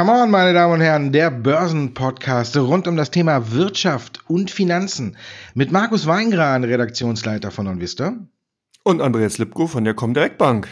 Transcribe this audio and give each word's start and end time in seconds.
Come 0.00 0.12
on, 0.12 0.30
meine 0.30 0.54
Damen 0.54 0.72
und 0.72 0.80
Herren, 0.80 1.12
der 1.12 1.30
Börsenpodcast 1.30 2.56
rund 2.56 2.88
um 2.88 2.96
das 2.96 3.10
Thema 3.10 3.52
Wirtschaft 3.52 4.20
und 4.28 4.50
Finanzen 4.50 5.18
mit 5.52 5.72
Markus 5.72 6.06
Weingran, 6.06 6.64
Redaktionsleiter 6.64 7.50
von 7.50 7.66
OnVista. 7.66 8.14
Und 8.82 9.02
Andreas 9.02 9.36
Lipko 9.36 9.66
von 9.66 9.84
der 9.84 9.92
Comdirect 9.92 10.38
Bank. 10.38 10.68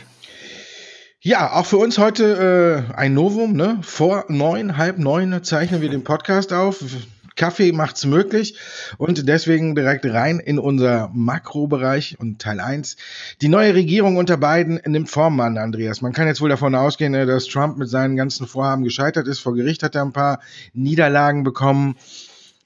Ja, 1.20 1.52
auch 1.52 1.66
für 1.66 1.76
uns 1.76 1.98
heute 1.98 2.86
äh, 2.90 2.94
ein 2.94 3.12
Novum. 3.12 3.52
Ne? 3.52 3.80
Vor 3.82 4.24
neun, 4.28 4.78
halb 4.78 4.96
neun 4.98 5.44
zeichnen 5.44 5.82
wir 5.82 5.90
den 5.90 6.04
Podcast 6.04 6.54
auf. 6.54 6.82
Kaffee 7.38 7.72
macht's 7.72 8.04
möglich 8.04 8.56
und 8.98 9.26
deswegen 9.28 9.74
direkt 9.74 10.04
rein 10.04 10.40
in 10.40 10.58
unser 10.58 11.10
Makrobereich 11.14 12.18
und 12.18 12.40
Teil 12.40 12.60
1. 12.60 12.96
Die 13.40 13.48
neue 13.48 13.74
Regierung 13.74 14.16
unter 14.16 14.36
Biden 14.36 14.80
nimmt 14.84 15.08
Form 15.08 15.40
an, 15.40 15.56
Andreas. 15.56 16.02
Man 16.02 16.12
kann 16.12 16.26
jetzt 16.26 16.42
wohl 16.42 16.50
davon 16.50 16.74
ausgehen, 16.74 17.14
äh, 17.14 17.24
dass 17.24 17.46
Trump 17.46 17.78
mit 17.78 17.88
seinen 17.88 18.16
ganzen 18.16 18.46
Vorhaben 18.46 18.84
gescheitert 18.84 19.26
ist. 19.28 19.38
Vor 19.38 19.54
Gericht 19.54 19.82
hat 19.82 19.94
er 19.94 20.02
ein 20.02 20.12
paar 20.12 20.40
Niederlagen 20.74 21.44
bekommen. 21.44 21.96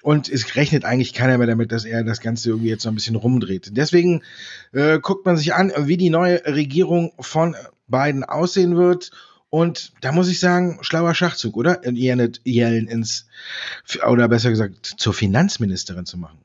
Und 0.02 0.28
es 0.28 0.56
rechnet 0.56 0.84
eigentlich 0.84 1.14
keiner 1.14 1.38
mehr 1.38 1.46
damit, 1.46 1.70
dass 1.70 1.84
er 1.84 2.02
das 2.02 2.20
Ganze 2.20 2.48
irgendwie 2.48 2.70
jetzt 2.70 2.82
so 2.82 2.88
ein 2.88 2.96
bisschen 2.96 3.14
rumdreht. 3.14 3.76
Deswegen 3.76 4.22
äh, 4.72 4.98
guckt 4.98 5.24
man 5.24 5.36
sich 5.36 5.54
an, 5.54 5.72
wie 5.78 5.96
die 5.96 6.10
neue 6.10 6.44
Regierung 6.44 7.12
von 7.20 7.54
Biden 7.86 8.24
aussehen 8.24 8.76
wird 8.76 9.12
und 9.52 9.92
da 10.00 10.12
muss 10.12 10.28
ich 10.28 10.40
sagen, 10.40 10.78
schlauer 10.80 11.14
Schachzug, 11.14 11.58
oder? 11.58 11.86
Janet 11.86 12.40
Yellen 12.42 12.88
ins, 12.88 13.26
oder 14.08 14.26
besser 14.26 14.48
gesagt, 14.48 14.94
zur 14.96 15.12
Finanzministerin 15.12 16.06
zu 16.06 16.16
machen. 16.16 16.38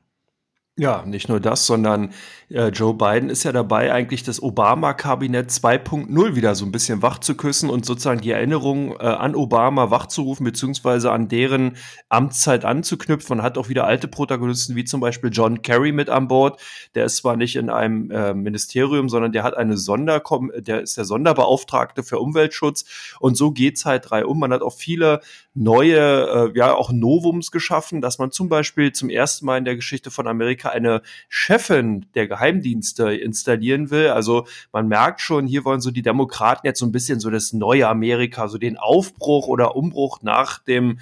Ja, 0.80 1.04
nicht 1.04 1.28
nur 1.28 1.40
das, 1.40 1.66
sondern 1.66 2.12
äh, 2.50 2.68
Joe 2.68 2.94
Biden 2.94 3.30
ist 3.30 3.42
ja 3.42 3.50
dabei, 3.50 3.92
eigentlich 3.92 4.22
das 4.22 4.40
Obama-Kabinett 4.40 5.50
2.0 5.50 6.36
wieder 6.36 6.54
so 6.54 6.64
ein 6.64 6.70
bisschen 6.70 7.02
wach 7.02 7.18
zu 7.18 7.34
küssen 7.34 7.68
und 7.68 7.84
sozusagen 7.84 8.20
die 8.20 8.30
Erinnerung 8.30 8.92
äh, 8.92 9.02
an 9.02 9.34
Obama 9.34 9.90
wachzurufen, 9.90 10.44
beziehungsweise 10.44 11.10
an 11.10 11.26
deren 11.26 11.76
Amtszeit 12.08 12.64
anzuknüpfen. 12.64 13.38
Man 13.38 13.44
hat 13.44 13.58
auch 13.58 13.68
wieder 13.68 13.88
alte 13.88 14.06
Protagonisten, 14.06 14.76
wie 14.76 14.84
zum 14.84 15.00
Beispiel 15.00 15.30
John 15.32 15.62
Kerry 15.62 15.90
mit 15.90 16.08
an 16.08 16.28
Bord. 16.28 16.60
Der 16.94 17.06
ist 17.06 17.16
zwar 17.16 17.36
nicht 17.36 17.56
in 17.56 17.70
einem 17.70 18.12
äh, 18.12 18.32
Ministerium, 18.32 19.08
sondern 19.08 19.32
der 19.32 19.42
hat 19.42 19.56
eine 19.56 19.76
Sonderkom 19.76 20.52
der 20.56 20.82
ist 20.82 20.96
der 20.96 21.04
Sonderbeauftragte 21.04 22.04
für 22.04 22.20
Umweltschutz. 22.20 22.84
Und 23.18 23.36
so 23.36 23.50
geht's 23.50 23.84
halt 23.84 24.08
drei 24.08 24.24
um. 24.24 24.38
Man 24.38 24.52
hat 24.52 24.62
auch 24.62 24.74
viele 24.74 25.22
neue, 25.54 26.52
äh, 26.54 26.58
ja, 26.58 26.74
auch 26.74 26.92
Novums 26.92 27.50
geschaffen, 27.50 28.00
dass 28.00 28.18
man 28.18 28.30
zum 28.30 28.48
Beispiel 28.48 28.92
zum 28.92 29.10
ersten 29.10 29.44
Mal 29.44 29.58
in 29.58 29.64
der 29.64 29.76
Geschichte 29.76 30.10
von 30.10 30.28
Amerika 30.28 30.67
eine 30.68 31.02
Chefin 31.28 32.06
der 32.14 32.28
Geheimdienste 32.28 33.14
installieren 33.14 33.90
will. 33.90 34.08
Also 34.08 34.46
man 34.72 34.88
merkt 34.88 35.20
schon, 35.20 35.46
hier 35.46 35.64
wollen 35.64 35.80
so 35.80 35.90
die 35.90 36.02
Demokraten 36.02 36.66
jetzt 36.66 36.78
so 36.78 36.86
ein 36.86 36.92
bisschen 36.92 37.20
so 37.20 37.30
das 37.30 37.52
neue 37.52 37.88
Amerika, 37.88 38.48
so 38.48 38.58
den 38.58 38.76
Aufbruch 38.76 39.48
oder 39.48 39.76
Umbruch 39.76 40.22
nach 40.22 40.58
dem 40.58 40.98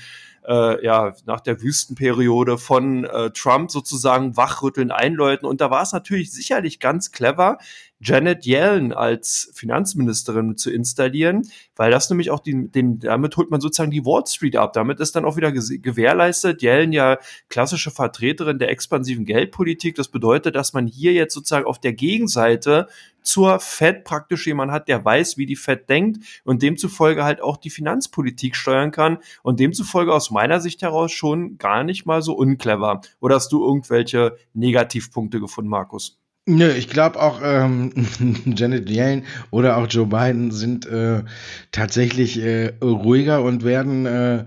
äh, 0.47 0.85
ja, 0.85 1.15
nach 1.27 1.41
der 1.41 1.61
Wüstenperiode 1.61 2.59
von 2.59 3.05
äh, 3.05 3.31
Trump 3.31 3.71
sozusagen 3.71 4.37
wachrütteln, 4.37 4.91
einläuten. 4.91 5.49
Und 5.49 5.61
da 5.61 5.71
war 5.71 5.83
es 5.83 5.93
natürlich 5.93 6.33
sicherlich 6.33 6.79
ganz 6.79 7.11
clever, 7.11 7.59
Janet 8.01 8.45
Yellen 8.45 8.93
als 8.93 9.51
Finanzministerin 9.55 10.57
zu 10.57 10.71
installieren, 10.71 11.49
weil 11.77 11.91
das 11.91 12.11
nämlich 12.11 12.31
auch 12.31 12.41
die, 12.41 12.69
den, 12.69 12.99
damit 12.99 13.37
holt 13.37 13.51
man 13.51 13.61
sozusagen 13.61 13.91
die 13.91 14.05
Wall 14.05 14.27
Street 14.27 14.57
ab. 14.57 14.75
Damit 14.75 15.01
ist 15.01 15.17
dann 15.17 15.25
auch 15.25 15.37
wieder 15.37 15.51
gewährleistet. 15.51 16.63
Yellen 16.63 16.93
ja 16.93 17.19
klassische 17.49 17.91
Vertreterin 17.91 18.59
der 18.59 18.71
expansiven 18.71 19.25
Geldpolitik. 19.25 19.95
Das 19.95 20.09
bedeutet, 20.09 20.57
dass 20.57 20.75
man 20.75 20.87
hier 20.87 21.13
jetzt 21.15 21.35
sozusagen 21.35 21.67
auf 21.67 21.81
der 21.81 21.95
Gegenseite 21.95 22.89
zur 23.23 23.59
Fed 23.59 24.05
praktisch 24.05 24.47
jemand 24.47 24.71
hat, 24.71 24.89
der 24.89 25.05
weiß, 25.05 25.37
wie 25.37 25.47
die 25.47 25.57
Fed 25.57 25.89
denkt 25.89 26.25
und 26.45 26.63
demzufolge 26.63 27.25
halt 27.25 27.41
auch 27.41 27.57
die 27.57 27.71
Finanzpolitik 27.71 28.55
steuern 28.55 28.93
kann 28.93 29.19
und 29.43 29.59
demzufolge 29.59 30.13
aus 30.13 30.31
meiner 30.31 30.61
Sicht 30.61 30.83
heraus 30.83 31.11
schon 31.11 31.59
gar 31.59 31.83
nicht 31.83 32.07
mal 32.07 32.23
so 32.23 32.35
unclever. 32.35 33.01
Oder 33.21 33.37
hast 33.37 33.51
du 33.51 33.67
irgendwelche 33.67 34.37
Negativpunkte 34.55 35.41
gefunden, 35.41 35.71
Markus? 35.71 36.19
Nö, 36.49 36.71
ich 36.71 36.89
glaube 36.89 37.21
auch 37.21 37.41
ähm, 37.43 37.93
Janet 38.57 38.89
Yellen 38.89 39.25
oder 39.51 39.77
auch 39.77 39.89
Joe 39.89 40.07
Biden 40.07 40.53
sind 40.53 40.87
äh, 40.87 41.25
tatsächlich 41.73 42.41
äh, 42.41 42.73
ruhiger 42.81 43.43
und 43.43 43.65
werden 43.65 44.07
äh, 44.07 44.45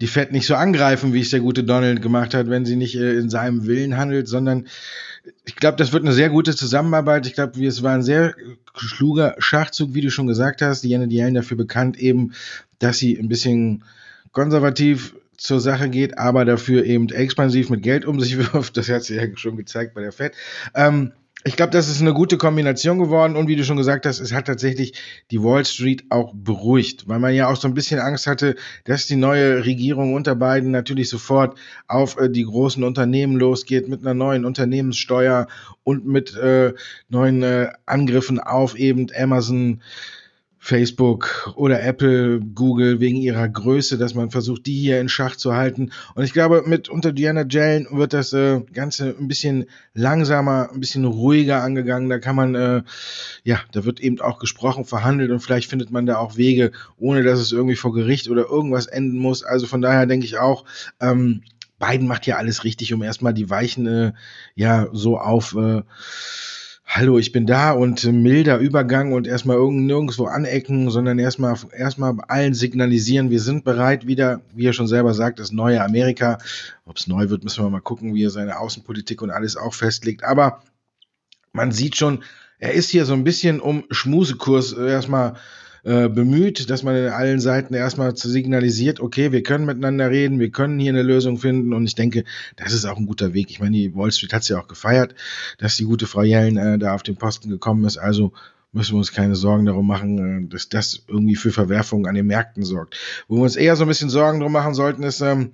die 0.00 0.06
Fed 0.06 0.30
nicht 0.30 0.46
so 0.46 0.54
angreifen, 0.54 1.12
wie 1.12 1.20
es 1.20 1.30
der 1.30 1.40
gute 1.40 1.64
Donald 1.64 2.02
gemacht 2.02 2.34
hat, 2.34 2.48
wenn 2.48 2.64
sie 2.64 2.76
nicht 2.76 2.94
äh, 2.94 3.14
in 3.14 3.30
seinem 3.30 3.66
Willen 3.66 3.96
handelt, 3.96 4.28
sondern 4.28 4.68
ich 5.44 5.56
glaube, 5.56 5.76
das 5.76 5.92
wird 5.92 6.04
eine 6.04 6.12
sehr 6.12 6.30
gute 6.30 6.54
Zusammenarbeit. 6.54 7.26
Ich 7.26 7.34
glaube, 7.34 7.66
es 7.66 7.82
war 7.82 7.94
ein 7.94 8.04
sehr 8.04 8.36
schluger 8.76 9.34
Schachzug, 9.38 9.92
wie 9.92 10.02
du 10.02 10.12
schon 10.12 10.28
gesagt 10.28 10.62
hast. 10.62 10.84
Janet 10.84 11.10
Yellen 11.10 11.34
dafür 11.34 11.56
bekannt 11.56 11.98
eben, 11.98 12.32
dass 12.78 12.98
sie 12.98 13.18
ein 13.18 13.28
bisschen 13.28 13.82
konservativ 14.30 15.16
zur 15.36 15.58
Sache 15.58 15.88
geht, 15.88 16.16
aber 16.16 16.44
dafür 16.44 16.84
eben 16.84 17.08
expansiv 17.08 17.70
mit 17.70 17.82
Geld 17.82 18.04
um 18.04 18.20
sich 18.20 18.38
wirft. 18.52 18.76
Das 18.76 18.88
hat 18.88 19.02
sie 19.02 19.16
ja 19.16 19.24
schon 19.34 19.56
gezeigt 19.56 19.94
bei 19.94 20.00
der 20.00 20.12
Fed. 20.12 20.34
Ähm, 20.76 21.12
ich 21.46 21.56
glaube, 21.56 21.72
das 21.72 21.88
ist 21.88 22.00
eine 22.00 22.14
gute 22.14 22.38
Kombination 22.38 22.98
geworden 22.98 23.36
und 23.36 23.48
wie 23.48 23.56
du 23.56 23.64
schon 23.64 23.76
gesagt 23.76 24.06
hast, 24.06 24.18
es 24.18 24.32
hat 24.32 24.46
tatsächlich 24.46 24.94
die 25.30 25.42
Wall 25.42 25.66
Street 25.66 26.04
auch 26.08 26.32
beruhigt, 26.34 27.06
weil 27.06 27.18
man 27.18 27.34
ja 27.34 27.48
auch 27.48 27.56
so 27.56 27.68
ein 27.68 27.74
bisschen 27.74 28.00
Angst 28.00 28.26
hatte, 28.26 28.56
dass 28.84 29.06
die 29.06 29.16
neue 29.16 29.62
Regierung 29.66 30.14
unter 30.14 30.34
Biden 30.36 30.70
natürlich 30.70 31.10
sofort 31.10 31.58
auf 31.86 32.18
äh, 32.18 32.30
die 32.30 32.44
großen 32.44 32.82
Unternehmen 32.82 33.36
losgeht 33.36 33.88
mit 33.88 34.00
einer 34.00 34.14
neuen 34.14 34.46
Unternehmenssteuer 34.46 35.46
und 35.82 36.06
mit 36.06 36.34
äh, 36.34 36.72
neuen 37.10 37.42
äh, 37.42 37.68
Angriffen 37.84 38.40
auf 38.40 38.74
eben 38.74 39.08
Amazon, 39.14 39.82
Facebook 40.64 41.52
oder 41.56 41.82
Apple, 41.82 42.40
Google 42.40 42.98
wegen 42.98 43.18
ihrer 43.18 43.46
Größe, 43.46 43.98
dass 43.98 44.14
man 44.14 44.30
versucht, 44.30 44.64
die 44.64 44.80
hier 44.80 44.98
in 44.98 45.10
Schach 45.10 45.36
zu 45.36 45.54
halten. 45.54 45.92
Und 46.14 46.24
ich 46.24 46.32
glaube, 46.32 46.62
mit 46.64 46.88
unter 46.88 47.12
Diana 47.12 47.44
Jellen 47.46 47.86
wird 47.90 48.14
das 48.14 48.32
äh, 48.32 48.62
Ganze 48.72 49.14
ein 49.20 49.28
bisschen 49.28 49.66
langsamer, 49.92 50.70
ein 50.72 50.80
bisschen 50.80 51.04
ruhiger 51.04 51.62
angegangen. 51.62 52.08
Da 52.08 52.18
kann 52.18 52.34
man, 52.34 52.54
äh, 52.54 52.82
ja, 53.42 53.60
da 53.72 53.84
wird 53.84 54.00
eben 54.00 54.22
auch 54.22 54.38
gesprochen, 54.38 54.86
verhandelt 54.86 55.30
und 55.32 55.40
vielleicht 55.40 55.68
findet 55.68 55.90
man 55.90 56.06
da 56.06 56.16
auch 56.16 56.38
Wege, 56.38 56.72
ohne 56.96 57.22
dass 57.24 57.40
es 57.40 57.52
irgendwie 57.52 57.76
vor 57.76 57.92
Gericht 57.92 58.30
oder 58.30 58.48
irgendwas 58.48 58.86
enden 58.86 59.18
muss. 59.18 59.42
Also 59.42 59.66
von 59.66 59.82
daher 59.82 60.06
denke 60.06 60.24
ich 60.24 60.38
auch, 60.38 60.64
ähm, 60.98 61.42
Biden 61.78 62.08
macht 62.08 62.26
ja 62.26 62.36
alles 62.36 62.64
richtig, 62.64 62.94
um 62.94 63.02
erstmal 63.02 63.34
die 63.34 63.50
Weichen, 63.50 63.86
äh, 63.86 64.12
ja, 64.54 64.88
so 64.92 65.18
auf, 65.18 65.54
äh, 65.56 65.82
hallo, 66.86 67.18
ich 67.18 67.32
bin 67.32 67.46
da 67.46 67.72
und 67.72 68.04
milder 68.04 68.58
Übergang 68.58 69.12
und 69.12 69.26
erstmal 69.26 69.58
nirgendwo 69.58 70.26
anecken, 70.26 70.90
sondern 70.90 71.18
erstmal 71.18 71.56
erstmal 71.72 72.14
allen 72.28 72.54
signalisieren, 72.54 73.30
wir 73.30 73.40
sind 73.40 73.64
bereit, 73.64 74.06
wieder, 74.06 74.42
wie 74.54 74.66
er 74.66 74.72
schon 74.72 74.86
selber 74.86 75.12
sagt, 75.14 75.38
das 75.40 75.50
neue 75.50 75.82
Amerika. 75.82 76.38
Ob 76.84 76.96
es 76.96 77.06
neu 77.06 77.30
wird, 77.30 77.42
müssen 77.42 77.64
wir 77.64 77.70
mal 77.70 77.80
gucken, 77.80 78.14
wie 78.14 78.24
er 78.24 78.30
seine 78.30 78.58
Außenpolitik 78.58 79.22
und 79.22 79.30
alles 79.30 79.56
auch 79.56 79.74
festlegt. 79.74 80.22
Aber 80.22 80.62
man 81.52 81.72
sieht 81.72 81.96
schon, 81.96 82.22
er 82.58 82.72
ist 82.72 82.90
hier 82.90 83.04
so 83.04 83.14
ein 83.14 83.24
bisschen 83.24 83.60
um 83.60 83.84
Schmusekurs 83.90 84.72
erstmal 84.72 85.34
äh, 85.84 86.08
bemüht, 86.08 86.70
dass 86.70 86.82
man 86.82 86.96
in 86.96 87.08
allen 87.08 87.40
Seiten 87.40 87.74
erstmal 87.74 88.16
signalisiert, 88.16 89.00
okay, 89.00 89.32
wir 89.32 89.42
können 89.42 89.66
miteinander 89.66 90.10
reden, 90.10 90.40
wir 90.40 90.50
können 90.50 90.78
hier 90.78 90.92
eine 90.92 91.02
Lösung 91.02 91.38
finden 91.38 91.72
und 91.72 91.84
ich 91.86 91.94
denke, 91.94 92.24
das 92.56 92.72
ist 92.72 92.84
auch 92.86 92.96
ein 92.96 93.06
guter 93.06 93.34
Weg. 93.34 93.50
Ich 93.50 93.60
meine, 93.60 93.76
die 93.76 93.94
Wall 93.94 94.10
Street 94.10 94.32
hat 94.32 94.42
es 94.42 94.48
ja 94.48 94.58
auch 94.58 94.68
gefeiert, 94.68 95.14
dass 95.58 95.76
die 95.76 95.84
gute 95.84 96.06
Frau 96.06 96.22
Yellen 96.22 96.56
äh, 96.56 96.78
da 96.78 96.94
auf 96.94 97.02
den 97.02 97.16
Posten 97.16 97.50
gekommen 97.50 97.84
ist, 97.84 97.98
also 97.98 98.32
müssen 98.72 98.94
wir 98.94 98.98
uns 98.98 99.12
keine 99.12 99.36
Sorgen 99.36 99.66
darum 99.66 99.86
machen, 99.86 100.46
äh, 100.46 100.48
dass 100.48 100.68
das 100.68 101.04
irgendwie 101.06 101.36
für 101.36 101.52
Verwerfungen 101.52 102.06
an 102.06 102.14
den 102.14 102.26
Märkten 102.26 102.64
sorgt. 102.64 102.96
Wo 103.28 103.36
wir 103.36 103.42
uns 103.42 103.56
eher 103.56 103.76
so 103.76 103.84
ein 103.84 103.88
bisschen 103.88 104.10
Sorgen 104.10 104.40
darum 104.40 104.52
machen 104.52 104.74
sollten, 104.74 105.02
ist, 105.02 105.20
ähm, 105.20 105.52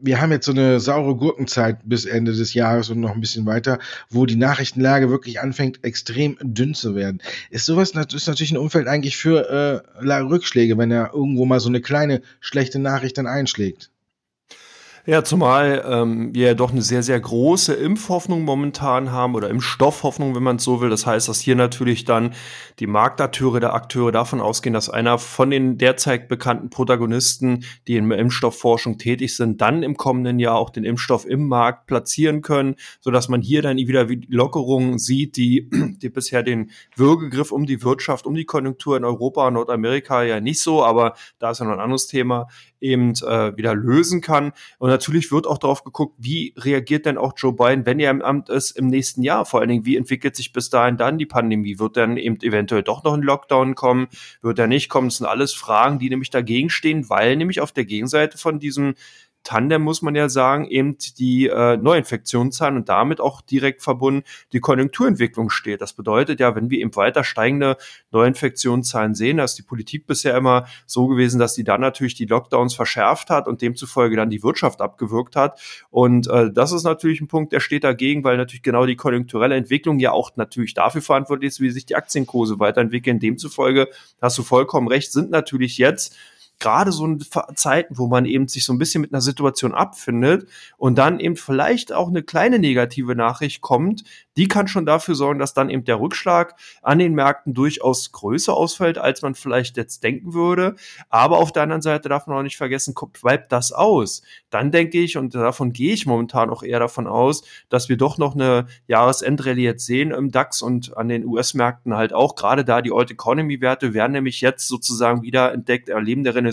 wir 0.00 0.20
haben 0.20 0.32
jetzt 0.32 0.46
so 0.46 0.52
eine 0.52 0.80
saure 0.80 1.16
Gurkenzeit 1.16 1.78
bis 1.84 2.04
Ende 2.04 2.32
des 2.32 2.54
Jahres 2.54 2.90
und 2.90 3.00
noch 3.00 3.12
ein 3.12 3.20
bisschen 3.20 3.46
weiter, 3.46 3.78
wo 4.08 4.26
die 4.26 4.36
Nachrichtenlage 4.36 5.10
wirklich 5.10 5.40
anfängt, 5.40 5.84
extrem 5.84 6.36
dünn 6.40 6.74
zu 6.74 6.94
werden. 6.94 7.20
Ist 7.50 7.66
sowas 7.66 7.90
ist 7.90 8.26
natürlich 8.26 8.52
ein 8.52 8.56
Umfeld 8.56 8.88
eigentlich 8.88 9.16
für 9.16 9.84
äh, 10.00 10.14
Rückschläge, 10.20 10.78
wenn 10.78 10.90
er 10.90 11.12
irgendwo 11.12 11.44
mal 11.44 11.60
so 11.60 11.68
eine 11.68 11.80
kleine 11.80 12.22
schlechte 12.40 12.78
Nachricht 12.78 13.18
dann 13.18 13.26
einschlägt. 13.26 13.90
Ja, 15.06 15.24
zumal 15.24 15.82
ähm, 15.88 16.34
wir 16.34 16.48
ja 16.48 16.54
doch 16.54 16.72
eine 16.72 16.82
sehr, 16.82 17.02
sehr 17.02 17.18
große 17.18 17.72
Impfhoffnung 17.72 18.42
momentan 18.44 19.10
haben 19.10 19.34
oder 19.34 19.48
Impfstoffhoffnung, 19.48 20.34
wenn 20.34 20.42
man 20.42 20.56
es 20.56 20.64
so 20.64 20.82
will. 20.82 20.90
Das 20.90 21.06
heißt, 21.06 21.26
dass 21.26 21.40
hier 21.40 21.56
natürlich 21.56 22.04
dann 22.04 22.34
die 22.80 22.86
Marktakteure 22.86 23.60
der 23.60 23.72
Akteure 23.72 24.12
davon 24.12 24.42
ausgehen, 24.42 24.74
dass 24.74 24.90
einer 24.90 25.16
von 25.16 25.48
den 25.48 25.78
derzeit 25.78 26.28
bekannten 26.28 26.68
Protagonisten, 26.68 27.64
die 27.88 27.96
in 27.96 28.10
der 28.10 28.18
Impfstoffforschung 28.18 28.98
tätig 28.98 29.36
sind, 29.36 29.62
dann 29.62 29.82
im 29.82 29.96
kommenden 29.96 30.38
Jahr 30.38 30.56
auch 30.56 30.68
den 30.68 30.84
Impfstoff 30.84 31.24
im 31.24 31.48
Markt 31.48 31.86
platzieren 31.86 32.42
können, 32.42 32.76
sodass 33.00 33.30
man 33.30 33.40
hier 33.40 33.62
dann 33.62 33.78
wieder 33.78 34.06
Lockerungen 34.28 34.98
sieht, 34.98 35.36
die, 35.38 35.70
die 36.02 36.10
bisher 36.10 36.42
den 36.42 36.72
Würgegriff 36.94 37.52
um 37.52 37.64
die 37.64 37.82
Wirtschaft, 37.82 38.26
um 38.26 38.34
die 38.34 38.44
Konjunktur 38.44 38.98
in 38.98 39.04
Europa 39.06 39.50
Nordamerika 39.50 40.22
ja 40.24 40.40
nicht 40.40 40.60
so, 40.60 40.84
aber 40.84 41.14
da 41.38 41.52
ist 41.52 41.60
ja 41.60 41.64
noch 41.64 41.72
ein 41.72 41.80
anderes 41.80 42.06
Thema, 42.06 42.48
eben 42.80 43.12
äh, 43.12 43.56
wieder 43.56 43.74
lösen 43.74 44.20
kann. 44.20 44.52
Und 44.78 44.90
natürlich 44.90 45.30
wird 45.32 45.46
auch 45.46 45.58
darauf 45.58 45.84
geguckt, 45.84 46.16
wie 46.18 46.54
reagiert 46.56 47.06
denn 47.06 47.18
auch 47.18 47.34
Joe 47.36 47.52
Biden, 47.52 47.86
wenn 47.86 48.00
er 48.00 48.10
im 48.10 48.22
Amt 48.22 48.48
ist, 48.48 48.72
im 48.72 48.86
nächsten 48.86 49.22
Jahr. 49.22 49.44
Vor 49.44 49.60
allen 49.60 49.68
Dingen, 49.68 49.84
wie 49.84 49.96
entwickelt 49.96 50.36
sich 50.36 50.52
bis 50.52 50.70
dahin 50.70 50.96
dann 50.96 51.18
die 51.18 51.26
Pandemie? 51.26 51.78
Wird 51.78 51.96
dann 51.96 52.16
eben 52.16 52.40
eventuell 52.40 52.82
doch 52.82 53.04
noch 53.04 53.14
ein 53.14 53.22
Lockdown 53.22 53.74
kommen? 53.74 54.08
Wird 54.42 54.58
er 54.58 54.66
nicht 54.66 54.88
kommen? 54.88 55.08
Das 55.08 55.18
sind 55.18 55.26
alles 55.26 55.52
Fragen, 55.52 55.98
die 55.98 56.10
nämlich 56.10 56.30
dagegen 56.30 56.70
stehen, 56.70 57.08
weil 57.08 57.36
nämlich 57.36 57.60
auf 57.60 57.72
der 57.72 57.84
Gegenseite 57.84 58.38
von 58.38 58.58
diesem 58.58 58.94
Tandem 59.42 59.82
muss 59.82 60.02
man 60.02 60.14
ja 60.14 60.28
sagen, 60.28 60.66
eben 60.66 60.98
die 61.18 61.46
äh, 61.46 61.76
Neuinfektionszahlen 61.78 62.76
und 62.76 62.88
damit 62.88 63.20
auch 63.20 63.40
direkt 63.40 63.82
verbunden 63.82 64.22
die 64.52 64.60
Konjunkturentwicklung 64.60 65.48
steht. 65.48 65.80
Das 65.80 65.94
bedeutet 65.94 66.40
ja, 66.40 66.54
wenn 66.54 66.68
wir 66.68 66.78
eben 66.78 66.94
weiter 66.94 67.24
steigende 67.24 67.76
Neuinfektionszahlen 68.10 69.14
sehen, 69.14 69.38
dass 69.38 69.54
die 69.54 69.62
Politik 69.62 70.06
bisher 70.06 70.36
immer 70.36 70.66
so 70.86 71.06
gewesen, 71.06 71.38
dass 71.40 71.54
sie 71.54 71.64
dann 71.64 71.80
natürlich 71.80 72.14
die 72.14 72.26
Lockdowns 72.26 72.74
verschärft 72.74 73.30
hat 73.30 73.48
und 73.48 73.62
demzufolge 73.62 74.14
dann 74.16 74.28
die 74.28 74.42
Wirtschaft 74.42 74.82
abgewürgt 74.82 75.36
hat. 75.36 75.58
Und 75.90 76.28
äh, 76.28 76.52
das 76.52 76.72
ist 76.72 76.84
natürlich 76.84 77.22
ein 77.22 77.28
Punkt, 77.28 77.52
der 77.52 77.60
steht 77.60 77.84
dagegen, 77.84 78.24
weil 78.24 78.36
natürlich 78.36 78.62
genau 78.62 78.84
die 78.84 78.96
konjunkturelle 78.96 79.54
Entwicklung 79.54 79.98
ja 80.00 80.12
auch 80.12 80.36
natürlich 80.36 80.74
dafür 80.74 81.02
verantwortlich 81.02 81.48
ist, 81.48 81.60
wie 81.60 81.70
sich 81.70 81.86
die 81.86 81.96
Aktienkurse 81.96 82.58
weiterentwickeln. 82.58 83.20
Demzufolge 83.20 83.88
hast 84.20 84.36
du 84.36 84.42
vollkommen 84.42 84.88
recht, 84.88 85.12
sind 85.12 85.30
natürlich 85.30 85.78
jetzt 85.78 86.14
gerade 86.60 86.92
so 86.92 87.16
Zeiten, 87.54 87.98
wo 87.98 88.06
man 88.06 88.24
eben 88.26 88.46
sich 88.46 88.64
so 88.64 88.72
ein 88.72 88.78
bisschen 88.78 89.00
mit 89.00 89.12
einer 89.12 89.20
Situation 89.20 89.74
abfindet 89.74 90.48
und 90.76 90.98
dann 90.98 91.18
eben 91.18 91.36
vielleicht 91.36 91.92
auch 91.92 92.08
eine 92.08 92.22
kleine 92.22 92.58
negative 92.58 93.16
Nachricht 93.16 93.60
kommt, 93.62 94.04
die 94.36 94.46
kann 94.46 94.68
schon 94.68 94.86
dafür 94.86 95.14
sorgen, 95.14 95.38
dass 95.38 95.54
dann 95.54 95.70
eben 95.70 95.84
der 95.84 95.98
Rückschlag 95.98 96.54
an 96.82 96.98
den 96.98 97.14
Märkten 97.14 97.52
durchaus 97.54 98.12
größer 98.12 98.54
ausfällt, 98.54 98.98
als 98.98 99.22
man 99.22 99.34
vielleicht 99.34 99.76
jetzt 99.76 100.04
denken 100.04 100.34
würde. 100.34 100.76
Aber 101.08 101.38
auf 101.38 101.52
der 101.52 101.64
anderen 101.64 101.82
Seite 101.82 102.08
darf 102.08 102.26
man 102.26 102.36
auch 102.36 102.42
nicht 102.42 102.56
vergessen, 102.56 102.94
bleibt 103.20 103.50
das 103.52 103.72
aus. 103.72 104.22
Dann 104.50 104.70
denke 104.70 104.98
ich, 104.98 105.16
und 105.16 105.34
davon 105.34 105.72
gehe 105.72 105.92
ich 105.92 106.06
momentan 106.06 106.50
auch 106.50 106.62
eher 106.62 106.78
davon 106.78 107.06
aus, 107.06 107.42
dass 107.68 107.88
wir 107.88 107.96
doch 107.96 108.18
noch 108.18 108.34
eine 108.34 108.66
Jahresendrallye 108.86 109.64
jetzt 109.64 109.86
sehen 109.86 110.10
im 110.10 110.30
DAX 110.30 110.62
und 110.62 110.96
an 110.96 111.08
den 111.08 111.24
US-Märkten 111.24 111.96
halt 111.96 112.12
auch. 112.12 112.34
Gerade 112.34 112.64
da 112.64 112.82
die 112.82 112.92
Old 112.92 113.10
Economy-Werte 113.10 113.94
werden 113.94 114.12
nämlich 114.12 114.40
jetzt 114.40 114.68
sozusagen 114.68 115.22
wieder 115.22 115.52
entdeckt, 115.52 115.88
erleben 115.88 116.22
der 116.24 116.34
Renaissance 116.34 116.49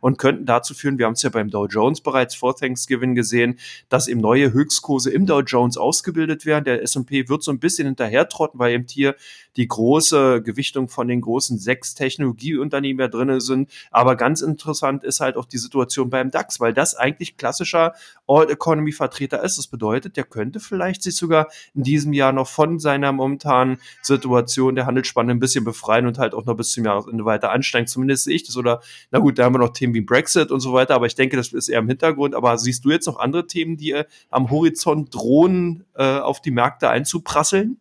und 0.00 0.18
könnten 0.18 0.46
dazu 0.46 0.74
führen, 0.74 0.98
wir 0.98 1.06
haben 1.06 1.14
es 1.14 1.22
ja 1.22 1.30
beim 1.30 1.50
Dow 1.50 1.66
Jones 1.66 2.00
bereits 2.00 2.34
vor 2.34 2.56
Thanksgiving 2.56 3.14
gesehen, 3.14 3.58
dass 3.88 4.08
eben 4.08 4.20
neue 4.20 4.52
Höchstkurse 4.52 5.10
im 5.10 5.26
Dow 5.26 5.40
Jones 5.40 5.76
ausgebildet 5.76 6.46
werden. 6.46 6.64
Der 6.64 6.82
S&P 6.82 7.28
wird 7.28 7.42
so 7.42 7.50
ein 7.50 7.58
bisschen 7.58 7.86
hinterhertrotten, 7.86 8.58
weil 8.58 8.74
eben 8.74 8.86
hier 8.88 9.16
die 9.56 9.68
große 9.68 10.42
Gewichtung 10.42 10.88
von 10.88 11.08
den 11.08 11.20
großen 11.20 11.58
sechs 11.58 11.94
Technologieunternehmen 11.94 13.00
ja 13.00 13.08
drin 13.08 13.40
sind. 13.40 13.70
Aber 13.90 14.16
ganz 14.16 14.40
interessant 14.40 15.04
ist 15.04 15.20
halt 15.20 15.36
auch 15.36 15.46
die 15.46 15.58
Situation 15.58 16.10
beim 16.10 16.30
DAX, 16.30 16.60
weil 16.60 16.72
das 16.72 16.94
eigentlich 16.94 17.36
klassischer 17.36 17.94
All-Economy-Vertreter 18.26 19.42
ist. 19.42 19.58
Das 19.58 19.66
bedeutet, 19.66 20.16
der 20.16 20.24
könnte 20.24 20.60
vielleicht 20.60 21.02
sich 21.02 21.16
sogar 21.16 21.48
in 21.74 21.82
diesem 21.82 22.12
Jahr 22.12 22.32
noch 22.32 22.48
von 22.48 22.78
seiner 22.78 23.12
momentanen 23.12 23.78
Situation 24.02 24.74
der 24.74 24.86
Handelsspanne 24.86 25.32
ein 25.32 25.40
bisschen 25.40 25.64
befreien 25.64 26.06
und 26.06 26.18
halt 26.18 26.34
auch 26.34 26.44
noch 26.44 26.54
bis 26.54 26.72
zum 26.72 26.84
Jahresende 26.84 27.24
weiter 27.24 27.50
ansteigen. 27.50 27.86
Zumindest 27.86 28.24
sehe 28.24 28.34
ich 28.34 28.44
das. 28.44 28.56
Oder, 28.56 28.80
na 29.10 29.18
gut, 29.18 29.38
da 29.38 29.44
haben 29.44 29.54
wir 29.54 29.58
noch 29.58 29.72
Themen 29.72 29.94
wie 29.94 30.00
Brexit 30.00 30.50
und 30.50 30.60
so 30.60 30.72
weiter, 30.72 30.94
aber 30.94 31.06
ich 31.06 31.14
denke, 31.14 31.36
das 31.36 31.52
ist 31.52 31.68
eher 31.68 31.80
im 31.80 31.88
Hintergrund. 31.88 32.34
Aber 32.34 32.58
siehst 32.58 32.84
du 32.84 32.90
jetzt 32.90 33.06
noch 33.06 33.18
andere 33.18 33.46
Themen, 33.46 33.76
die 33.76 33.92
äh, 33.92 34.04
am 34.30 34.50
Horizont 34.50 35.14
drohen, 35.14 35.84
äh, 35.94 36.18
auf 36.18 36.40
die 36.40 36.50
Märkte 36.50 36.88
einzuprasseln? 36.88 37.78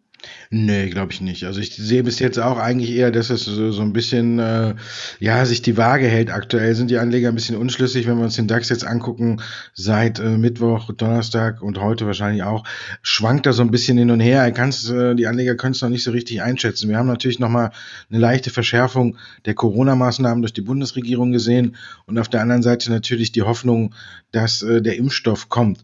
Nee, 0.51 0.89
glaube 0.89 1.11
ich 1.11 1.21
nicht. 1.21 1.43
Also 1.43 1.59
ich 1.59 1.75
sehe 1.75 2.03
bis 2.03 2.19
jetzt 2.19 2.39
auch 2.39 2.57
eigentlich 2.57 2.91
eher, 2.91 3.11
dass 3.11 3.29
es 3.29 3.45
so, 3.45 3.71
so 3.71 3.81
ein 3.81 3.93
bisschen, 3.93 4.39
äh, 4.39 4.75
ja, 5.19 5.45
sich 5.45 5.61
die 5.61 5.75
Waage 5.75 6.07
hält. 6.07 6.29
Aktuell 6.29 6.75
sind 6.75 6.89
die 6.89 6.97
Anleger 6.97 7.29
ein 7.29 7.35
bisschen 7.35 7.57
unschlüssig, 7.57 8.07
wenn 8.07 8.17
wir 8.17 8.23
uns 8.23 8.35
den 8.35 8.47
DAX 8.47 8.69
jetzt 8.69 8.85
angucken, 8.85 9.41
seit 9.73 10.19
äh, 10.19 10.37
Mittwoch, 10.37 10.91
Donnerstag 10.93 11.61
und 11.61 11.81
heute 11.81 12.05
wahrscheinlich 12.05 12.43
auch, 12.43 12.63
schwankt 13.01 13.45
er 13.47 13.53
so 13.53 13.63
ein 13.63 13.71
bisschen 13.71 13.97
hin 13.97 14.11
und 14.11 14.19
her. 14.19 14.43
Er 14.43 14.51
kann's, 14.51 14.89
äh, 14.89 15.15
die 15.15 15.27
Anleger 15.27 15.55
können 15.55 15.73
es 15.73 15.81
noch 15.81 15.89
nicht 15.89 16.03
so 16.03 16.11
richtig 16.11 16.41
einschätzen. 16.41 16.89
Wir 16.89 16.97
haben 16.97 17.07
natürlich 17.07 17.39
nochmal 17.39 17.71
eine 18.09 18.19
leichte 18.19 18.49
Verschärfung 18.49 19.17
der 19.45 19.55
Corona-Maßnahmen 19.55 20.41
durch 20.41 20.53
die 20.53 20.61
Bundesregierung 20.61 21.31
gesehen 21.31 21.75
und 22.05 22.19
auf 22.19 22.29
der 22.29 22.41
anderen 22.41 22.63
Seite 22.63 22.91
natürlich 22.91 23.31
die 23.31 23.43
Hoffnung, 23.43 23.93
dass 24.31 24.61
äh, 24.61 24.81
der 24.81 24.97
Impfstoff 24.97 25.49
kommt. 25.49 25.83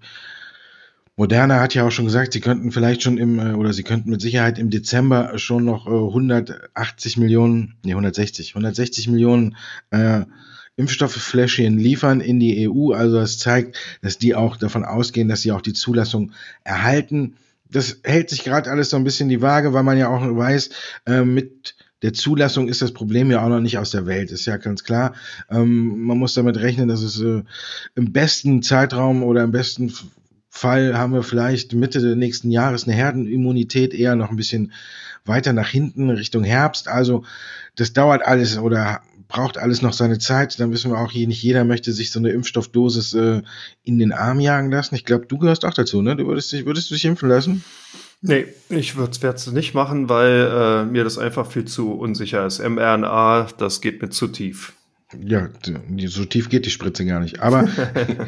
Moderna 1.17 1.59
hat 1.59 1.73
ja 1.73 1.85
auch 1.85 1.91
schon 1.91 2.05
gesagt, 2.05 2.33
sie 2.33 2.39
könnten 2.39 2.71
vielleicht 2.71 3.03
schon 3.03 3.17
im, 3.17 3.39
äh, 3.39 3.53
oder 3.53 3.73
sie 3.73 3.83
könnten 3.83 4.09
mit 4.09 4.21
Sicherheit 4.21 4.57
im 4.57 4.69
Dezember 4.69 5.37
schon 5.37 5.65
noch 5.65 5.85
180 5.87 7.17
äh, 7.17 7.19
Millionen, 7.19 7.75
nee, 7.83 7.91
160, 7.91 8.51
160 8.51 9.07
Millionen 9.07 9.57
äh, 9.91 10.21
Impfstofffläschchen 10.77 11.77
liefern 11.77 12.21
in 12.21 12.39
die 12.39 12.67
EU. 12.67 12.93
Also 12.93 13.17
das 13.17 13.37
zeigt, 13.37 13.77
dass 14.01 14.17
die 14.17 14.35
auch 14.35 14.57
davon 14.57 14.85
ausgehen, 14.85 15.27
dass 15.27 15.41
sie 15.41 15.51
auch 15.51 15.61
die 15.61 15.73
Zulassung 15.73 16.31
erhalten. 16.63 17.35
Das 17.69 17.99
hält 18.03 18.29
sich 18.29 18.43
gerade 18.43 18.69
alles 18.69 18.89
so 18.89 18.97
ein 18.97 19.03
bisschen 19.03 19.29
die 19.29 19.41
Waage, 19.41 19.73
weil 19.73 19.83
man 19.83 19.97
ja 19.97 20.09
auch 20.09 20.21
weiß, 20.21 20.69
äh, 21.05 21.21
mit 21.21 21.75
der 22.01 22.13
Zulassung 22.13 22.67
ist 22.67 22.81
das 22.81 22.93
Problem 22.93 23.29
ja 23.29 23.43
auch 23.43 23.49
noch 23.49 23.59
nicht 23.59 23.77
aus 23.77 23.91
der 23.91 24.07
Welt, 24.07 24.31
ist 24.31 24.47
ja 24.47 24.57
ganz 24.57 24.83
klar. 24.83 25.13
Ähm, 25.49 26.03
man 26.03 26.17
muss 26.17 26.33
damit 26.33 26.57
rechnen, 26.57 26.87
dass 26.87 27.03
es 27.03 27.19
äh, 27.21 27.43
im 27.95 28.11
besten 28.11 28.63
Zeitraum 28.63 29.23
oder 29.23 29.43
im 29.43 29.51
besten 29.51 29.93
Fall 30.61 30.95
haben 30.95 31.13
wir 31.13 31.23
vielleicht 31.23 31.73
Mitte 31.73 31.99
des 31.99 32.15
nächsten 32.15 32.51
Jahres 32.51 32.83
eine 32.83 32.93
Herdenimmunität 32.93 33.95
eher 33.95 34.15
noch 34.15 34.29
ein 34.29 34.35
bisschen 34.35 34.71
weiter 35.25 35.53
nach 35.53 35.67
hinten 35.67 36.11
Richtung 36.11 36.43
Herbst. 36.43 36.87
Also 36.87 37.23
das 37.75 37.93
dauert 37.93 38.23
alles 38.23 38.59
oder 38.59 39.01
braucht 39.27 39.57
alles 39.57 39.81
noch 39.81 39.93
seine 39.93 40.19
Zeit. 40.19 40.59
Dann 40.59 40.71
wissen 40.71 40.91
wir 40.91 40.99
auch, 40.99 41.11
hier 41.11 41.27
nicht 41.27 41.41
jeder 41.41 41.63
möchte 41.63 41.91
sich 41.93 42.11
so 42.11 42.19
eine 42.19 42.29
Impfstoffdosis 42.29 43.15
äh, 43.15 43.41
in 43.83 43.97
den 43.97 44.11
Arm 44.11 44.39
jagen 44.39 44.69
lassen. 44.69 44.93
Ich 44.93 45.03
glaube, 45.03 45.25
du 45.25 45.39
gehörst 45.39 45.65
auch 45.65 45.73
dazu, 45.73 46.03
ne? 46.03 46.15
Du 46.15 46.27
würdest 46.27 46.51
dich, 46.51 46.67
würdest 46.67 46.91
du 46.91 46.93
dich 46.93 47.05
impfen 47.05 47.27
lassen? 47.27 47.63
Nee, 48.21 48.45
ich 48.69 48.95
werde 48.99 49.33
es 49.33 49.47
nicht 49.47 49.73
machen, 49.73 50.09
weil 50.09 50.47
äh, 50.47 50.85
mir 50.85 51.03
das 51.03 51.17
einfach 51.17 51.49
viel 51.49 51.65
zu 51.65 51.93
unsicher 51.93 52.45
ist. 52.45 52.59
mRNA, 52.59 53.47
das 53.57 53.81
geht 53.81 53.99
mir 53.99 54.11
zu 54.11 54.27
tief. 54.27 54.73
Ja, 55.19 55.49
so 56.05 56.25
tief 56.25 56.49
geht 56.49 56.67
die 56.67 56.69
Spritze 56.69 57.03
gar 57.03 57.19
nicht. 57.19 57.39
Aber 57.39 57.67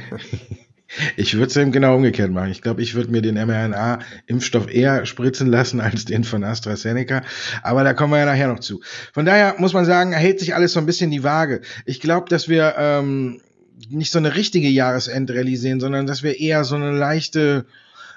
Ich 1.18 1.34
würde 1.34 1.48
es 1.48 1.58
eben 1.58 1.72
genau 1.72 1.96
umgekehrt 1.96 2.32
machen. 2.32 2.52
Ich 2.52 2.62
glaube, 2.62 2.82
ich 2.82 2.96
würde 2.96 3.12
mir 3.12 3.22
den 3.22 3.36
mRNA-Impfstoff 3.36 4.72
eher 4.72 5.06
spritzen 5.06 5.48
lassen 5.48 5.82
als 5.82 6.06
den 6.06 6.24
von 6.24 6.44
AstraZeneca. 6.44 7.24
Aber 7.62 7.84
da 7.84 7.94
kommen 7.94 8.14
wir 8.14 8.20
ja 8.20 8.26
nachher 8.26 8.48
noch 8.48 8.60
zu. 8.60 8.82
Von 9.14 9.26
daher 9.26 9.56
muss 9.58 9.74
man 9.74 9.86
sagen, 9.86 10.12
hält 10.12 10.40
sich 10.40 10.56
alles 10.56 10.74
so 10.74 10.80
ein 10.80 10.86
bisschen 10.86 11.12
die 11.12 11.24
Waage. 11.24 11.62
Ich 11.86 12.00
glaube, 12.00 12.30
dass 12.30 12.48
wir 12.48 12.76
ähm, 12.78 13.42
nicht 13.90 14.12
so 14.12 14.20
eine 14.20 14.36
richtige 14.36 14.70
Jahresendrallye 14.70 15.56
sehen, 15.56 15.80
sondern 15.80 16.08
dass 16.08 16.24
wir 16.24 16.40
eher 16.40 16.64
so 16.64 16.76
eine 16.76 16.92
leichte 16.92 17.66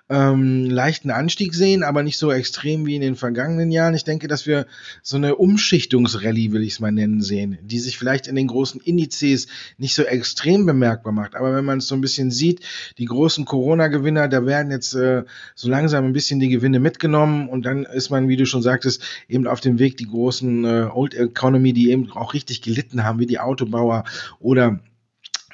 ähm, 0.08 0.70
leichten 0.70 1.10
Anstieg 1.10 1.54
sehen, 1.54 1.82
aber 1.82 2.02
nicht 2.02 2.18
so 2.18 2.30
extrem 2.30 2.86
wie 2.86 2.94
in 2.94 3.00
den 3.00 3.16
vergangenen 3.16 3.72
Jahren. 3.72 3.94
Ich 3.94 4.04
denke, 4.04 4.28
dass 4.28 4.46
wir 4.46 4.66
so 5.02 5.16
eine 5.16 5.36
Umschichtungsrallye, 5.36 6.52
will 6.52 6.62
ich 6.62 6.74
es 6.74 6.80
mal 6.80 6.92
nennen, 6.92 7.22
sehen, 7.22 7.58
die 7.62 7.80
sich 7.80 7.98
vielleicht 7.98 8.28
in 8.28 8.36
den 8.36 8.46
großen 8.46 8.80
Indizes 8.80 9.48
nicht 9.78 9.94
so 9.94 10.02
extrem 10.02 10.64
bemerkbar 10.64 11.12
macht. 11.12 11.34
Aber 11.34 11.54
wenn 11.54 11.64
man 11.64 11.78
es 11.78 11.88
so 11.88 11.96
ein 11.96 12.00
bisschen 12.00 12.30
sieht, 12.30 12.60
die 12.98 13.06
großen 13.06 13.44
Corona-Gewinner, 13.44 14.28
da 14.28 14.46
werden 14.46 14.70
jetzt 14.70 14.94
äh, 14.94 15.24
so 15.56 15.68
langsam 15.68 16.04
ein 16.04 16.12
bisschen 16.12 16.38
die 16.38 16.50
Gewinne 16.50 16.78
mitgenommen 16.78 17.48
und 17.48 17.66
dann 17.66 17.84
ist 17.84 18.10
man, 18.10 18.28
wie 18.28 18.36
du 18.36 18.46
schon 18.46 18.62
sagtest, 18.62 19.02
eben 19.28 19.46
auf 19.48 19.60
dem 19.60 19.78
Weg, 19.80 19.96
die 19.96 20.06
großen 20.06 20.64
äh, 20.64 20.88
Old 20.92 21.14
Economy, 21.14 21.72
die 21.72 21.90
eben 21.90 22.12
auch 22.12 22.32
richtig 22.32 22.62
gelitten 22.62 23.02
haben, 23.02 23.18
wie 23.18 23.26
die 23.26 23.40
Autobauer 23.40 24.04
oder 24.38 24.78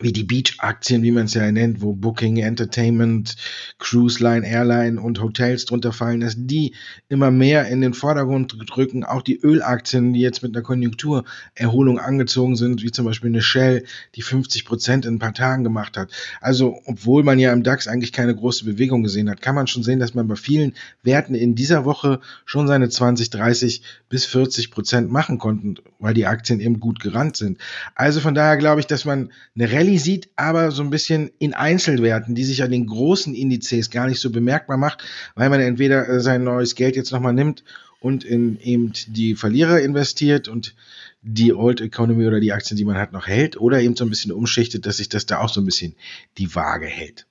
wie 0.00 0.12
die 0.12 0.24
Beach-Aktien, 0.24 1.02
wie 1.02 1.10
man 1.10 1.26
es 1.26 1.34
ja 1.34 1.50
nennt, 1.52 1.82
wo 1.82 1.92
Booking, 1.92 2.38
Entertainment, 2.38 3.36
Cruise 3.78 4.22
Line, 4.22 4.46
Airline 4.46 5.00
und 5.00 5.20
Hotels 5.20 5.66
drunter 5.66 5.92
fallen, 5.92 6.20
dass 6.20 6.34
die 6.36 6.74
immer 7.08 7.30
mehr 7.30 7.68
in 7.68 7.80
den 7.80 7.94
Vordergrund 7.94 8.56
drücken. 8.66 9.04
Auch 9.04 9.22
die 9.22 9.38
Ölaktien, 9.40 10.12
die 10.12 10.20
jetzt 10.20 10.42
mit 10.42 10.56
einer 10.56 10.62
Konjunkturerholung 10.62 11.98
angezogen 11.98 12.56
sind, 12.56 12.82
wie 12.82 12.90
zum 12.90 13.04
Beispiel 13.04 13.30
eine 13.30 13.42
Shell, 13.42 13.84
die 14.14 14.22
50 14.22 14.64
Prozent 14.64 15.04
in 15.04 15.14
ein 15.14 15.18
paar 15.18 15.34
Tagen 15.34 15.62
gemacht 15.62 15.96
hat. 15.96 16.10
Also, 16.40 16.80
obwohl 16.86 17.22
man 17.22 17.38
ja 17.38 17.52
im 17.52 17.62
DAX 17.62 17.86
eigentlich 17.86 18.12
keine 18.12 18.34
große 18.34 18.64
Bewegung 18.64 19.02
gesehen 19.02 19.28
hat, 19.28 19.42
kann 19.42 19.54
man 19.54 19.66
schon 19.66 19.82
sehen, 19.82 20.00
dass 20.00 20.14
man 20.14 20.26
bei 20.26 20.36
vielen 20.36 20.74
Werten 21.02 21.34
in 21.34 21.54
dieser 21.54 21.84
Woche 21.84 22.20
schon 22.44 22.66
seine 22.66 22.88
20, 22.88 23.30
30 23.30 23.82
bis 24.08 24.24
40 24.24 24.70
Prozent 24.70 25.10
machen 25.10 25.38
konnten, 25.38 25.76
weil 25.98 26.14
die 26.14 26.26
Aktien 26.26 26.60
eben 26.60 26.80
gut 26.80 27.00
gerannt 27.00 27.36
sind. 27.36 27.58
Also 27.94 28.20
von 28.20 28.34
daher 28.34 28.56
glaube 28.56 28.80
ich, 28.80 28.86
dass 28.86 29.04
man 29.04 29.30
eine 29.54 29.70
Rallye 29.82 29.98
sieht 29.98 30.28
aber 30.36 30.70
so 30.70 30.82
ein 30.82 30.90
bisschen 30.90 31.32
in 31.40 31.54
Einzelwerten, 31.54 32.34
die 32.36 32.44
sich 32.44 32.62
an 32.62 32.70
den 32.70 32.86
großen 32.86 33.34
Indizes 33.34 33.90
gar 33.90 34.06
nicht 34.06 34.20
so 34.20 34.30
bemerkbar 34.30 34.76
macht, 34.76 35.02
weil 35.34 35.50
man 35.50 35.60
entweder 35.60 36.08
äh, 36.08 36.20
sein 36.20 36.44
neues 36.44 36.76
Geld 36.76 36.94
jetzt 36.94 37.10
nochmal 37.10 37.32
nimmt 37.32 37.64
und 37.98 38.22
in 38.22 38.60
eben 38.60 38.92
die 39.08 39.34
Verlierer 39.34 39.80
investiert 39.80 40.46
und 40.46 40.76
die 41.22 41.52
Old 41.52 41.80
Economy 41.80 42.26
oder 42.26 42.38
die 42.38 42.52
Aktien, 42.52 42.76
die 42.76 42.84
man 42.84 42.96
hat, 42.96 43.12
noch 43.12 43.26
hält 43.26 43.56
oder 43.60 43.80
eben 43.80 43.96
so 43.96 44.04
ein 44.04 44.10
bisschen 44.10 44.32
umschichtet, 44.32 44.86
dass 44.86 44.98
sich 44.98 45.08
das 45.08 45.26
da 45.26 45.40
auch 45.40 45.48
so 45.48 45.60
ein 45.60 45.66
bisschen 45.66 45.96
die 46.38 46.54
Waage 46.54 46.86
hält. 46.86 47.26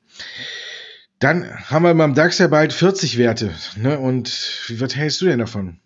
Dann 1.19 1.49
haben 1.69 1.83
wir 1.83 1.93
beim 1.93 2.15
DAX 2.15 2.37
ja 2.39 2.47
bald 2.47 2.73
40 2.73 3.17
Werte. 3.17 3.53
Ne? 3.77 3.97
Und 3.97 4.65
was 4.77 4.95
hältst 4.95 5.21
du 5.21 5.25
denn 5.25 5.39
davon? 5.39 5.79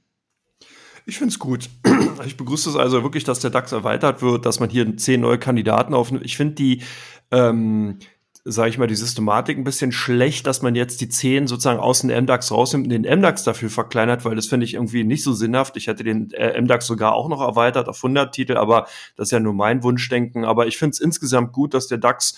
Ich 1.06 1.18
finde 1.18 1.32
es 1.32 1.40
gut. 1.40 1.70
Ich 2.26 2.38
begrüße 2.38 2.70
es 2.70 2.76
also 2.76 3.04
wirklich, 3.04 3.26
dass 3.26 3.40
der 3.40 3.52
DAX 3.52 3.72
erweitert 3.72 4.22
wird, 4.22 4.46
dass 4.46 4.60
man 4.60 4.70
hier 4.70 4.96
zehn 4.98 5.22
neue 5.22 5.38
Kandidaten 5.38 5.94
aufnimmt. 5.94 6.26
Ich 6.26 6.38
finde 6.38 6.56
die, 6.56 6.82
ähm, 7.30 8.00
sage 8.46 8.70
ich 8.70 8.78
mal, 8.78 8.88
die 8.88 8.96
Systematik 8.96 9.58
ein 9.58 9.66
bisschen 9.66 9.92
schlecht, 9.92 10.48
dass 10.48 10.62
man 10.62 10.76
jetzt 10.76 11.02
die 11.02 11.10
zehn 11.10 11.46
sozusagen 11.46 11.80
aus 11.80 12.02
dem 12.02 12.10
MDAX 12.10 12.52
rausnimmt 12.52 12.86
und 12.86 12.90
den 12.92 13.20
MDAX 13.20 13.44
dafür 13.44 13.70
verkleinert, 13.70 14.24
weil 14.24 14.36
das 14.36 14.48
finde 14.48 14.66
ich 14.66 14.76
irgendwie 14.76 15.04
nicht 15.04 15.24
so 15.24 15.34
sinnhaft. 15.34 15.76
Ich 15.78 15.88
hätte 15.88 16.04
den 16.04 16.32
äh, 16.32 16.60
MDAX 16.60 16.88
sogar 16.88 17.14
auch 17.14 17.28
noch 17.28 17.42
erweitert 17.42 17.90
auf 17.90 17.98
100 17.98 18.34
Titel, 18.34 18.56
aber 18.56 18.88
das 19.18 19.28
ist 19.28 19.32
ja 19.32 19.40
nur 19.40 19.54
mein 19.54 19.84
Wunschdenken. 19.84 20.46
Aber 20.46 20.68
ich 20.68 20.78
finde 20.78 20.92
es 20.92 21.02
insgesamt 21.02 21.52
gut, 21.52 21.74
dass 21.74 21.88
der 21.88 21.98
DAX 21.98 22.38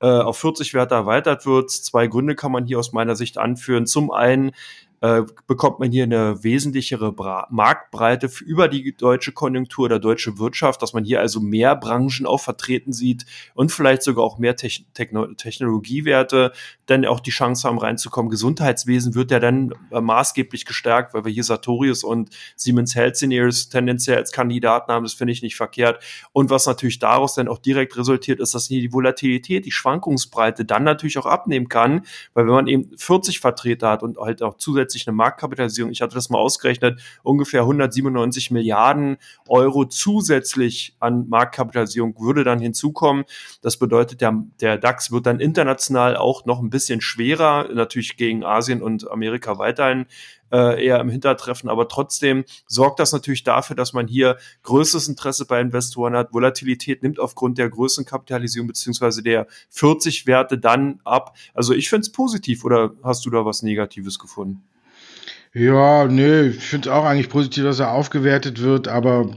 äh, 0.00 0.06
auf 0.06 0.38
40 0.38 0.72
Werte 0.72 0.94
erweitert 0.94 1.46
wird. 1.46 1.70
Zwei 1.70 2.06
Gründe 2.06 2.36
kann 2.36 2.52
man 2.52 2.64
hier 2.64 2.78
aus 2.78 2.92
meiner 2.92 3.16
Sicht 3.16 3.38
anführen. 3.38 3.86
Zum 3.86 4.10
einen 4.12 4.52
äh, 5.00 5.22
bekommt 5.46 5.78
man 5.78 5.92
hier 5.92 6.04
eine 6.04 6.42
wesentlichere 6.42 7.12
Bra 7.12 7.46
Marktbreite 7.50 8.30
über 8.44 8.68
die 8.68 8.96
deutsche 8.96 9.32
Konjunktur 9.32 9.86
oder 9.86 9.98
deutsche 9.98 10.38
Wirtschaft, 10.38 10.80
dass 10.80 10.94
man 10.94 11.04
hier 11.04 11.20
also 11.20 11.40
mehr 11.40 11.76
Branchen 11.76 12.24
auch 12.26 12.40
vertreten 12.40 12.92
sieht 12.92 13.26
und 13.54 13.70
vielleicht 13.72 14.02
sogar 14.02 14.24
auch 14.24 14.38
mehr 14.38 14.56
Te 14.56 14.68
Techno 14.94 15.26
Technologiewerte, 15.34 16.52
dann 16.86 17.04
auch 17.04 17.20
die 17.20 17.30
Chance 17.30 17.68
haben 17.68 17.78
reinzukommen. 17.78 18.30
Gesundheitswesen 18.30 19.14
wird 19.14 19.30
ja 19.30 19.38
dann 19.38 19.74
äh, 19.90 20.00
maßgeblich 20.00 20.64
gestärkt, 20.64 21.12
weil 21.12 21.24
wir 21.24 21.32
hier 21.32 21.44
Sartorius 21.44 22.02
und 22.02 22.30
Siemens 22.56 22.94
Healthineers 22.94 23.68
tendenziell 23.68 24.16
als 24.16 24.32
Kandidaten 24.32 24.90
haben. 24.90 25.04
Das 25.04 25.14
finde 25.14 25.32
ich 25.32 25.42
nicht 25.42 25.56
verkehrt. 25.56 26.02
Und 26.32 26.48
was 26.48 26.66
natürlich 26.66 26.98
daraus 26.98 27.34
dann 27.34 27.48
auch 27.48 27.58
direkt 27.58 27.96
resultiert, 27.96 28.40
ist, 28.40 28.54
dass 28.54 28.66
hier 28.66 28.80
die 28.80 28.92
Volatilität, 28.92 29.66
die 29.66 29.72
Schwankungsbreite 29.72 30.64
dann 30.64 30.84
natürlich 30.84 31.18
auch 31.18 31.26
abnehmen 31.26 31.68
kann, 31.68 32.02
weil 32.32 32.46
wenn 32.46 32.54
man 32.54 32.66
eben 32.66 32.90
40 32.96 33.40
Vertreter 33.40 33.90
hat 33.90 34.02
und 34.02 34.16
halt 34.18 34.42
auch 34.42 34.56
zusätzlich 34.56 34.85
zusätzlich 34.86 35.06
eine 35.08 35.16
Marktkapitalisierung, 35.16 35.90
ich 35.90 36.00
hatte 36.00 36.14
das 36.14 36.30
mal 36.30 36.38
ausgerechnet, 36.38 37.00
ungefähr 37.22 37.62
197 37.62 38.50
Milliarden 38.50 39.16
Euro 39.48 39.84
zusätzlich 39.84 40.96
an 41.00 41.28
Marktkapitalisierung 41.28 42.14
würde 42.18 42.44
dann 42.44 42.60
hinzukommen. 42.60 43.24
Das 43.62 43.78
bedeutet, 43.78 44.20
der, 44.20 44.44
der 44.60 44.78
DAX 44.78 45.10
wird 45.10 45.26
dann 45.26 45.40
international 45.40 46.16
auch 46.16 46.44
noch 46.46 46.60
ein 46.60 46.70
bisschen 46.70 47.00
schwerer, 47.00 47.68
natürlich 47.72 48.16
gegen 48.16 48.44
Asien 48.44 48.82
und 48.82 49.10
Amerika 49.10 49.58
weiterhin 49.58 50.06
äh, 50.52 50.84
eher 50.84 51.00
im 51.00 51.08
Hintertreffen, 51.08 51.68
aber 51.68 51.88
trotzdem 51.88 52.44
sorgt 52.66 53.00
das 53.00 53.12
natürlich 53.12 53.44
dafür, 53.44 53.76
dass 53.76 53.92
man 53.92 54.06
hier 54.06 54.36
größeres 54.62 55.08
Interesse 55.08 55.46
bei 55.46 55.60
Investoren 55.60 56.16
hat. 56.16 56.32
Volatilität 56.32 57.02
nimmt 57.02 57.18
aufgrund 57.18 57.58
der 57.58 57.68
Größenkapitalisierung 57.68 58.68
beziehungsweise 58.68 59.22
der 59.22 59.46
40 59.70 60.26
Werte 60.26 60.58
dann 60.58 61.00
ab. 61.04 61.36
Also 61.54 61.74
ich 61.74 61.88
finde 61.88 62.02
es 62.02 62.12
positiv 62.12 62.64
oder 62.64 62.92
hast 63.02 63.26
du 63.26 63.30
da 63.30 63.44
was 63.44 63.62
Negatives 63.62 64.18
gefunden? 64.18 64.62
Ja, 65.58 66.06
nee, 66.06 66.48
ich 66.48 66.62
finde 66.62 66.90
es 66.90 66.94
auch 66.94 67.06
eigentlich 67.06 67.30
positiv, 67.30 67.64
dass 67.64 67.78
er 67.78 67.92
aufgewertet 67.92 68.60
wird, 68.60 68.88
aber 68.88 69.34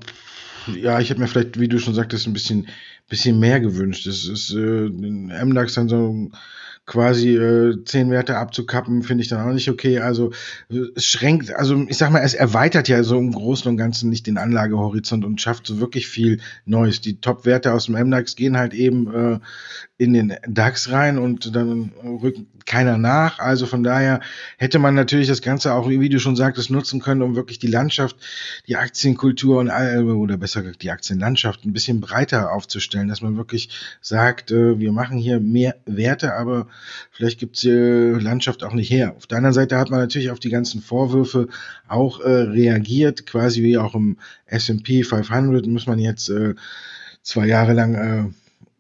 ja, 0.68 1.00
ich 1.00 1.10
hätte 1.10 1.22
mir 1.22 1.30
vielleicht, 1.30 1.58
wie 1.58 1.70
du 1.70 1.80
schon 1.80 1.94
sagtest, 1.94 2.28
ein 2.28 2.34
bisschen, 2.34 2.68
bisschen 3.08 3.40
mehr 3.40 3.62
gewünscht. 3.62 4.06
Es 4.06 4.28
ist 4.28 4.52
äh, 4.52 4.90
MDAX 4.90 5.76
dann 5.76 5.88
so 5.88 6.30
quasi 6.90 7.36
äh, 7.36 7.84
zehn 7.86 8.10
Werte 8.10 8.38
abzukappen, 8.38 9.04
finde 9.04 9.22
ich 9.22 9.30
dann 9.30 9.48
auch 9.48 9.54
nicht 9.54 9.70
okay. 9.70 10.00
Also 10.00 10.32
es 10.96 11.06
schränkt, 11.06 11.54
also 11.54 11.86
ich 11.88 11.98
sag 11.98 12.10
mal, 12.10 12.24
es 12.24 12.34
erweitert 12.34 12.88
ja 12.88 13.04
so 13.04 13.18
im 13.20 13.32
Großen 13.32 13.70
und 13.70 13.78
Ganzen 13.78 14.10
nicht 14.10 14.26
den 14.26 14.40
Anlagehorizont 14.40 15.24
und 15.24 15.40
schafft 15.40 15.68
so 15.68 15.80
wirklich 15.80 16.08
viel 16.08 16.40
Neues. 16.66 17.00
Die 17.00 17.22
Top-Werte 17.22 17.74
aus 17.74 17.86
dem 17.86 17.96
MDAX 17.96 18.36
gehen 18.36 18.58
halt 18.58 18.74
eben 18.74 19.14
äh, 19.14 19.40
in 20.00 20.14
den 20.14 20.34
DAX 20.48 20.92
rein 20.92 21.20
und 21.20 21.56
dann 21.56 21.92
rückt 22.04 22.40
keiner 22.66 22.98
nach. 22.98 23.38
Also 23.40 23.68
von 23.68 23.84
daher 23.84 24.22
hätte 24.58 24.80
man 24.80 24.96
natürlich 24.96 25.28
das 25.28 25.42
Ganze 25.42 25.74
auch, 25.74 25.90
wie 25.90 26.10
du 26.10 26.20
schon 26.20 26.36
sagtest, 26.36 26.72
nutzen 26.72 27.02
können, 27.02 27.22
um 27.22 27.36
wirklich 27.36 27.60
die 27.60 27.68
Landschaft, 27.68 28.16
die 28.68 28.78
Aktienkultur 28.78 29.60
und 29.60 29.70
oder 29.70 30.38
besser 30.38 30.62
gesagt 30.64 30.82
die 30.82 30.92
Aktienlandschaft 30.92 31.66
ein 31.66 31.74
bisschen 31.74 32.02
breiter 32.02 32.52
aufzustellen, 32.52 33.10
dass 33.10 33.22
man 33.22 33.38
wirklich 33.38 33.70
sagt, 34.02 34.52
äh, 34.52 34.80
wir 34.80 34.92
machen 34.92 35.18
hier 35.18 35.40
mehr 35.40 35.76
Werte, 35.86 36.34
aber 36.34 36.68
vielleicht 37.12 37.40
gibt 37.40 37.56
es 37.56 37.62
die 37.62 37.70
Landschaft 37.70 38.64
auch 38.64 38.74
nicht 38.74 38.90
her. 38.90 39.16
Auf 39.16 39.28
der 39.28 39.38
anderen 39.38 39.54
Seite 39.54 39.78
hat 39.78 39.90
man 39.90 40.00
natürlich 40.00 40.32
auf 40.32 40.40
die 40.40 40.50
ganzen 40.50 40.82
Vorwürfe 40.82 41.48
auch 41.88 42.20
äh, 42.20 42.30
reagiert, 42.30 43.26
quasi 43.26 43.64
wie 43.64 43.78
auch 43.78 43.96
im 43.96 44.18
S&P 44.46 45.04
500 45.04 45.68
muss 45.68 45.88
man 45.88 46.00
jetzt 46.00 46.30
äh, 46.30 46.56
zwei 47.22 47.48
Jahre 47.48 47.74
lang 47.74 47.96
äh, 47.96 48.34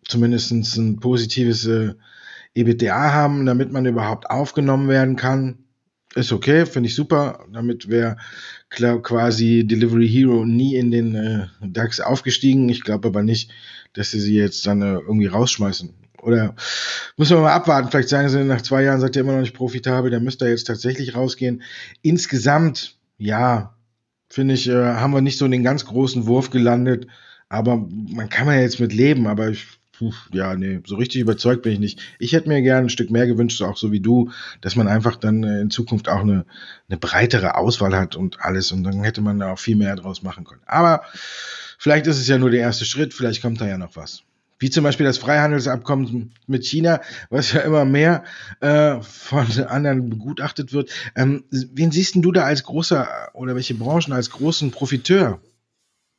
zumindest 0.07 0.51
ein 0.51 0.99
positives 0.99 1.65
äh, 1.65 1.93
EBITDA 2.55 3.13
haben, 3.13 3.45
damit 3.45 3.71
man 3.71 3.85
überhaupt 3.85 4.29
aufgenommen 4.29 4.89
werden 4.89 5.15
kann. 5.15 5.59
Ist 6.15 6.31
okay, 6.31 6.65
finde 6.65 6.89
ich 6.89 6.95
super. 6.95 7.45
Damit 7.53 7.87
wäre 7.87 8.17
quasi 8.69 9.65
Delivery 9.65 10.09
Hero 10.09 10.45
nie 10.45 10.75
in 10.75 10.89
den 10.89 11.15
äh, 11.15 11.47
DAX 11.61 11.99
aufgestiegen. 11.99 12.67
Ich 12.69 12.83
glaube 12.83 13.09
aber 13.09 13.21
nicht, 13.21 13.51
dass 13.93 14.11
sie 14.11 14.19
sie 14.19 14.35
jetzt 14.35 14.65
dann 14.65 14.81
äh, 14.81 14.93
irgendwie 14.93 15.27
rausschmeißen. 15.27 15.93
Oder 16.21 16.55
müssen 17.17 17.37
wir 17.37 17.41
mal 17.41 17.53
abwarten. 17.53 17.89
Vielleicht 17.89 18.09
sagen 18.09 18.29
sie, 18.29 18.43
nach 18.43 18.61
zwei 18.61 18.83
Jahren 18.83 18.99
seid 18.99 19.15
ihr 19.15 19.21
immer 19.21 19.33
noch 19.33 19.41
nicht 19.41 19.55
profitabel, 19.55 20.11
dann 20.11 20.23
müsst 20.23 20.41
ihr 20.41 20.49
jetzt 20.49 20.67
tatsächlich 20.67 21.15
rausgehen. 21.15 21.63
Insgesamt, 22.01 22.97
ja, 23.17 23.75
finde 24.29 24.53
ich, 24.53 24.67
äh, 24.67 24.73
haben 24.73 25.13
wir 25.13 25.21
nicht 25.21 25.37
so 25.37 25.47
den 25.47 25.63
ganz 25.63 25.85
großen 25.85 26.27
Wurf 26.27 26.49
gelandet. 26.49 27.07
Aber 27.47 27.77
man 27.77 28.29
kann 28.29 28.47
ja 28.47 28.59
jetzt 28.59 28.79
mit 28.79 28.93
leben. 28.93 29.27
Aber 29.27 29.49
ich 29.49 29.79
Puh, 29.99 30.13
ja, 30.31 30.55
nee, 30.55 30.79
so 30.85 30.95
richtig 30.95 31.19
überzeugt 31.19 31.61
bin 31.63 31.73
ich 31.73 31.79
nicht. 31.79 31.99
Ich 32.19 32.31
hätte 32.31 32.47
mir 32.47 32.61
gerne 32.61 32.85
ein 32.85 32.89
Stück 32.89 33.11
mehr 33.11 33.27
gewünscht, 33.27 33.61
auch 33.61 33.75
so 33.75 33.91
wie 33.91 33.99
du, 33.99 34.31
dass 34.61 34.77
man 34.77 34.87
einfach 34.87 35.17
dann 35.17 35.43
äh, 35.43 35.59
in 35.59 35.71
Zukunft 35.71 36.07
auch 36.07 36.21
eine, 36.21 36.45
eine 36.87 36.97
breitere 36.97 37.55
Auswahl 37.55 37.93
hat 37.93 38.15
und 38.15 38.39
alles 38.39 38.71
und 38.71 38.85
dann 38.85 39.03
hätte 39.03 39.19
man 39.19 39.39
da 39.39 39.51
auch 39.51 39.59
viel 39.59 39.75
mehr 39.75 39.97
draus 39.97 40.23
machen 40.23 40.45
können. 40.45 40.61
Aber 40.65 41.01
vielleicht 41.77 42.07
ist 42.07 42.17
es 42.17 42.29
ja 42.29 42.37
nur 42.37 42.49
der 42.49 42.61
erste 42.61 42.85
Schritt, 42.85 43.13
vielleicht 43.13 43.41
kommt 43.41 43.59
da 43.59 43.67
ja 43.67 43.77
noch 43.77 43.97
was. 43.97 44.23
Wie 44.59 44.69
zum 44.69 44.83
Beispiel 44.83 45.05
das 45.05 45.17
Freihandelsabkommen 45.17 46.33
mit 46.47 46.65
China, 46.65 47.01
was 47.29 47.53
ja 47.53 47.61
immer 47.61 47.85
mehr 47.85 48.23
äh, 48.59 49.01
von 49.01 49.47
anderen 49.67 50.09
begutachtet 50.09 50.73
wird. 50.73 50.91
Ähm, 51.15 51.45
wen 51.49 51.91
siehst 51.91 52.15
du 52.15 52.31
da 52.31 52.43
als 52.43 52.63
großer 52.63 53.07
oder 53.33 53.55
welche 53.55 53.75
Branchen 53.75 54.13
als 54.13 54.29
großen 54.29 54.71
Profiteur? 54.71 55.39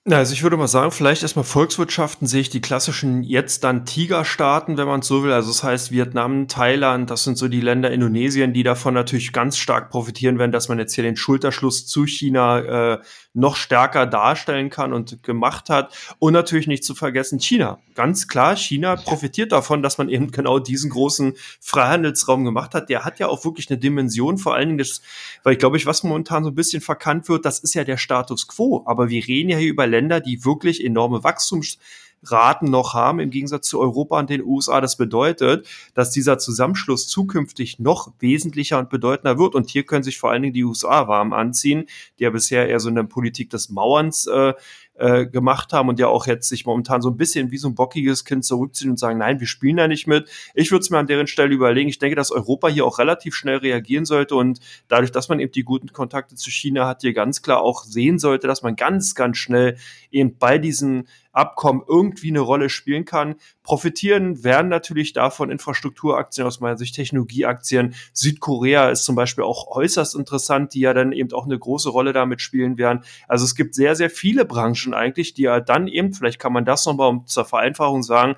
Also 0.06 0.32
ich 0.32 0.42
würde 0.42 0.56
mal 0.56 0.66
sagen, 0.66 0.92
vielleicht 0.92 1.22
erstmal 1.22 1.44
Volkswirtschaften 1.44 2.26
sehe 2.26 2.40
ich 2.40 2.48
die 2.48 2.62
klassischen 2.62 3.22
jetzt 3.22 3.64
dann 3.64 3.84
Tigerstaaten, 3.84 4.78
wenn 4.78 4.86
man 4.86 5.00
es 5.00 5.06
so 5.06 5.22
will. 5.22 5.30
Also 5.30 5.50
das 5.50 5.62
heißt 5.62 5.92
Vietnam, 5.92 6.48
Thailand, 6.48 7.10
das 7.10 7.24
sind 7.24 7.36
so 7.36 7.48
die 7.48 7.60
Länder 7.60 7.90
Indonesien, 7.90 8.54
die 8.54 8.62
davon 8.62 8.94
natürlich 8.94 9.34
ganz 9.34 9.58
stark 9.58 9.90
profitieren 9.90 10.38
werden, 10.38 10.52
dass 10.52 10.70
man 10.70 10.78
jetzt 10.78 10.94
hier 10.94 11.04
den 11.04 11.16
Schulterschluss 11.16 11.86
zu 11.86 12.06
China 12.06 12.94
äh, 12.94 12.98
noch 13.34 13.56
stärker 13.56 14.06
darstellen 14.06 14.70
kann 14.70 14.94
und 14.94 15.22
gemacht 15.22 15.68
hat. 15.68 15.94
Und 16.18 16.32
natürlich 16.32 16.66
nicht 16.66 16.82
zu 16.82 16.94
vergessen 16.94 17.38
China. 17.38 17.78
Ganz 17.94 18.26
klar, 18.26 18.56
China 18.56 18.96
profitiert 18.96 19.52
davon, 19.52 19.82
dass 19.82 19.98
man 19.98 20.08
eben 20.08 20.30
genau 20.30 20.58
diesen 20.58 20.88
großen 20.88 21.34
Freihandelsraum 21.60 22.44
gemacht 22.46 22.74
hat. 22.74 22.88
Der 22.88 23.04
hat 23.04 23.18
ja 23.18 23.28
auch 23.28 23.44
wirklich 23.44 23.68
eine 23.70 23.78
Dimension, 23.78 24.38
vor 24.38 24.54
allen 24.54 24.68
Dingen 24.68 24.78
das, 24.78 25.02
weil 25.42 25.52
ich 25.52 25.58
glaube 25.58 25.76
ich, 25.76 25.84
was 25.84 26.02
momentan 26.02 26.42
so 26.42 26.50
ein 26.50 26.54
bisschen 26.54 26.80
verkannt 26.80 27.28
wird, 27.28 27.44
das 27.44 27.58
ist 27.58 27.74
ja 27.74 27.84
der 27.84 27.98
Status 27.98 28.48
quo. 28.48 28.82
Aber 28.86 29.10
wir 29.10 29.26
reden 29.26 29.50
ja 29.50 29.58
hier 29.58 29.68
über 29.68 29.89
Länder, 29.90 30.20
die 30.20 30.44
wirklich 30.44 30.84
enorme 30.84 31.22
Wachstumsraten 31.22 32.70
noch 32.70 32.94
haben, 32.94 33.20
im 33.20 33.30
Gegensatz 33.30 33.68
zu 33.68 33.80
Europa 33.80 34.18
und 34.18 34.30
den 34.30 34.42
USA. 34.42 34.80
Das 34.80 34.96
bedeutet, 34.96 35.68
dass 35.94 36.10
dieser 36.10 36.38
Zusammenschluss 36.38 37.08
zukünftig 37.08 37.78
noch 37.78 38.12
wesentlicher 38.18 38.78
und 38.78 38.88
bedeutender 38.88 39.38
wird. 39.38 39.54
Und 39.54 39.68
hier 39.68 39.84
können 39.84 40.04
sich 40.04 40.18
vor 40.18 40.30
allen 40.30 40.42
Dingen 40.42 40.54
die 40.54 40.64
USA 40.64 41.08
warm 41.08 41.32
anziehen, 41.32 41.86
die 42.18 42.24
ja 42.24 42.30
bisher 42.30 42.68
eher 42.68 42.80
so 42.80 42.88
eine 42.88 43.04
Politik 43.04 43.50
des 43.50 43.68
Mauerns 43.68 44.26
äh, 44.26 44.54
äh, 45.00 45.26
gemacht 45.26 45.72
haben 45.72 45.88
und 45.88 45.98
ja 45.98 46.08
auch 46.08 46.26
jetzt 46.26 46.48
sich 46.48 46.66
momentan 46.66 47.00
so 47.00 47.08
ein 47.08 47.16
bisschen 47.16 47.50
wie 47.50 47.56
so 47.56 47.68
ein 47.68 47.74
bockiges 47.74 48.24
Kind 48.24 48.44
zurückziehen 48.44 48.90
und 48.90 48.98
sagen, 48.98 49.18
nein, 49.18 49.40
wir 49.40 49.46
spielen 49.46 49.78
da 49.78 49.88
nicht 49.88 50.06
mit. 50.06 50.28
Ich 50.54 50.70
würde 50.70 50.82
es 50.82 50.90
mir 50.90 50.98
an 50.98 51.06
deren 51.06 51.26
Stelle 51.26 51.54
überlegen. 51.54 51.88
Ich 51.88 51.98
denke, 51.98 52.16
dass 52.16 52.30
Europa 52.30 52.68
hier 52.68 52.84
auch 52.84 52.98
relativ 52.98 53.34
schnell 53.34 53.56
reagieren 53.56 54.04
sollte 54.04 54.34
und 54.34 54.60
dadurch, 54.88 55.10
dass 55.10 55.28
man 55.30 55.40
eben 55.40 55.52
die 55.52 55.64
guten 55.64 55.92
Kontakte 55.92 56.34
zu 56.34 56.50
China 56.50 56.86
hat, 56.86 57.00
hier 57.00 57.14
ganz 57.14 57.40
klar 57.40 57.62
auch 57.62 57.84
sehen 57.84 58.18
sollte, 58.18 58.46
dass 58.46 58.62
man 58.62 58.76
ganz, 58.76 59.14
ganz 59.14 59.38
schnell 59.38 59.76
eben 60.10 60.36
bei 60.36 60.58
diesen 60.58 61.08
Abkommen 61.40 61.82
irgendwie 61.88 62.28
eine 62.28 62.40
Rolle 62.40 62.68
spielen 62.68 63.04
kann. 63.04 63.36
Profitieren 63.62 64.44
werden 64.44 64.68
natürlich 64.68 65.14
davon 65.14 65.50
Infrastrukturaktien 65.50 66.46
aus 66.46 66.60
meiner 66.60 66.76
Sicht, 66.76 66.94
Technologieaktien. 66.94 67.94
Südkorea 68.12 68.90
ist 68.90 69.04
zum 69.04 69.16
Beispiel 69.16 69.44
auch 69.44 69.66
äußerst 69.68 70.14
interessant, 70.14 70.74
die 70.74 70.80
ja 70.80 70.92
dann 70.92 71.12
eben 71.12 71.32
auch 71.32 71.46
eine 71.46 71.58
große 71.58 71.88
Rolle 71.88 72.12
damit 72.12 72.42
spielen 72.42 72.76
werden. 72.76 73.00
Also 73.26 73.44
es 73.44 73.54
gibt 73.54 73.74
sehr, 73.74 73.96
sehr 73.96 74.10
viele 74.10 74.44
Branchen 74.44 74.92
eigentlich, 74.92 75.32
die 75.32 75.42
ja 75.42 75.60
dann 75.60 75.88
eben, 75.88 76.12
vielleicht 76.12 76.38
kann 76.38 76.52
man 76.52 76.64
das 76.64 76.84
nochmal 76.84 77.08
um 77.08 77.26
zur 77.26 77.44
Vereinfachung 77.46 78.02
sagen, 78.02 78.36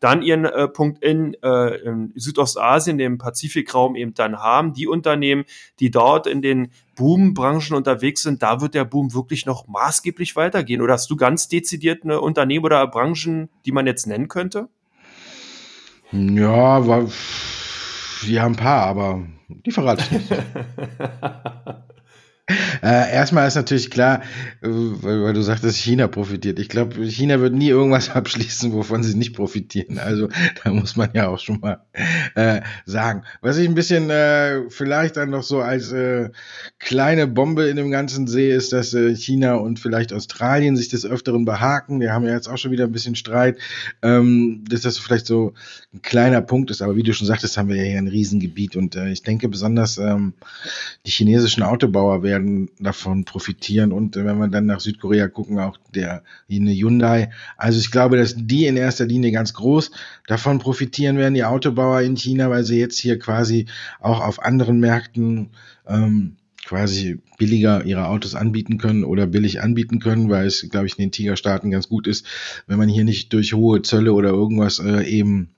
dann 0.00 0.22
ihren 0.22 0.44
äh, 0.44 0.68
Punkt 0.68 1.02
in, 1.02 1.34
äh, 1.42 1.76
in 1.76 2.12
Südostasien, 2.14 2.98
dem 2.98 3.18
Pazifikraum 3.18 3.96
eben 3.96 4.14
dann 4.14 4.38
haben. 4.38 4.74
Die 4.74 4.86
Unternehmen, 4.86 5.44
die 5.80 5.90
dort 5.90 6.26
in 6.26 6.42
den 6.42 6.70
Boom-Branchen 6.96 7.74
unterwegs 7.74 8.22
sind, 8.22 8.42
da 8.42 8.60
wird 8.60 8.74
der 8.74 8.84
Boom 8.84 9.14
wirklich 9.14 9.46
noch 9.46 9.66
maßgeblich 9.66 10.36
weitergehen. 10.36 10.82
Oder 10.82 10.94
hast 10.94 11.10
du 11.10 11.16
ganz 11.16 11.48
dezidiert 11.48 12.04
eine 12.04 12.20
Unternehmen 12.20 12.64
oder 12.64 12.86
Branchen, 12.86 13.48
die 13.64 13.72
man 13.72 13.86
jetzt 13.86 14.06
nennen 14.06 14.28
könnte? 14.28 14.68
Ja, 16.12 16.86
war, 16.86 17.08
ja, 18.26 18.46
ein 18.46 18.56
paar, 18.56 18.86
aber 18.86 19.26
die 19.48 19.72
verrate 19.72 20.04
ich 20.04 20.10
nicht. 20.12 20.30
Äh, 22.46 23.10
erstmal 23.14 23.48
ist 23.48 23.54
natürlich 23.54 23.90
klar, 23.90 24.20
äh, 24.60 24.68
weil, 24.68 25.22
weil, 25.22 25.32
du 25.32 25.40
sagtest, 25.40 25.78
China 25.78 26.08
profitiert. 26.08 26.58
Ich 26.58 26.68
glaube, 26.68 27.02
China 27.06 27.40
wird 27.40 27.54
nie 27.54 27.68
irgendwas 27.68 28.10
abschließen, 28.14 28.74
wovon 28.74 29.02
sie 29.02 29.16
nicht 29.16 29.34
profitieren. 29.34 29.98
Also 29.98 30.28
da 30.62 30.70
muss 30.70 30.94
man 30.94 31.08
ja 31.14 31.28
auch 31.28 31.38
schon 31.38 31.60
mal 31.60 31.80
äh, 32.34 32.60
sagen. 32.84 33.22
Was 33.40 33.56
ich 33.56 33.66
ein 33.66 33.74
bisschen 33.74 34.10
äh, 34.10 34.68
vielleicht 34.68 35.16
dann 35.16 35.30
noch 35.30 35.42
so 35.42 35.62
als 35.62 35.90
äh, 35.92 36.28
kleine 36.78 37.26
Bombe 37.26 37.64
in 37.68 37.76
dem 37.76 37.90
Ganzen 37.90 38.26
sehe, 38.26 38.54
ist, 38.54 38.74
dass 38.74 38.92
äh, 38.92 39.16
China 39.16 39.54
und 39.54 39.78
vielleicht 39.78 40.12
Australien 40.12 40.76
sich 40.76 40.90
des 40.90 41.06
Öfteren 41.06 41.46
behaken. 41.46 41.98
Wir 42.00 42.12
haben 42.12 42.26
ja 42.26 42.34
jetzt 42.34 42.48
auch 42.48 42.58
schon 42.58 42.72
wieder 42.72 42.84
ein 42.84 42.92
bisschen 42.92 43.16
Streit, 43.16 43.56
ähm, 44.02 44.64
dass 44.68 44.82
das 44.82 44.98
vielleicht 44.98 45.26
so 45.26 45.54
ein 45.94 46.02
kleiner 46.02 46.42
Punkt 46.42 46.70
ist. 46.70 46.82
Aber 46.82 46.94
wie 46.94 47.02
du 47.02 47.14
schon 47.14 47.26
sagtest, 47.26 47.56
haben 47.56 47.70
wir 47.70 47.76
ja 47.76 47.84
hier 47.84 47.98
ein 47.98 48.08
Riesengebiet. 48.08 48.76
Und 48.76 48.96
ich 48.96 49.22
denke 49.22 49.48
besonders 49.48 49.96
ähm, 49.96 50.34
die 51.06 51.10
chinesischen 51.10 51.62
Autobauer 51.62 52.22
werden 52.22 52.33
werden 52.34 52.68
davon 52.80 53.24
profitieren. 53.24 53.92
Und 53.92 54.16
wenn 54.16 54.38
wir 54.38 54.48
dann 54.48 54.66
nach 54.66 54.80
Südkorea 54.80 55.28
gucken, 55.28 55.58
auch 55.58 55.78
der 55.94 56.22
Hyundai. 56.48 57.30
Also 57.56 57.78
ich 57.78 57.90
glaube, 57.90 58.16
dass 58.16 58.34
die 58.36 58.66
in 58.66 58.76
erster 58.76 59.06
Linie 59.06 59.30
ganz 59.30 59.54
groß 59.54 59.92
davon 60.26 60.58
profitieren 60.58 61.16
werden, 61.16 61.34
die 61.34 61.44
Autobauer 61.44 62.00
in 62.00 62.16
China, 62.16 62.50
weil 62.50 62.64
sie 62.64 62.78
jetzt 62.78 62.98
hier 62.98 63.18
quasi 63.18 63.66
auch 64.00 64.20
auf 64.20 64.42
anderen 64.42 64.80
Märkten 64.80 65.50
ähm, 65.86 66.36
quasi 66.64 67.20
billiger 67.38 67.84
ihre 67.84 68.08
Autos 68.08 68.34
anbieten 68.34 68.78
können 68.78 69.04
oder 69.04 69.26
billig 69.26 69.62
anbieten 69.62 70.00
können, 70.00 70.30
weil 70.30 70.46
es, 70.46 70.66
glaube 70.70 70.86
ich, 70.86 70.98
in 70.98 71.04
den 71.04 71.12
Tigerstaaten 71.12 71.70
ganz 71.70 71.88
gut 71.88 72.06
ist, 72.06 72.26
wenn 72.66 72.78
man 72.78 72.88
hier 72.88 73.04
nicht 73.04 73.32
durch 73.32 73.52
hohe 73.52 73.82
Zölle 73.82 74.12
oder 74.12 74.30
irgendwas 74.30 74.78
äh, 74.78 75.04
eben 75.04 75.50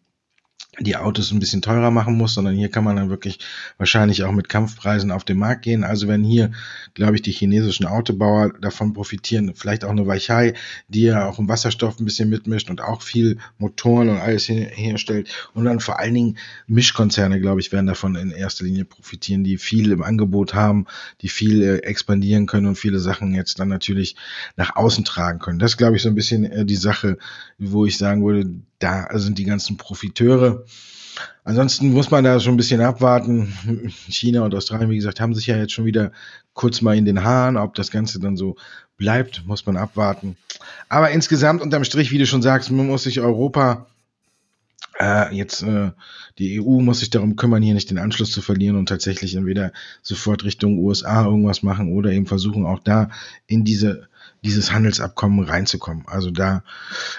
die 0.81 0.97
Autos 0.97 1.33
ein 1.33 1.39
bisschen 1.39 1.63
teurer 1.63 1.91
machen 1.91 2.17
muss, 2.17 2.35
sondern 2.35 2.55
hier 2.55 2.71
kann 2.71 2.85
man 2.85 2.97
dann 2.97 3.09
wirklich 3.09 3.39
wahrscheinlich 3.79 4.25
auch 4.25 4.33
mit 4.33 4.49
Kampfpreisen 4.49 5.11
auf 5.11 5.25
den 5.25 5.39
Markt 5.39 5.63
gehen. 5.63 5.85
Also 5.85 6.07
wenn 6.07 6.23
hier, 6.23 6.53
glaube 6.95 7.15
ich, 7.15 7.23
die 7.23 7.33
chinesischen 7.33 7.87
Autobauer 7.87 8.53
davon 8.61 8.93
profitieren, 8.93 9.55
vielleicht 9.55 9.85
auch 9.85 9.91
eine 9.91 10.07
Weichai, 10.07 10.55
die 10.89 11.03
ja 11.03 11.27
auch 11.27 11.39
im 11.39 11.49
Wasserstoff 11.49 11.99
ein 11.99 12.05
bisschen 12.05 12.29
mitmischt 12.29 12.69
und 12.69 12.83
auch 12.83 13.03
viel 13.03 13.39
Motoren 13.59 14.09
und 14.11 14.19
alles 14.19 14.49
herstellt. 14.49 15.29
Und 15.55 15.65
dann 15.65 15.81
vor 15.81 15.99
allen 15.99 16.15
Dingen 16.15 16.39
Mischkonzerne, 16.67 17.41
glaube 17.41 17.61
ich, 17.61 17.73
werden 17.73 17.87
davon 17.87 18.15
in 18.15 18.31
erster 18.31 18.65
Linie 18.65 18.85
profitieren, 18.85 19.45
die 19.45 19.57
viel 19.57 19.93
im 19.93 20.03
Angebot 20.03 20.55
haben, 20.55 20.87
die 21.23 21.29
viel 21.29 21.63
äh, 21.63 21.77
expandieren 21.79 22.47
können 22.47 22.67
und 22.67 22.77
viele 22.77 22.99
Sachen 22.99 23.35
jetzt 23.35 23.59
dann 23.59 23.69
natürlich 23.69 24.17
nach 24.57 24.77
außen 24.77 25.05
tragen 25.05 25.39
können. 25.39 25.59
Das 25.59 25.77
glaube 25.77 25.97
ich 25.97 26.03
so 26.03 26.09
ein 26.09 26.15
bisschen 26.15 26.45
äh, 26.45 26.65
die 26.67 26.77
Sache, 26.77 27.19
wo 27.59 27.87
ich 27.87 27.97
sagen 27.97 28.25
würde, 28.25 28.51
da 28.79 29.09
sind 29.19 29.39
die 29.39 29.45
ganzen 29.45 29.77
Profiteure. 29.77 30.65
Ansonsten 31.45 31.93
muss 31.93 32.11
man 32.11 32.25
da 32.25 32.41
schon 32.41 32.55
ein 32.55 32.59
bisschen 32.59 32.81
abwarten. 32.81 33.53
China 34.09 34.43
und 34.43 34.55
Australien, 34.55 34.91
wie 34.91 34.97
gesagt, 34.97 35.21
haben 35.21 35.35
sich 35.35 35.47
ja 35.47 35.57
jetzt 35.57 35.73
schon 35.73 35.85
wieder 35.85 36.13
kurz 36.53 36.83
mal 36.83 36.97
in 36.97 37.05
den 37.05 37.25
Haaren. 37.25 37.57
Ob 37.57 37.75
das 37.75 37.91
Ganze 37.91 38.21
dann 38.21 38.37
so 38.37 38.57
bleibt, 38.97 39.47
muss 39.47 39.65
man 39.67 39.77
abwarten. 39.77 40.37
Aber 40.89 41.11
insgesamt 41.11 41.63
unterm 41.63 41.85
Strich, 41.85 42.11
wie 42.11 42.19
du 42.19 42.27
schon 42.27 42.43
sagst, 42.43 42.71
muss 42.71 43.05
sich 43.05 43.21
Europa 43.21 43.87
äh, 44.99 45.35
jetzt 45.35 45.63
äh, 45.63 45.91
die 46.39 46.61
EU 46.61 46.81
muss 46.81 47.01
sich 47.01 47.11
darum 47.11 47.37
kümmern, 47.37 47.63
hier 47.63 47.75
nicht 47.75 47.91
den 47.91 47.99
Anschluss 47.99 48.31
zu 48.31 48.43
verlieren 48.43 48.77
und 48.77 48.89
tatsächlich 48.89 49.35
entweder 49.35 49.73
sofort 50.03 50.45
Richtung 50.45 50.79
USA 50.79 51.25
irgendwas 51.25 51.63
machen 51.63 51.93
oder 51.93 52.13
eben 52.13 52.27
versuchen 52.27 52.67
auch 52.67 52.81
da 52.81 53.11
in 53.47 53.65
diese 53.65 54.09
dieses 54.47 54.73
Handelsabkommen 54.73 55.45
reinzukommen. 55.45 56.05
Also 56.07 56.31
da, 56.31 56.63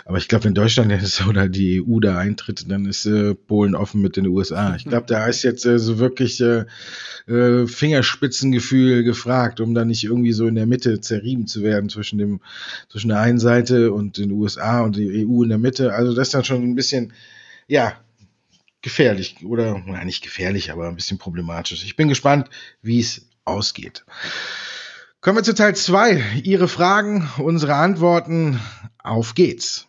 aber 0.06 0.18
ich 0.18 0.28
glaube, 0.28 0.46
wenn 0.46 0.54
Deutschland 0.54 0.92
jetzt 0.92 1.26
oder 1.28 1.48
die 1.48 1.82
EU 1.82 2.00
da 2.00 2.18
eintritt, 2.18 2.70
dann 2.72 2.86
ist 2.86 3.06
äh, 3.06 3.36
Polen 3.36 3.76
offen 3.76 4.02
mit 4.02 4.16
den 4.16 4.28
USA. 4.28 4.76
Ich 4.76 4.86
glaube, 4.86 5.06
da 5.08 5.28
ist 5.28 5.44
jetzt 5.44 5.66
äh, 5.66 5.78
so 5.78 6.00
wirklich 6.00 6.42
äh, 6.42 6.66
äh, 7.28 7.68
Fingerspitzengefühl 7.68 9.04
gefragt, 9.04 9.60
um 9.60 9.74
da 9.74 9.86
nicht 9.86 10.04
irgendwie 10.04 10.34
so 10.34 10.48
in 10.48 10.56
der 10.56 10.66
Mitte 10.66 11.02
zerrieben 11.02 11.48
zu 11.48 11.62
werden 11.62 11.90
zwischen 11.90 12.18
dem, 12.18 12.42
zwischen 12.90 13.10
der 13.10 13.20
einen 13.20 13.40
Seite 13.40 13.92
und 13.92 14.18
den 14.18 14.32
USA 14.32 14.82
und 14.82 14.98
der 14.98 15.08
EU 15.08 15.44
in 15.44 15.50
der 15.50 15.58
Mitte. 15.58 15.94
Also 15.94 16.14
das 16.14 16.30
ist 16.30 16.34
dann 16.34 16.46
schon 16.46 16.64
ein 16.64 16.76
bisschen, 16.76 17.14
ja, 17.68 17.94
gefährlich 18.82 19.38
oder 19.44 19.82
na, 19.86 20.04
nicht 20.06 20.24
gefährlich, 20.24 20.72
aber 20.72 20.88
ein 20.88 20.96
bisschen 20.96 21.18
problematisch. 21.18 21.84
Ich 21.84 21.96
bin 21.96 22.08
gespannt, 22.08 22.50
wie 22.82 23.00
es 23.00 23.28
ausgeht. 23.44 24.06
Kommen 25.20 25.38
wir 25.38 25.44
zu 25.44 25.56
Teil 25.56 25.76
2. 25.76 26.42
Ihre 26.44 26.68
Fragen, 26.68 27.28
unsere 27.40 27.74
Antworten. 27.74 28.60
Auf 29.04 29.34
geht's. 29.34 29.88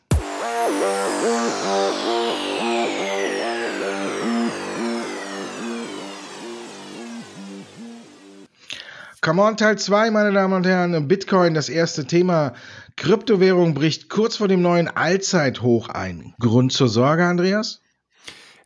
Come 9.21 9.43
on, 9.43 9.59
Teil 9.59 9.77
2, 9.77 10.11
meine 10.11 10.33
Damen 10.33 10.55
und 10.55 10.67
Herren. 10.67 11.07
Bitcoin, 11.09 11.53
das 11.53 11.69
erste 11.69 12.07
Thema. 12.07 12.55
Kryptowährung 12.97 13.75
bricht 13.75 14.09
kurz 14.09 14.37
vor 14.37 14.49
dem 14.49 14.63
neuen 14.63 14.89
Allzeithoch 14.89 15.91
ein. 15.91 16.33
Grund 16.41 16.73
zur 16.73 16.89
Sorge, 16.89 17.27
Andreas? 17.27 17.83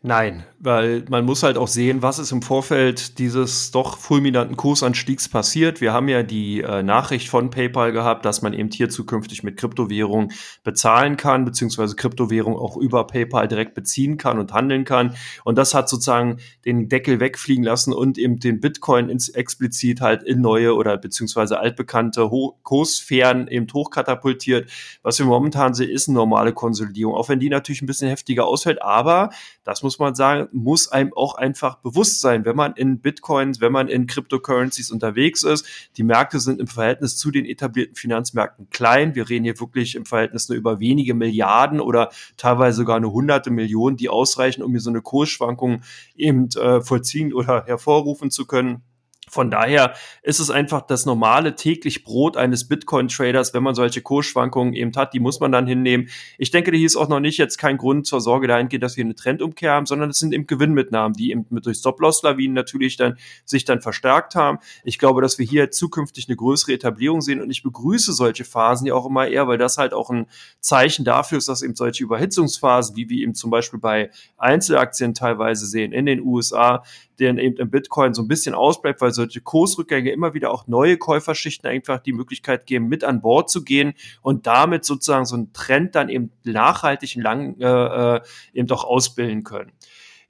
Nein, 0.05 0.43
weil 0.59 1.05
man 1.11 1.25
muss 1.25 1.45
halt 1.45 1.57
auch 1.57 1.69
sehen, 1.69 2.03
was 2.03 2.19
ist 2.19 2.33
im 2.33 2.43
Vorfeld 2.43 3.21
dieses 3.21 3.71
doch 3.71 3.99
fulminanten 3.99 4.57
Kursanstiegs 4.57 5.29
passiert. 5.29 5.81
Wir 5.81 5.93
haben 5.93 6.09
ja 6.09 6.25
die 6.25 6.61
äh, 6.61 6.83
Nachricht 6.83 7.29
von 7.29 7.51
PayPal 7.51 7.93
gehabt, 7.93 8.25
dass 8.25 8.43
man 8.43 8.53
eben 8.53 8.69
hier 8.73 8.91
zukünftig 8.91 9.45
mit 9.45 9.57
Kryptowährung 9.57 10.33
bezahlen 10.65 11.17
kann, 11.17 11.45
beziehungsweise 11.45 11.95
Kryptowährung 11.95 12.57
auch 12.57 12.77
über 12.77 13.07
PayPal 13.07 13.47
direkt 13.47 13.75
beziehen 13.75 14.17
kann 14.17 14.41
und 14.41 14.53
handeln 14.53 14.85
kann. 14.85 15.15
Und 15.45 15.57
das 15.57 15.73
hat 15.73 15.88
sozusagen 15.88 16.38
den 16.65 16.88
Deckel 16.88 17.21
wegfliegen 17.21 17.62
lassen 17.62 17.93
und 17.93 18.19
eben 18.19 18.41
den 18.41 18.61
Bitcoin 18.61 19.09
ins, 19.09 19.29
explizit 19.29 20.01
halt 20.01 20.25
in 20.25 20.41
neue 20.41 20.75
oder 20.75 20.99
beziehungsweise 20.99 21.61
altbekannte 21.61 22.29
Ho 22.33 22.59
Kurssphären 22.65 23.47
eben 23.47 23.69
hochkatapultiert. 23.73 24.69
Was 25.05 25.21
wir 25.21 25.27
momentan 25.27 25.75
sehen, 25.75 25.91
ist 25.91 26.09
eine 26.09 26.17
normale 26.17 26.53
Konsolidierung, 26.53 27.15
auch 27.15 27.29
wenn 27.29 27.38
die 27.38 27.51
natürlich 27.51 27.83
ein 27.83 27.87
bisschen 27.87 28.09
heftiger 28.09 28.49
ausfällt. 28.49 28.83
Aber 28.83 29.31
das 29.62 29.85
muss 29.85 29.91
man 29.98 30.14
sagen, 30.14 30.48
muss 30.52 30.88
einem 30.88 31.12
auch 31.14 31.35
einfach 31.35 31.76
bewusst 31.76 32.20
sein, 32.20 32.44
wenn 32.44 32.57
man 32.57 32.74
in 32.74 33.00
Bitcoins, 33.00 33.61
wenn 33.61 33.72
man 33.72 33.88
in 33.88 34.07
Cryptocurrencies 34.07 34.90
unterwegs 34.90 35.42
ist. 35.42 35.66
Die 35.96 36.02
Märkte 36.02 36.40
sind 36.40 36.61
im 36.61 36.66
Verhältnis 36.66 37.16
zu 37.16 37.31
den 37.31 37.44
etablierten 37.44 37.94
Finanzmärkten 37.94 38.68
klein. 38.70 39.14
Wir 39.14 39.28
reden 39.28 39.44
hier 39.44 39.59
wirklich 39.61 39.94
im 39.94 40.07
Verhältnis 40.07 40.48
nur 40.48 40.59
über 40.59 40.81
wenige 40.81 41.14
Milliarden 41.14 41.81
oder 41.81 42.11
teilweise 42.37 42.78
sogar 42.78 42.96
eine 42.96 43.12
hunderte 43.12 43.50
Millionen, 43.50 43.96
die 43.96 44.09
ausreichen, 44.09 44.62
um 44.62 44.72
hier 44.72 44.81
so 44.81 44.90
eine 44.90 45.02
Kursschwankung 45.02 45.83
eben 46.16 46.48
äh, 46.50 46.81
vollziehen 46.81 47.33
oder 47.33 47.64
hervorrufen 47.66 48.31
zu 48.31 48.46
können. 48.46 48.83
Von 49.28 49.50
daher 49.52 49.94
ist 50.22 50.40
es 50.40 50.50
einfach 50.50 50.82
das 50.82 51.06
normale 51.06 51.54
täglich 51.54 52.02
Brot 52.02 52.37
eines 52.37 52.66
Bitcoin-Traders, 52.66 53.54
wenn 53.54 53.62
man 53.62 53.74
solche 53.74 54.02
Kursschwankungen 54.02 54.74
eben 54.74 54.92
hat, 54.96 55.14
die 55.14 55.20
muss 55.20 55.38
man 55.38 55.52
dann 55.52 55.66
hinnehmen. 55.66 56.08
Ich 56.38 56.50
denke, 56.50 56.72
hier 56.72 56.85
ist 56.85 56.96
auch 56.96 57.08
noch 57.08 57.20
nicht 57.20 57.38
jetzt 57.38 57.56
kein 57.56 57.78
Grund 57.78 58.06
zur 58.06 58.20
Sorge 58.20 58.48
dahingehend, 58.48 58.82
dass 58.82 58.96
wir 58.96 59.04
eine 59.04 59.14
Trendumkehr 59.14 59.72
haben, 59.72 59.87
sondern 59.87 60.11
es 60.11 60.18
sind 60.18 60.35
eben 60.35 60.48
Gewinnmitnahmen, 60.48 61.14
die 61.14 61.30
eben 61.30 61.46
mit 61.50 61.64
durch 61.64 61.78
Stop-Loss-Lawinen 61.78 62.52
natürlich 62.52 62.96
dann 62.96 63.16
sich 63.44 63.64
dann 63.64 63.80
verstärkt 63.80 64.35
haben. 64.35 64.58
Ich 64.82 64.98
glaube, 64.98 65.22
dass 65.22 65.38
wir 65.38 65.46
hier 65.46 65.70
zukünftig 65.70 66.28
eine 66.28 66.37
größere 66.37 66.72
Etablierung 66.72 67.20
sehen 67.20 67.40
und 67.40 67.50
ich 67.50 67.62
begrüße 67.62 68.12
solche 68.12 68.44
Phasen 68.44 68.88
ja 68.88 68.94
auch 68.94 69.06
immer 69.06 69.28
eher, 69.28 69.46
weil 69.46 69.56
das 69.56 69.78
halt 69.78 69.94
auch 69.94 70.11
ein 70.11 70.26
Zeichen 70.58 71.04
dafür 71.04 71.38
ist, 71.38 71.48
dass 71.48 71.62
eben 71.62 71.76
solche 71.76 72.02
Überhitzungsphasen, 72.02 72.96
wie 72.96 73.08
wir 73.08 73.22
eben 73.22 73.35
zum 73.35 73.50
Beispiel 73.50 73.78
bei 73.78 74.11
Einzelaktien 74.37 75.14
teilweise 75.14 75.64
sehen 75.64 75.92
in 75.92 76.06
den 76.06 76.20
USA, 76.20 76.82
der 77.18 77.37
eben 77.37 77.57
im 77.57 77.70
Bitcoin 77.70 78.14
so 78.14 78.22
ein 78.22 78.29
bisschen 78.29 78.55
ausbleibt, 78.55 79.01
weil 79.01 79.12
solche 79.12 79.40
Kursrückgänge 79.40 80.11
immer 80.11 80.35
wieder 80.35 80.51
auch 80.51 80.66
neue 80.66 80.96
Käuferschichten 80.96 81.68
einfach 81.68 82.01
die 82.01 82.12
Möglichkeit 82.12 82.66
geben, 82.66 82.88
mit 82.88 83.05
an 83.05 83.20
Bord 83.20 83.51
zu 83.51 83.64
gehen 83.64 83.94
und 84.22 84.46
damit 84.46 84.85
sozusagen 84.85 85.25
so 85.25 85.37
einen 85.37 85.53
Trend 85.53 85.94
dann 85.94 86.09
eben 86.09 86.33
nachhaltig 86.44 87.14
lang 87.16 87.61
äh, 87.61 88.16
äh, 88.16 88.20
eben 88.55 88.66
doch 88.66 88.85
ausbilden 88.85 89.44
können 89.44 89.72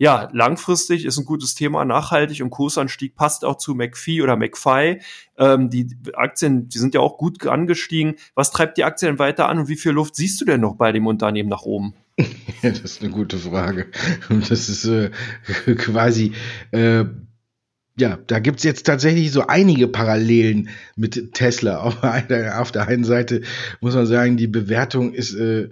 ja, 0.02 0.28
langfristig 0.32 1.04
ist 1.04 1.16
ein 1.16 1.24
gutes 1.24 1.54
Thema, 1.54 1.84
nachhaltig 1.84 2.42
und 2.42 2.50
Kursanstieg 2.50 3.14
passt 3.14 3.44
auch 3.44 3.56
zu 3.56 3.76
McPhee 3.76 4.20
oder 4.20 4.34
McFi. 4.34 5.00
Ähm, 5.38 5.70
die 5.70 5.96
Aktien, 6.14 6.68
die 6.68 6.78
sind 6.78 6.94
ja 6.94 7.00
auch 7.00 7.18
gut 7.18 7.46
angestiegen. 7.46 8.16
Was 8.34 8.50
treibt 8.50 8.78
die 8.78 8.82
Aktien 8.82 9.20
weiter 9.20 9.48
an 9.48 9.60
und 9.60 9.68
wie 9.68 9.76
viel 9.76 9.92
Luft 9.92 10.16
siehst 10.16 10.40
du 10.40 10.44
denn 10.44 10.60
noch 10.60 10.74
bei 10.74 10.90
dem 10.90 11.06
Unternehmen 11.06 11.48
nach 11.48 11.62
oben? 11.62 11.94
das 12.62 12.80
ist 12.80 13.00
eine 13.00 13.12
gute 13.12 13.38
Frage. 13.38 13.86
Und 14.28 14.50
das 14.50 14.68
ist 14.68 14.86
äh, 14.86 15.12
quasi, 15.76 16.32
äh, 16.72 17.04
ja, 17.96 18.18
da 18.26 18.40
gibt 18.40 18.58
es 18.58 18.64
jetzt 18.64 18.84
tatsächlich 18.84 19.30
so 19.30 19.46
einige 19.46 19.86
Parallelen 19.86 20.68
mit 20.96 21.32
Tesla. 21.32 21.78
Auf, 21.78 22.00
der, 22.28 22.60
auf 22.60 22.72
der 22.72 22.88
einen 22.88 23.04
Seite 23.04 23.42
muss 23.80 23.94
man 23.94 24.06
sagen, 24.06 24.36
die 24.36 24.48
Bewertung 24.48 25.12
ist, 25.12 25.32
äh, 25.34 25.68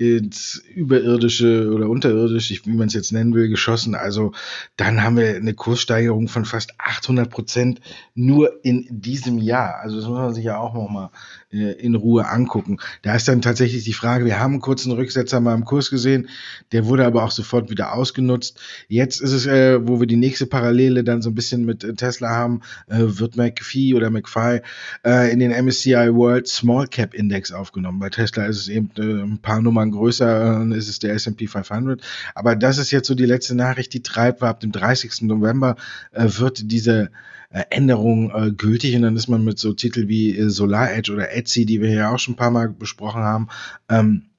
ins 0.00 0.62
Überirdische 0.74 1.70
oder 1.74 1.90
Unterirdisch, 1.90 2.62
wie 2.64 2.72
man 2.72 2.88
es 2.88 2.94
jetzt 2.94 3.12
nennen 3.12 3.34
will, 3.34 3.50
geschossen. 3.50 3.94
Also 3.94 4.32
dann 4.78 5.02
haben 5.02 5.18
wir 5.18 5.36
eine 5.36 5.52
Kurssteigerung 5.52 6.28
von 6.28 6.46
fast 6.46 6.72
800 6.78 7.28
Prozent 7.28 7.82
nur 8.14 8.64
in 8.64 8.86
diesem 8.88 9.36
Jahr. 9.36 9.78
Also 9.82 9.96
das 9.96 10.06
muss 10.06 10.16
man 10.16 10.32
sich 10.32 10.44
ja 10.44 10.56
auch 10.56 10.72
nochmal 10.72 11.10
äh, 11.52 11.72
in 11.72 11.94
Ruhe 11.96 12.26
angucken. 12.26 12.78
Da 13.02 13.14
ist 13.14 13.28
dann 13.28 13.42
tatsächlich 13.42 13.84
die 13.84 13.92
Frage, 13.92 14.24
wir 14.24 14.40
haben 14.40 14.52
einen 14.52 14.62
kurzen 14.62 14.92
Rücksetzer 14.92 15.38
mal 15.40 15.54
im 15.54 15.66
Kurs 15.66 15.90
gesehen, 15.90 16.30
der 16.72 16.86
wurde 16.86 17.04
aber 17.04 17.22
auch 17.22 17.30
sofort 17.30 17.68
wieder 17.68 17.92
ausgenutzt. 17.92 18.58
Jetzt 18.88 19.20
ist 19.20 19.32
es, 19.32 19.46
äh, 19.46 19.86
wo 19.86 20.00
wir 20.00 20.06
die 20.06 20.16
nächste 20.16 20.46
Parallele 20.46 21.04
dann 21.04 21.20
so 21.20 21.28
ein 21.28 21.34
bisschen 21.34 21.66
mit 21.66 21.84
äh, 21.84 21.92
Tesla 21.92 22.30
haben, 22.30 22.62
äh, 22.86 23.00
wird 23.00 23.36
McPhee 23.36 23.92
oder 23.92 24.08
McPhee 24.08 24.62
äh, 25.04 25.30
in 25.30 25.40
den 25.40 25.50
MSCI 25.50 26.14
World 26.14 26.48
Small 26.48 26.86
Cap 26.86 27.12
Index 27.12 27.52
aufgenommen. 27.52 27.98
Bei 27.98 28.08
Tesla 28.08 28.46
ist 28.46 28.56
es 28.56 28.68
eben 28.68 28.90
äh, 28.96 29.22
ein 29.22 29.38
paar 29.38 29.60
Nummern 29.60 29.89
größer, 29.90 30.62
äh, 30.62 30.76
ist 30.76 30.88
es 30.88 30.98
der 30.98 31.14
S&P 31.14 31.46
500. 31.46 32.02
Aber 32.34 32.56
das 32.56 32.78
ist 32.78 32.90
jetzt 32.90 33.08
so 33.08 33.14
die 33.14 33.26
letzte 33.26 33.54
Nachricht, 33.54 33.92
die 33.92 34.02
treibt, 34.02 34.42
ab 34.42 34.60
dem 34.60 34.72
30. 34.72 35.22
November 35.22 35.76
äh, 36.12 36.26
wird 36.28 36.70
diese 36.70 37.10
äh, 37.50 37.64
Änderung 37.70 38.30
äh, 38.30 38.52
gültig 38.52 38.94
und 38.96 39.02
dann 39.02 39.16
ist 39.16 39.28
man 39.28 39.44
mit 39.44 39.58
so 39.58 39.72
Titel 39.72 40.08
wie 40.08 40.36
äh, 40.36 40.48
Solar 40.50 40.92
Edge 40.92 41.12
oder 41.12 41.34
Etsy, 41.34 41.66
die 41.66 41.80
wir 41.80 41.90
ja 41.90 42.10
auch 42.12 42.18
schon 42.18 42.34
ein 42.34 42.36
paar 42.36 42.50
Mal 42.50 42.68
besprochen 42.68 43.22
haben, 43.22 43.48
ähm, 43.88 44.30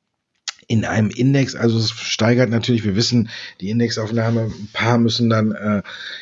in 0.72 0.86
einem 0.86 1.10
Index, 1.10 1.54
also 1.54 1.78
es 1.78 1.92
steigert 1.92 2.50
natürlich, 2.50 2.86
wir 2.86 2.96
wissen, 2.96 3.30
die 3.60 3.70
Indexaufnahme, 3.72 4.44
ein 4.44 4.70
paar 4.72 4.98
müssen 4.98 5.30
dann 5.30 5.52
äh, 5.52 5.82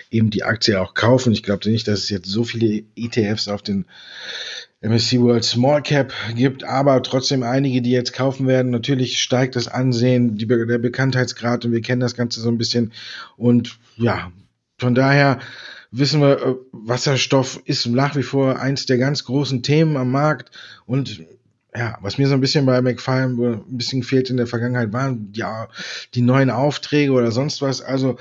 eben 0.09 0.31
die 0.31 0.43
Aktie 0.43 0.81
auch 0.81 0.95
kaufen. 0.95 1.31
Ich 1.33 1.43
glaube 1.43 1.69
nicht, 1.69 1.87
dass 1.87 1.99
es 1.99 2.09
jetzt 2.09 2.27
so 2.27 2.43
viele 2.43 2.83
ETFs 2.95 3.47
auf 3.47 3.61
den 3.61 3.85
MSC 4.81 5.19
World 5.19 5.43
Small 5.43 5.81
Cap 5.81 6.13
gibt, 6.35 6.63
aber 6.63 7.03
trotzdem 7.03 7.43
einige, 7.43 7.81
die 7.81 7.91
jetzt 7.91 8.13
kaufen 8.13 8.47
werden. 8.47 8.71
Natürlich 8.71 9.21
steigt 9.21 9.55
das 9.55 9.67
Ansehen, 9.67 10.37
die, 10.37 10.47
der 10.47 10.77
Bekanntheitsgrad 10.77 11.65
und 11.65 11.73
wir 11.73 11.81
kennen 11.81 11.99
das 11.99 12.15
Ganze 12.15 12.39
so 12.39 12.49
ein 12.49 12.57
bisschen. 12.57 12.93
Und 13.35 13.77
ja, 13.97 14.31
von 14.77 14.95
daher 14.95 15.39
wissen 15.91 16.21
wir, 16.21 16.41
äh, 16.41 16.55
Wasserstoff 16.71 17.61
ist 17.65 17.87
nach 17.87 18.15
wie 18.15 18.23
vor 18.23 18.59
eins 18.59 18.85
der 18.85 18.97
ganz 18.97 19.25
großen 19.25 19.63
Themen 19.63 19.97
am 19.97 20.11
Markt 20.11 20.51
und 20.85 21.25
ja, 21.75 21.97
was 22.01 22.17
mir 22.17 22.27
so 22.27 22.33
ein 22.33 22.41
bisschen 22.41 22.65
bei 22.65 22.81
McFarlane 22.81 23.61
ein 23.67 23.77
bisschen 23.77 24.01
fehlt 24.01 24.29
in 24.29 24.37
der 24.37 24.47
Vergangenheit, 24.47 24.91
waren 24.91 25.29
ja 25.33 25.67
die 26.15 26.21
neuen 26.21 26.49
Aufträge 26.49 27.11
oder 27.11 27.31
sonst 27.31 27.61
was. 27.61 27.81
Also 27.81 28.17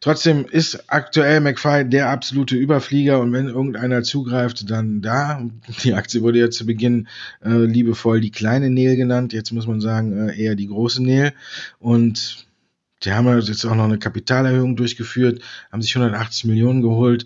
trotzdem 0.00 0.46
ist 0.46 0.90
aktuell 0.90 1.40
McFly 1.40 1.88
der 1.88 2.10
absolute 2.10 2.56
Überflieger 2.56 3.20
und 3.20 3.32
wenn 3.32 3.46
irgendeiner 3.46 4.02
zugreift, 4.02 4.70
dann 4.70 5.02
da. 5.02 5.46
Die 5.84 5.94
Aktie 5.94 6.22
wurde 6.22 6.40
ja 6.40 6.50
zu 6.50 6.66
Beginn 6.66 7.08
äh, 7.44 7.64
liebevoll 7.64 8.20
die 8.20 8.30
kleine 8.30 8.70
Nail 8.70 8.96
genannt. 8.96 9.32
Jetzt 9.32 9.52
muss 9.52 9.66
man 9.66 9.80
sagen 9.80 10.28
äh, 10.28 10.36
eher 10.36 10.54
die 10.54 10.68
große 10.68 11.02
Nail 11.02 11.32
und 11.78 12.46
die 13.02 13.12
haben 13.12 13.26
jetzt 13.40 13.64
auch 13.64 13.74
noch 13.74 13.84
eine 13.84 13.98
Kapitalerhöhung 13.98 14.76
durchgeführt, 14.76 15.42
haben 15.72 15.80
sich 15.80 15.96
180 15.96 16.44
Millionen 16.44 16.82
geholt. 16.82 17.24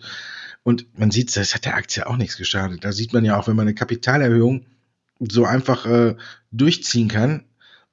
Und 0.62 0.86
man 0.98 1.10
sieht, 1.10 1.36
das 1.36 1.54
hat 1.54 1.64
der 1.64 1.74
Aktie 1.74 2.06
auch 2.06 2.16
nichts 2.16 2.36
geschadet. 2.36 2.84
Da 2.84 2.92
sieht 2.92 3.12
man 3.12 3.24
ja 3.24 3.38
auch, 3.38 3.48
wenn 3.48 3.56
man 3.56 3.66
eine 3.66 3.74
Kapitalerhöhung 3.74 4.64
so 5.18 5.44
einfach 5.44 5.84
äh, 5.84 6.14
durchziehen 6.52 7.08
kann 7.08 7.44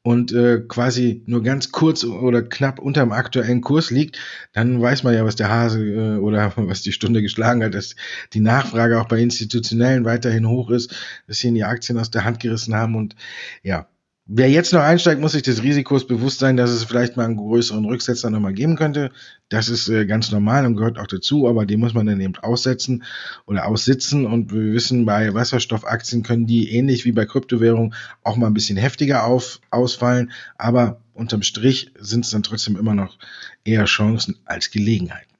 und 0.04 0.32
äh, 0.32 0.62
quasi 0.68 1.24
nur 1.28 1.44
ganz 1.44 1.72
kurz 1.72 2.04
oder 2.04 2.42
knapp 2.42 2.80
unter 2.80 3.02
dem 3.02 3.12
aktuellen 3.12 3.62
Kurs 3.62 3.92
liegt, 3.92 4.18
dann 4.54 4.82
weiß 4.82 5.04
man 5.04 5.14
ja, 5.14 5.24
was 5.26 5.36
der 5.36 5.50
Hase 5.50 5.84
äh, 5.84 6.18
oder 6.18 6.54
was 6.58 6.82
die 6.82 6.92
Stunde 6.92 7.22
geschlagen 7.22 7.64
hat, 7.64 7.76
dass 7.76 7.96
die 8.34 8.40
Nachfrage 8.40 9.00
auch 9.00 9.08
bei 9.08 9.20
Institutionellen 9.20 10.06
weiterhin 10.06 10.48
hoch 10.48 10.70
ist, 10.72 10.96
dass 11.28 11.40
sie 11.40 11.50
in 11.50 11.56
die 11.56 11.64
Aktien 11.64 12.00
aus 12.00 12.12
der 12.12 12.26
Hand 12.26 12.40
gerissen 12.40 12.76
haben 12.76 12.96
und 12.96 13.16
ja, 13.64 13.88
Wer 14.34 14.50
jetzt 14.50 14.72
noch 14.72 14.80
einsteigt, 14.80 15.20
muss 15.20 15.34
sich 15.34 15.42
des 15.42 15.62
Risikos 15.62 16.08
bewusst 16.08 16.40
sein, 16.40 16.56
dass 16.56 16.70
es 16.70 16.86
vielleicht 16.86 17.18
mal 17.18 17.26
einen 17.26 17.36
größeren 17.36 17.84
Rücksetzer 17.84 18.30
nochmal 18.30 18.54
geben 18.54 18.78
könnte. 18.78 19.12
Das 19.50 19.68
ist 19.68 19.90
äh, 19.90 20.06
ganz 20.06 20.32
normal 20.32 20.66
und 20.66 20.78
gehört 20.78 20.98
auch 20.98 21.08
dazu, 21.08 21.50
aber 21.50 21.66
den 21.66 21.82
muss 21.82 21.94
man 21.94 22.06
dann 22.06 22.22
eben 22.22 22.38
aussetzen 22.38 23.04
oder 23.46 23.68
aussitzen. 23.68 24.26
Und 24.26 24.54
wir 24.54 24.72
wissen, 24.72 25.06
bei 25.06 25.34
Wasserstoffaktien 25.34 26.24
können 26.24 26.48
die 26.48 26.72
ähnlich 26.72 27.04
wie 27.04 27.12
bei 27.12 27.26
Kryptowährungen 27.26 27.94
auch 28.24 28.38
mal 28.38 28.48
ein 28.48 28.54
bisschen 28.54 28.78
heftiger 28.78 29.26
auf, 29.26 29.60
ausfallen. 29.70 30.32
Aber 30.58 31.02
unterm 31.14 31.42
Strich 31.42 31.92
sind 32.00 32.24
es 32.24 32.32
dann 32.32 32.42
trotzdem 32.42 32.78
immer 32.78 32.96
noch 32.96 33.18
eher 33.66 33.84
Chancen 33.84 34.38
als 34.46 34.72
Gelegenheiten. 34.72 35.36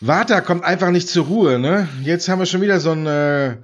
Warta 0.00 0.40
kommt 0.40 0.64
einfach 0.64 0.90
nicht 0.90 1.08
zur 1.08 1.26
Ruhe. 1.26 1.60
Ne? 1.60 1.88
Jetzt 2.02 2.28
haben 2.28 2.40
wir 2.40 2.46
schon 2.46 2.62
wieder 2.62 2.80
so 2.80 2.90
ein... 2.90 3.06
Äh, 3.06 3.56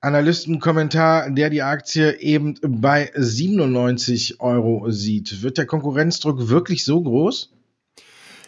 Analystenkommentar, 0.00 1.30
der 1.30 1.50
die 1.50 1.62
Aktie 1.62 2.18
eben 2.20 2.54
bei 2.62 3.10
97 3.14 4.40
Euro 4.40 4.90
sieht. 4.90 5.42
Wird 5.42 5.58
der 5.58 5.66
Konkurrenzdruck 5.66 6.48
wirklich 6.48 6.84
so 6.84 7.02
groß? 7.02 7.52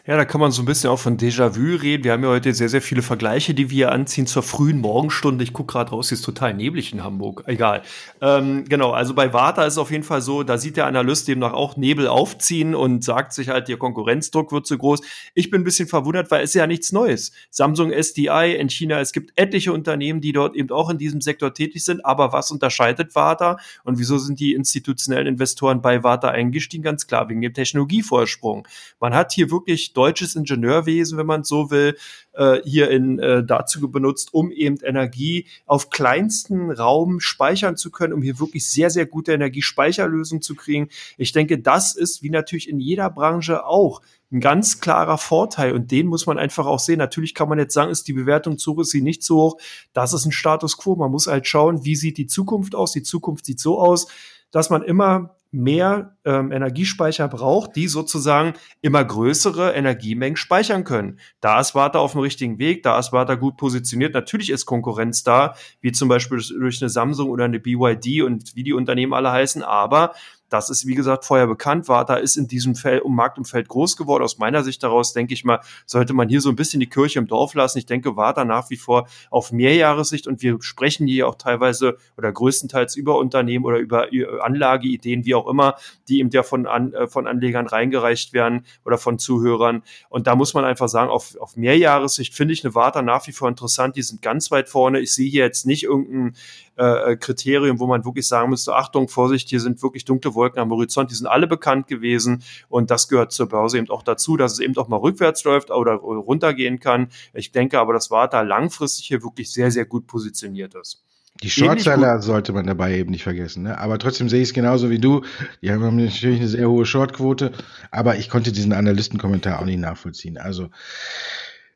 Ja, 0.05 0.17
da 0.17 0.25
kann 0.25 0.41
man 0.41 0.51
so 0.51 0.63
ein 0.63 0.65
bisschen 0.65 0.91
auch 0.91 0.99
von 0.99 1.17
Déjà-vu 1.17 1.77
reden. 1.77 2.03
Wir 2.03 2.11
haben 2.11 2.25
ja 2.25 2.31
heute 2.31 2.53
sehr, 2.55 2.69
sehr 2.69 2.83
viele 2.83 3.03
Vergleiche, 3.03 3.55
die 3.55 3.71
wir 3.71 3.93
anziehen 3.93 4.27
zur 4.27 4.43
frühen 4.43 4.81
Morgenstunde. 4.81 5.45
Ich 5.45 5.53
gucke 5.53 5.75
gerade 5.75 5.93
raus, 5.93 6.09
hier 6.09 6.17
ist 6.17 6.25
total 6.25 6.55
neblig 6.55 6.93
in 6.93 7.05
Hamburg. 7.05 7.45
Egal. 7.47 7.83
Ähm, 8.21 8.65
genau, 8.69 8.91
also 8.91 9.15
bei 9.15 9.33
Warta 9.33 9.65
ist 9.65 9.79
auf 9.79 9.93
jeden 9.93 10.03
Fall 10.03 10.21
so, 10.21 10.43
da 10.43 10.59
sieht 10.59 10.77
der 10.77 10.87
Analyst 10.87 11.29
demnach 11.29 11.53
auch 11.53 11.77
Nebel 11.77 12.09
aufziehen 12.09 12.75
und 12.75 13.05
sagt 13.05 13.33
sich 13.33 13.49
halt, 13.49 13.69
der 13.69 13.77
Konkurrenzdruck 13.77 14.51
wird 14.51 14.67
zu 14.67 14.77
groß. 14.77 15.03
Ich 15.35 15.51
bin 15.51 15.61
ein 15.61 15.65
bisschen 15.65 15.87
verwundert, 15.87 16.33
weil 16.33 16.43
es 16.43 16.53
ja 16.53 16.67
nichts 16.67 16.91
Neues. 16.91 17.31
Samsung 17.51 17.93
SDI 17.93 18.57
in 18.59 18.71
China, 18.71 18.99
es 18.99 19.13
gibt 19.13 19.31
etliche 19.37 19.73
Unternehmen, 19.73 20.21
die 20.21 20.33
dort 20.33 20.57
eben 20.57 20.71
auch 20.73 20.91
in 20.91 20.99
diesem 20.99 21.21
Sektor 21.21 21.55
tätig 21.55 21.85
sind. 21.85 22.05
Aber 22.05 22.33
was 22.33 22.51
unterscheidet 22.51 23.15
Warta 23.15 23.57
und 23.85 24.01
wieso 24.01 24.19
sind 24.19 24.41
die 24.41 24.55
institutionellen 24.55 25.29
Investoren 25.29 25.81
bei 25.81 26.03
Warta 26.03 26.27
eingestiegen? 26.27 26.83
Ganz 26.83 27.07
klar, 27.07 27.29
wegen 27.29 27.41
dem 27.41 27.55
Technologievorsprung. 27.55 28.67
Man 28.99 29.15
hat 29.15 29.31
hier 29.31 29.49
wirklich 29.53 29.92
deutsches 29.93 30.37
Ingenieurwesen, 30.37 31.19
wenn 31.19 31.27
man 31.27 31.45
so 31.45 31.71
will, 31.71 31.97
äh, 32.33 32.61
hier 32.65 32.91
in, 32.91 33.19
äh, 33.19 33.45
dazu 33.45 33.91
benutzt, 33.91 34.33
um 34.33 34.51
eben 34.51 34.77
Energie 34.83 35.47
auf 35.67 35.91
kleinsten 35.91 36.71
Raum 36.71 37.21
speichern 37.21 37.77
zu 37.77 37.91
können, 37.91 38.13
um 38.13 38.23
hier 38.23 38.39
wirklich 38.39 38.69
sehr, 38.69 38.91
sehr 38.91 39.07
gute 39.07 39.33
Energiespeicherlösungen 39.33 40.43
zu 40.43 40.55
kriegen. 40.55 40.89
Ich 41.17 41.33
denke, 41.33 41.59
das 41.59 41.95
ist 41.95 42.23
wie 42.23 42.31
natürlich 42.31 42.69
in 42.69 42.81
jeder 42.81 43.11
Branche 43.11 43.67
auch 43.67 44.03
ein 44.33 44.41
ganz 44.41 44.81
klarer 44.81 45.19
Vorteil 45.19 45.73
und 45.73 45.91
den 45.91 46.07
muss 46.07 46.27
man 46.27 46.39
einfach 46.39 46.67
auch 46.67 46.79
sehen. 46.79 46.99
Natürlich 46.99 47.35
kann 47.35 47.49
man 47.49 47.59
jetzt 47.59 47.75
sagen, 47.75 47.91
ist 47.91 48.09
die 48.09 48.15
Bewertung 48.15 48.57
zu 48.57 48.73
hoch, 48.73 48.81
ist 48.81 48.91
sie 48.91 49.03
nicht 49.03 49.23
zu 49.23 49.37
hoch. 49.37 49.59
Das 49.93 50.15
ist 50.15 50.25
ein 50.25 50.33
Status 50.33 50.79
quo. 50.79 50.97
Man 50.97 51.11
muss 51.11 51.27
halt 51.27 51.47
schauen, 51.47 51.85
wie 51.85 51.97
sieht 51.97 52.17
die 52.17 52.27
Zukunft 52.27 52.75
aus. 52.75 52.93
Die 52.93 53.03
Zukunft 53.03 53.45
sieht 53.45 53.61
so 53.61 53.79
aus, 53.79 54.07
dass 54.51 54.71
man 54.71 54.83
immer 54.83 55.37
mehr 55.51 56.17
ähm, 56.25 56.53
Energiespeicher 56.53 57.29
braucht, 57.29 57.77
die 57.77 57.89
sozusagen 57.89 58.55
immer 58.81 59.05
größere 59.05 59.73
Energiemengen 59.73 60.37
speichern 60.37 60.85
können. 60.85 61.19
Da 61.41 61.61
ist 61.61 61.75
Warta 61.75 61.99
auf 61.99 62.13
dem 62.13 62.21
richtigen 62.21 62.59
Weg, 62.59 62.83
da 62.83 62.99
ist 62.99 63.13
Warta 63.13 63.35
gut 63.35 63.57
positioniert. 63.57 64.15
Natürlich 64.15 64.51
ist 64.51 64.67
Konkurrenz 64.67 65.23
da, 65.23 65.55
wie 65.81 65.93
zum 65.93 66.09
Beispiel 66.09 66.39
durch 66.39 66.81
eine 66.83 66.91
Samsung 66.91 67.31
oder 67.31 67.45
eine 67.45 67.61
BYD 67.61 68.23
und 68.23 68.55
wie 68.55 68.63
die 68.63 68.73
Unternehmen 68.73 69.15
alle 69.15 69.33
heißen, 69.33 69.63
aber 69.63 70.13
das 70.53 70.69
ist, 70.69 70.87
wie 70.87 70.95
gesagt, 70.95 71.25
vorher 71.25 71.47
bekannt. 71.47 71.89
Warta 71.89 72.17
ist 72.17 72.37
in 72.37 72.47
diesem 72.47 72.75
Feld, 72.75 73.03
um 73.03 73.17
Marktumfeld 73.17 73.69
groß 73.69 73.97
geworden. 73.97 74.23
Aus 74.23 74.37
meiner 74.37 74.63
Sicht 74.63 74.83
daraus, 74.83 75.15
denke 75.15 75.33
ich 75.33 75.45
mal, 75.45 75.61
sollte 75.87 76.13
man 76.13 76.29
hier 76.29 76.43
so 76.43 76.51
ein 76.51 76.57
bisschen 76.57 76.79
die 76.79 76.89
Kirche 76.89 77.19
im 77.19 77.27
Dorf 77.27 77.55
lassen. 77.55 77.79
Ich 77.79 77.87
denke, 77.87 78.17
Warta 78.17 78.45
nach 78.45 78.69
wie 78.69 78.77
vor 78.77 79.09
auf 79.31 79.51
Mehrjahressicht 79.51 80.27
und 80.27 80.43
wir 80.43 80.59
sprechen 80.61 81.07
hier 81.07 81.27
auch 81.27 81.37
teilweise 81.37 81.97
oder 82.19 82.31
größtenteils 82.31 82.97
über 82.97 83.17
Unternehmen 83.17 83.65
oder 83.65 83.79
über 83.79 84.09
Anlageideen, 84.43 85.25
wie 85.25 85.35
auch 85.35 85.49
immer, 85.49 85.77
die 86.09 86.12
eben 86.19 86.31
ja 86.31 86.43
von, 86.43 86.67
an, 86.67 86.93
äh, 86.93 87.07
von 87.07 87.27
Anlegern 87.27 87.67
reingereicht 87.67 88.33
werden 88.33 88.65
oder 88.85 88.99
von 88.99 89.19
Zuhörern. 89.19 89.83
Und 90.09 90.27
da 90.27 90.37
muss 90.37 90.55
man 90.55 90.65
einfach 90.65 90.89
sagen, 90.89 91.11
auf, 91.11 91.37
auf 91.39 91.57
Mehrjahressicht 91.57 92.35
finde 92.35 92.55
ich 92.55 92.65
eine 92.65 92.75
Warta 92.75 93.03
nach 93.03 93.27
wie 93.27 93.33
vor 93.33 93.49
interessant. 93.49 93.97
Die 93.97 94.03
sind 94.03 94.23
ganz 94.23 94.51
weit 94.51 94.69
vorne. 94.69 95.01
Ich 95.01 95.15
sehe 95.15 95.31
hier 95.31 95.45
jetzt 95.45 95.67
nicht 95.67 95.85
irgendein 95.85 96.35
äh, 96.77 97.17
Kriterium, 97.17 97.79
wo 97.81 97.87
man 97.87 98.05
wirklich 98.05 98.27
sagen 98.27 98.51
müsste, 98.51 98.75
Achtung, 98.75 99.09
Vorsicht, 99.09 99.49
hier 99.49 99.61
sind 99.61 99.83
wirklich 99.83 100.05
dunkle 100.05 100.35
Wolken 100.35 100.61
am 100.61 100.71
Horizont, 100.71 101.11
die 101.11 101.15
sind 101.15 101.27
alle 101.27 101.47
bekannt 101.47 101.87
gewesen 101.87 102.43
und 102.69 102.91
das 102.91 103.09
gehört 103.09 103.33
zur 103.33 103.49
Börse 103.49 103.79
eben 103.79 103.91
auch 103.91 104.03
dazu, 104.03 104.37
dass 104.37 104.53
es 104.53 104.59
eben 104.59 104.77
auch 104.77 104.89
mal 104.89 104.97
rückwärts 104.97 105.45
läuft 105.45 105.71
oder 105.71 105.95
runtergehen 105.95 106.81
kann. 106.81 107.09
Ich 107.35 107.53
denke 107.53 107.79
aber, 107.79 107.93
das 107.93 108.11
war 108.11 108.29
da 108.29 108.43
langfristig 108.43 109.07
hier 109.07 109.23
wirklich 109.23 109.53
sehr, 109.53 109.71
sehr 109.71 109.85
gut 109.85 110.07
positioniert 110.07 110.75
ist. 110.75 111.05
Die 111.43 111.51
Shortseller 111.51 112.21
sollte 112.23 112.53
man 112.53 112.67
dabei 112.67 112.97
eben 112.97 113.11
nicht 113.11 113.25
vergessen. 113.25 113.65
Ne? 113.65 113.79
Aber 113.79 113.99
trotzdem 113.99 114.29
sehe 114.29 114.43
ich 114.43 114.49
es 114.49 114.55
genauso 114.55 114.91
wie 114.91 114.99
du. 114.99 115.23
Die 115.61 115.73
haben 115.73 115.97
natürlich 115.97 116.41
eine 116.41 116.49
sehr 116.49 116.69
hohe 116.69 116.87
Shortquote, 116.87 117.53
aber 117.91 118.17
ich 118.17 118.29
konnte 118.29 118.53
diesen 118.53 118.73
Analystenkommentar 118.73 119.61
auch 119.61 119.65
nicht 119.65 119.81
nachvollziehen. 119.81 120.39
Also 120.39 120.69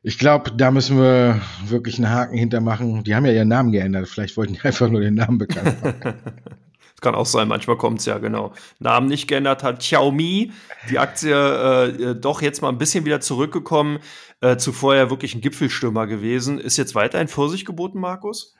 ich 0.03 0.17
glaube, 0.17 0.51
da 0.51 0.71
müssen 0.71 0.97
wir 0.97 1.41
wirklich 1.65 1.97
einen 1.97 2.09
Haken 2.09 2.37
hintermachen. 2.37 3.03
Die 3.03 3.13
haben 3.13 3.25
ja 3.25 3.33
ihren 3.33 3.49
Namen 3.49 3.73
geändert. 3.73 4.07
Vielleicht 4.07 4.37
wollten 4.37 4.53
die 4.53 4.61
einfach 4.63 4.89
nur 4.89 5.01
den 5.01 5.15
Namen 5.15 5.37
bekannt 5.37 5.83
machen. 5.83 6.01
Das 6.01 7.01
kann 7.01 7.13
auch 7.13 7.25
sein, 7.25 7.47
manchmal 7.49 7.77
kommt 7.77 7.99
es 7.99 8.05
ja, 8.05 8.17
genau. 8.19 8.53
Namen 8.79 9.07
nicht 9.07 9.27
geändert 9.27 9.63
hat 9.63 9.79
Xiaomi, 9.79 10.53
die 10.89 10.99
Aktie 10.99 11.33
äh, 11.33 12.15
doch 12.15 12.41
jetzt 12.41 12.61
mal 12.61 12.69
ein 12.69 12.77
bisschen 12.77 13.05
wieder 13.05 13.19
zurückgekommen, 13.19 13.99
äh, 14.39 14.55
zuvor 14.55 14.95
ja 14.95 15.09
wirklich 15.09 15.35
ein 15.35 15.41
Gipfelstürmer 15.41 16.07
gewesen. 16.07 16.57
Ist 16.57 16.77
jetzt 16.77 16.95
weiterhin 16.95 17.27
Vorsicht 17.27 17.65
geboten, 17.65 17.99
Markus? 17.99 18.55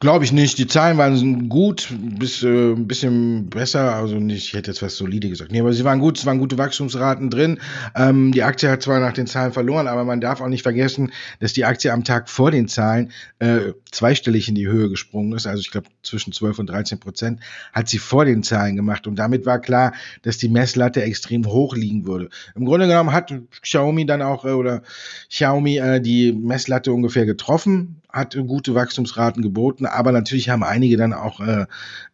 Glaube 0.00 0.24
ich 0.24 0.32
nicht. 0.32 0.58
Die 0.58 0.66
Zahlen 0.66 0.98
waren 0.98 1.48
gut, 1.48 1.88
bis 2.18 2.42
äh, 2.42 2.72
ein 2.72 2.88
bisschen 2.88 3.50
besser. 3.50 3.94
Also 3.94 4.16
nicht, 4.16 4.48
ich 4.48 4.54
hätte 4.54 4.70
jetzt 4.70 4.82
was 4.82 4.96
solide 4.96 5.28
gesagt. 5.28 5.52
Nee, 5.52 5.60
aber 5.60 5.72
sie 5.72 5.84
waren 5.84 6.00
gut, 6.00 6.18
es 6.18 6.26
waren 6.26 6.38
gute 6.38 6.58
Wachstumsraten 6.58 7.30
drin. 7.30 7.60
Ähm, 7.94 8.32
die 8.32 8.42
Aktie 8.42 8.70
hat 8.70 8.82
zwar 8.82 9.00
nach 9.00 9.12
den 9.12 9.26
Zahlen 9.26 9.52
verloren, 9.52 9.86
aber 9.86 10.04
man 10.04 10.20
darf 10.20 10.40
auch 10.40 10.48
nicht 10.48 10.62
vergessen, 10.62 11.12
dass 11.38 11.52
die 11.52 11.64
Aktie 11.64 11.92
am 11.92 12.02
Tag 12.02 12.28
vor 12.28 12.50
den 12.50 12.66
Zahlen 12.66 13.12
äh, 13.38 13.72
zweistellig 13.90 14.48
in 14.48 14.54
die 14.54 14.66
Höhe 14.66 14.88
gesprungen 14.88 15.32
ist. 15.34 15.46
Also 15.46 15.60
ich 15.60 15.70
glaube 15.70 15.88
zwischen 16.02 16.32
12 16.32 16.60
und 16.60 16.70
13 16.70 16.98
Prozent 16.98 17.40
hat 17.72 17.88
sie 17.88 17.98
vor 17.98 18.24
den 18.24 18.42
Zahlen 18.42 18.76
gemacht. 18.76 19.06
Und 19.06 19.16
damit 19.16 19.46
war 19.46 19.60
klar, 19.60 19.92
dass 20.22 20.38
die 20.38 20.48
Messlatte 20.48 21.02
extrem 21.02 21.46
hoch 21.46 21.76
liegen 21.76 22.06
würde. 22.06 22.30
Im 22.54 22.64
Grunde 22.64 22.86
genommen 22.86 23.12
hat 23.12 23.32
Xiaomi 23.62 24.06
dann 24.06 24.22
auch 24.22 24.44
äh, 24.44 24.50
oder 24.50 24.82
Xiaomi 25.28 25.78
äh, 25.78 26.00
die 26.00 26.32
Messlatte 26.32 26.92
ungefähr 26.92 27.26
getroffen 27.26 28.00
hat 28.12 28.36
gute 28.46 28.74
Wachstumsraten 28.74 29.42
geboten, 29.42 29.86
aber 29.86 30.12
natürlich 30.12 30.48
haben 30.48 30.62
einige 30.62 30.96
dann 30.96 31.12
auch 31.12 31.40
äh, 31.40 31.66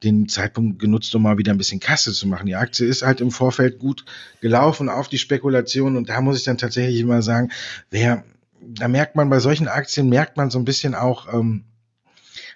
den 0.02 0.28
Zeitpunkt 0.28 0.78
genutzt, 0.78 1.14
um 1.14 1.22
mal 1.22 1.38
wieder 1.38 1.52
ein 1.52 1.58
bisschen 1.58 1.80
Kasse 1.80 2.12
zu 2.12 2.26
machen. 2.26 2.46
Die 2.46 2.54
Aktie 2.54 2.86
ist 2.86 3.02
halt 3.02 3.20
im 3.20 3.30
Vorfeld 3.30 3.78
gut 3.78 4.04
gelaufen 4.40 4.88
auf 4.88 5.08
die 5.08 5.18
Spekulation 5.18 5.96
und 5.96 6.08
da 6.08 6.20
muss 6.20 6.38
ich 6.38 6.44
dann 6.44 6.58
tatsächlich 6.58 7.00
immer 7.00 7.22
sagen, 7.22 7.50
wer, 7.90 8.24
da 8.60 8.88
merkt 8.88 9.16
man 9.16 9.30
bei 9.30 9.40
solchen 9.40 9.68
Aktien, 9.68 10.08
merkt 10.08 10.36
man 10.36 10.50
so 10.50 10.58
ein 10.58 10.64
bisschen 10.64 10.94
auch, 10.94 11.32
ähm, 11.32 11.64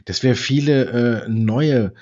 dass 0.04 0.22
wir 0.22 0.36
viele 0.36 1.24
äh, 1.24 1.28
neue 1.28 1.92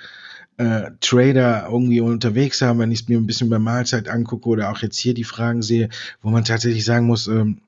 äh, 0.58 0.90
Trader 1.00 1.68
irgendwie 1.70 2.00
unterwegs 2.00 2.60
haben, 2.62 2.80
wenn 2.80 2.92
ich 2.92 3.02
es 3.02 3.08
mir 3.08 3.18
ein 3.18 3.26
bisschen 3.26 3.48
bei 3.48 3.58
Mahlzeit 3.58 4.08
angucke 4.08 4.48
oder 4.48 4.70
auch 4.70 4.78
jetzt 4.78 4.98
hier 4.98 5.14
die 5.14 5.24
Fragen 5.24 5.62
sehe, 5.62 5.88
wo 6.20 6.30
man 6.30 6.44
tatsächlich 6.44 6.84
sagen 6.84 7.06
muss, 7.06 7.28
ähm, 7.28 7.60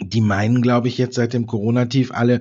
die 0.00 0.20
meinen, 0.20 0.62
glaube 0.62 0.88
ich, 0.88 0.98
jetzt 0.98 1.14
seit 1.14 1.32
dem 1.32 1.46
Corona-Tief 1.46 2.10
alle, 2.12 2.40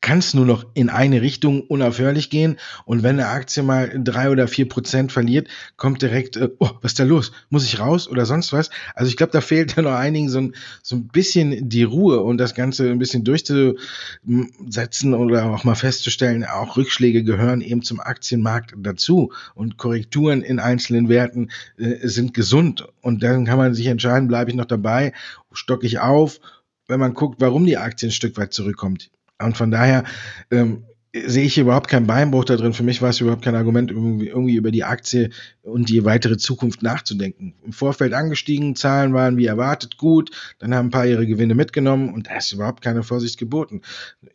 kann 0.00 0.18
es 0.18 0.32
nur 0.32 0.46
noch 0.46 0.64
in 0.74 0.88
eine 0.88 1.20
Richtung 1.20 1.62
unaufhörlich 1.62 2.30
gehen. 2.30 2.56
Und 2.84 3.02
wenn 3.02 3.20
eine 3.20 3.28
Aktie 3.28 3.62
mal 3.62 4.00
drei 4.02 4.30
oder 4.30 4.48
vier 4.48 4.68
Prozent 4.68 5.12
verliert, 5.12 5.48
kommt 5.76 6.00
direkt, 6.00 6.36
äh, 6.36 6.48
oh, 6.58 6.70
was 6.80 6.92
ist 6.92 6.98
da 6.98 7.04
los? 7.04 7.32
Muss 7.50 7.64
ich 7.64 7.78
raus 7.78 8.08
oder 8.08 8.24
sonst 8.24 8.52
was? 8.52 8.70
Also 8.94 9.10
ich 9.10 9.16
glaube, 9.16 9.32
da 9.32 9.40
fehlt 9.40 9.76
dann 9.76 9.84
noch 9.84 9.94
einigen 9.94 10.28
so 10.28 10.38
ein, 10.38 10.54
so 10.82 10.96
ein 10.96 11.08
bisschen 11.08 11.68
die 11.68 11.82
Ruhe 11.82 12.20
und 12.20 12.38
das 12.38 12.54
Ganze 12.54 12.90
ein 12.90 12.98
bisschen 12.98 13.24
durchzusetzen 13.24 15.14
oder 15.14 15.46
auch 15.46 15.64
mal 15.64 15.74
festzustellen, 15.74 16.44
auch 16.44 16.76
Rückschläge 16.76 17.22
gehören 17.22 17.60
eben 17.60 17.82
zum 17.82 18.00
Aktienmarkt 18.00 18.74
dazu 18.78 19.32
und 19.54 19.76
Korrekturen 19.76 20.42
in 20.42 20.60
einzelnen 20.60 21.08
Werten 21.08 21.50
äh, 21.76 22.06
sind 22.08 22.32
gesund. 22.32 22.88
Und 23.02 23.22
dann 23.22 23.44
kann 23.44 23.58
man 23.58 23.74
sich 23.74 23.86
entscheiden, 23.86 24.28
bleibe 24.28 24.50
ich 24.50 24.56
noch 24.56 24.64
dabei, 24.64 25.12
stocke 25.52 25.86
ich 25.86 25.98
auf, 25.98 26.40
wenn 26.88 27.00
man 27.00 27.14
guckt, 27.14 27.40
warum 27.40 27.66
die 27.66 27.76
Aktie 27.76 28.08
ein 28.08 28.12
Stück 28.12 28.36
weit 28.36 28.52
zurückkommt 28.52 29.10
und 29.42 29.56
von 29.56 29.70
daher 29.70 30.04
ähm, 30.50 30.84
sehe 31.12 31.44
ich 31.44 31.58
überhaupt 31.58 31.88
keinen 31.88 32.06
Beinbruch 32.06 32.44
da 32.44 32.56
drin. 32.56 32.72
Für 32.72 32.84
mich 32.84 33.02
war 33.02 33.10
es 33.10 33.20
überhaupt 33.20 33.42
kein 33.42 33.56
Argument, 33.56 33.90
irgendwie, 33.90 34.28
irgendwie 34.28 34.54
über 34.54 34.70
die 34.70 34.84
Aktie 34.84 35.30
und 35.62 35.88
die 35.88 36.04
weitere 36.04 36.36
Zukunft 36.36 36.82
nachzudenken. 36.82 37.54
Im 37.64 37.72
Vorfeld 37.72 38.14
angestiegen, 38.14 38.76
Zahlen 38.76 39.12
waren 39.12 39.36
wie 39.36 39.46
erwartet 39.46 39.96
gut, 39.96 40.30
dann 40.60 40.74
haben 40.74 40.86
ein 40.86 40.90
paar 40.90 41.06
ihre 41.06 41.26
Gewinne 41.26 41.54
mitgenommen 41.54 42.14
und 42.14 42.28
da 42.28 42.36
ist 42.36 42.52
überhaupt 42.52 42.82
keine 42.82 43.02
Vorsicht 43.02 43.38
geboten. 43.38 43.82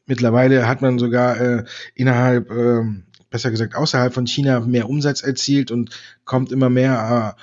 Mittlerweile 0.06 0.68
hat 0.68 0.82
man 0.82 1.00
sogar 1.00 1.40
äh, 1.40 1.64
innerhalb, 1.94 2.52
äh, 2.52 2.82
besser 3.30 3.52
gesagt 3.52 3.76
außerhalb 3.76 4.14
von 4.14 4.28
China 4.28 4.60
mehr 4.60 4.90
Umsatz 4.90 5.22
erzielt 5.22 5.72
und 5.72 5.98
kommt 6.26 6.52
immer 6.52 6.70
mehr 6.70 7.36
äh, 7.38 7.42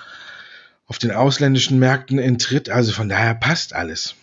auf 0.86 0.98
den 0.98 1.10
ausländischen 1.10 1.78
Märkten 1.78 2.18
in 2.18 2.36
Tritt. 2.36 2.68
Also 2.68 2.92
von 2.92 3.08
daher 3.08 3.34
passt 3.34 3.74
alles. 3.74 4.14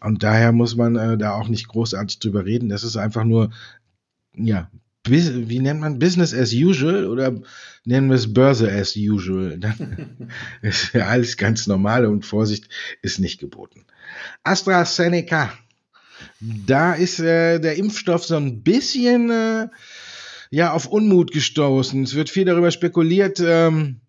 Und 0.00 0.22
daher 0.22 0.52
muss 0.52 0.76
man 0.76 0.96
äh, 0.96 1.18
da 1.18 1.34
auch 1.34 1.48
nicht 1.48 1.68
großartig 1.68 2.18
drüber 2.18 2.44
reden. 2.44 2.68
Das 2.68 2.84
ist 2.84 2.96
einfach 2.96 3.24
nur, 3.24 3.50
ja, 4.34 4.70
wie 5.06 5.58
nennt 5.58 5.80
man 5.80 5.98
Business 5.98 6.34
as 6.34 6.52
usual 6.52 7.06
oder 7.06 7.40
nennen 7.84 8.08
wir 8.08 8.16
es 8.16 8.32
Börse 8.32 8.70
as 8.70 8.96
usual? 8.96 9.58
Dann 9.60 10.30
ist 10.62 10.92
ja 10.92 11.06
alles 11.06 11.36
ganz 11.36 11.66
normal 11.66 12.06
und 12.06 12.26
Vorsicht 12.26 12.68
ist 13.02 13.18
nicht 13.18 13.40
geboten. 13.40 13.84
AstraZeneca. 14.44 15.52
Da 16.40 16.94
ist 16.94 17.18
äh, 17.20 17.58
der 17.60 17.76
Impfstoff 17.76 18.24
so 18.24 18.36
ein 18.36 18.62
bisschen 18.62 19.30
äh, 19.30 19.68
ja 20.50 20.72
auf 20.72 20.86
Unmut 20.86 21.32
gestoßen. 21.32 22.02
Es 22.02 22.14
wird 22.14 22.28
viel 22.28 22.44
darüber 22.44 22.70
spekuliert, 22.70 23.40
ähm, 23.40 24.00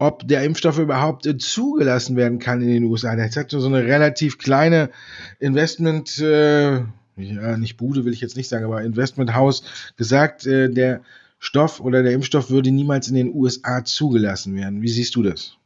ob 0.00 0.26
der 0.26 0.44
Impfstoff 0.44 0.78
überhaupt 0.78 1.28
zugelassen 1.42 2.16
werden 2.16 2.38
kann 2.38 2.62
in 2.62 2.68
den 2.68 2.84
USA. 2.84 3.14
Jetzt 3.14 3.36
hat 3.36 3.50
so 3.50 3.64
eine 3.64 3.84
relativ 3.84 4.38
kleine 4.38 4.88
Investment, 5.38 6.18
äh, 6.18 6.76
ja, 7.16 7.56
nicht 7.58 7.76
Bude 7.76 8.06
will 8.06 8.14
ich 8.14 8.22
jetzt 8.22 8.34
nicht 8.36 8.48
sagen, 8.48 8.64
aber 8.64 8.82
Investmenthaus 8.82 9.62
gesagt, 9.98 10.46
äh, 10.46 10.70
der 10.70 11.02
Stoff 11.38 11.80
oder 11.80 12.02
der 12.02 12.12
Impfstoff 12.12 12.48
würde 12.48 12.70
niemals 12.70 13.08
in 13.08 13.14
den 13.14 13.34
USA 13.34 13.84
zugelassen 13.84 14.56
werden. 14.56 14.80
Wie 14.80 14.88
siehst 14.88 15.16
du 15.16 15.22
das? 15.22 15.58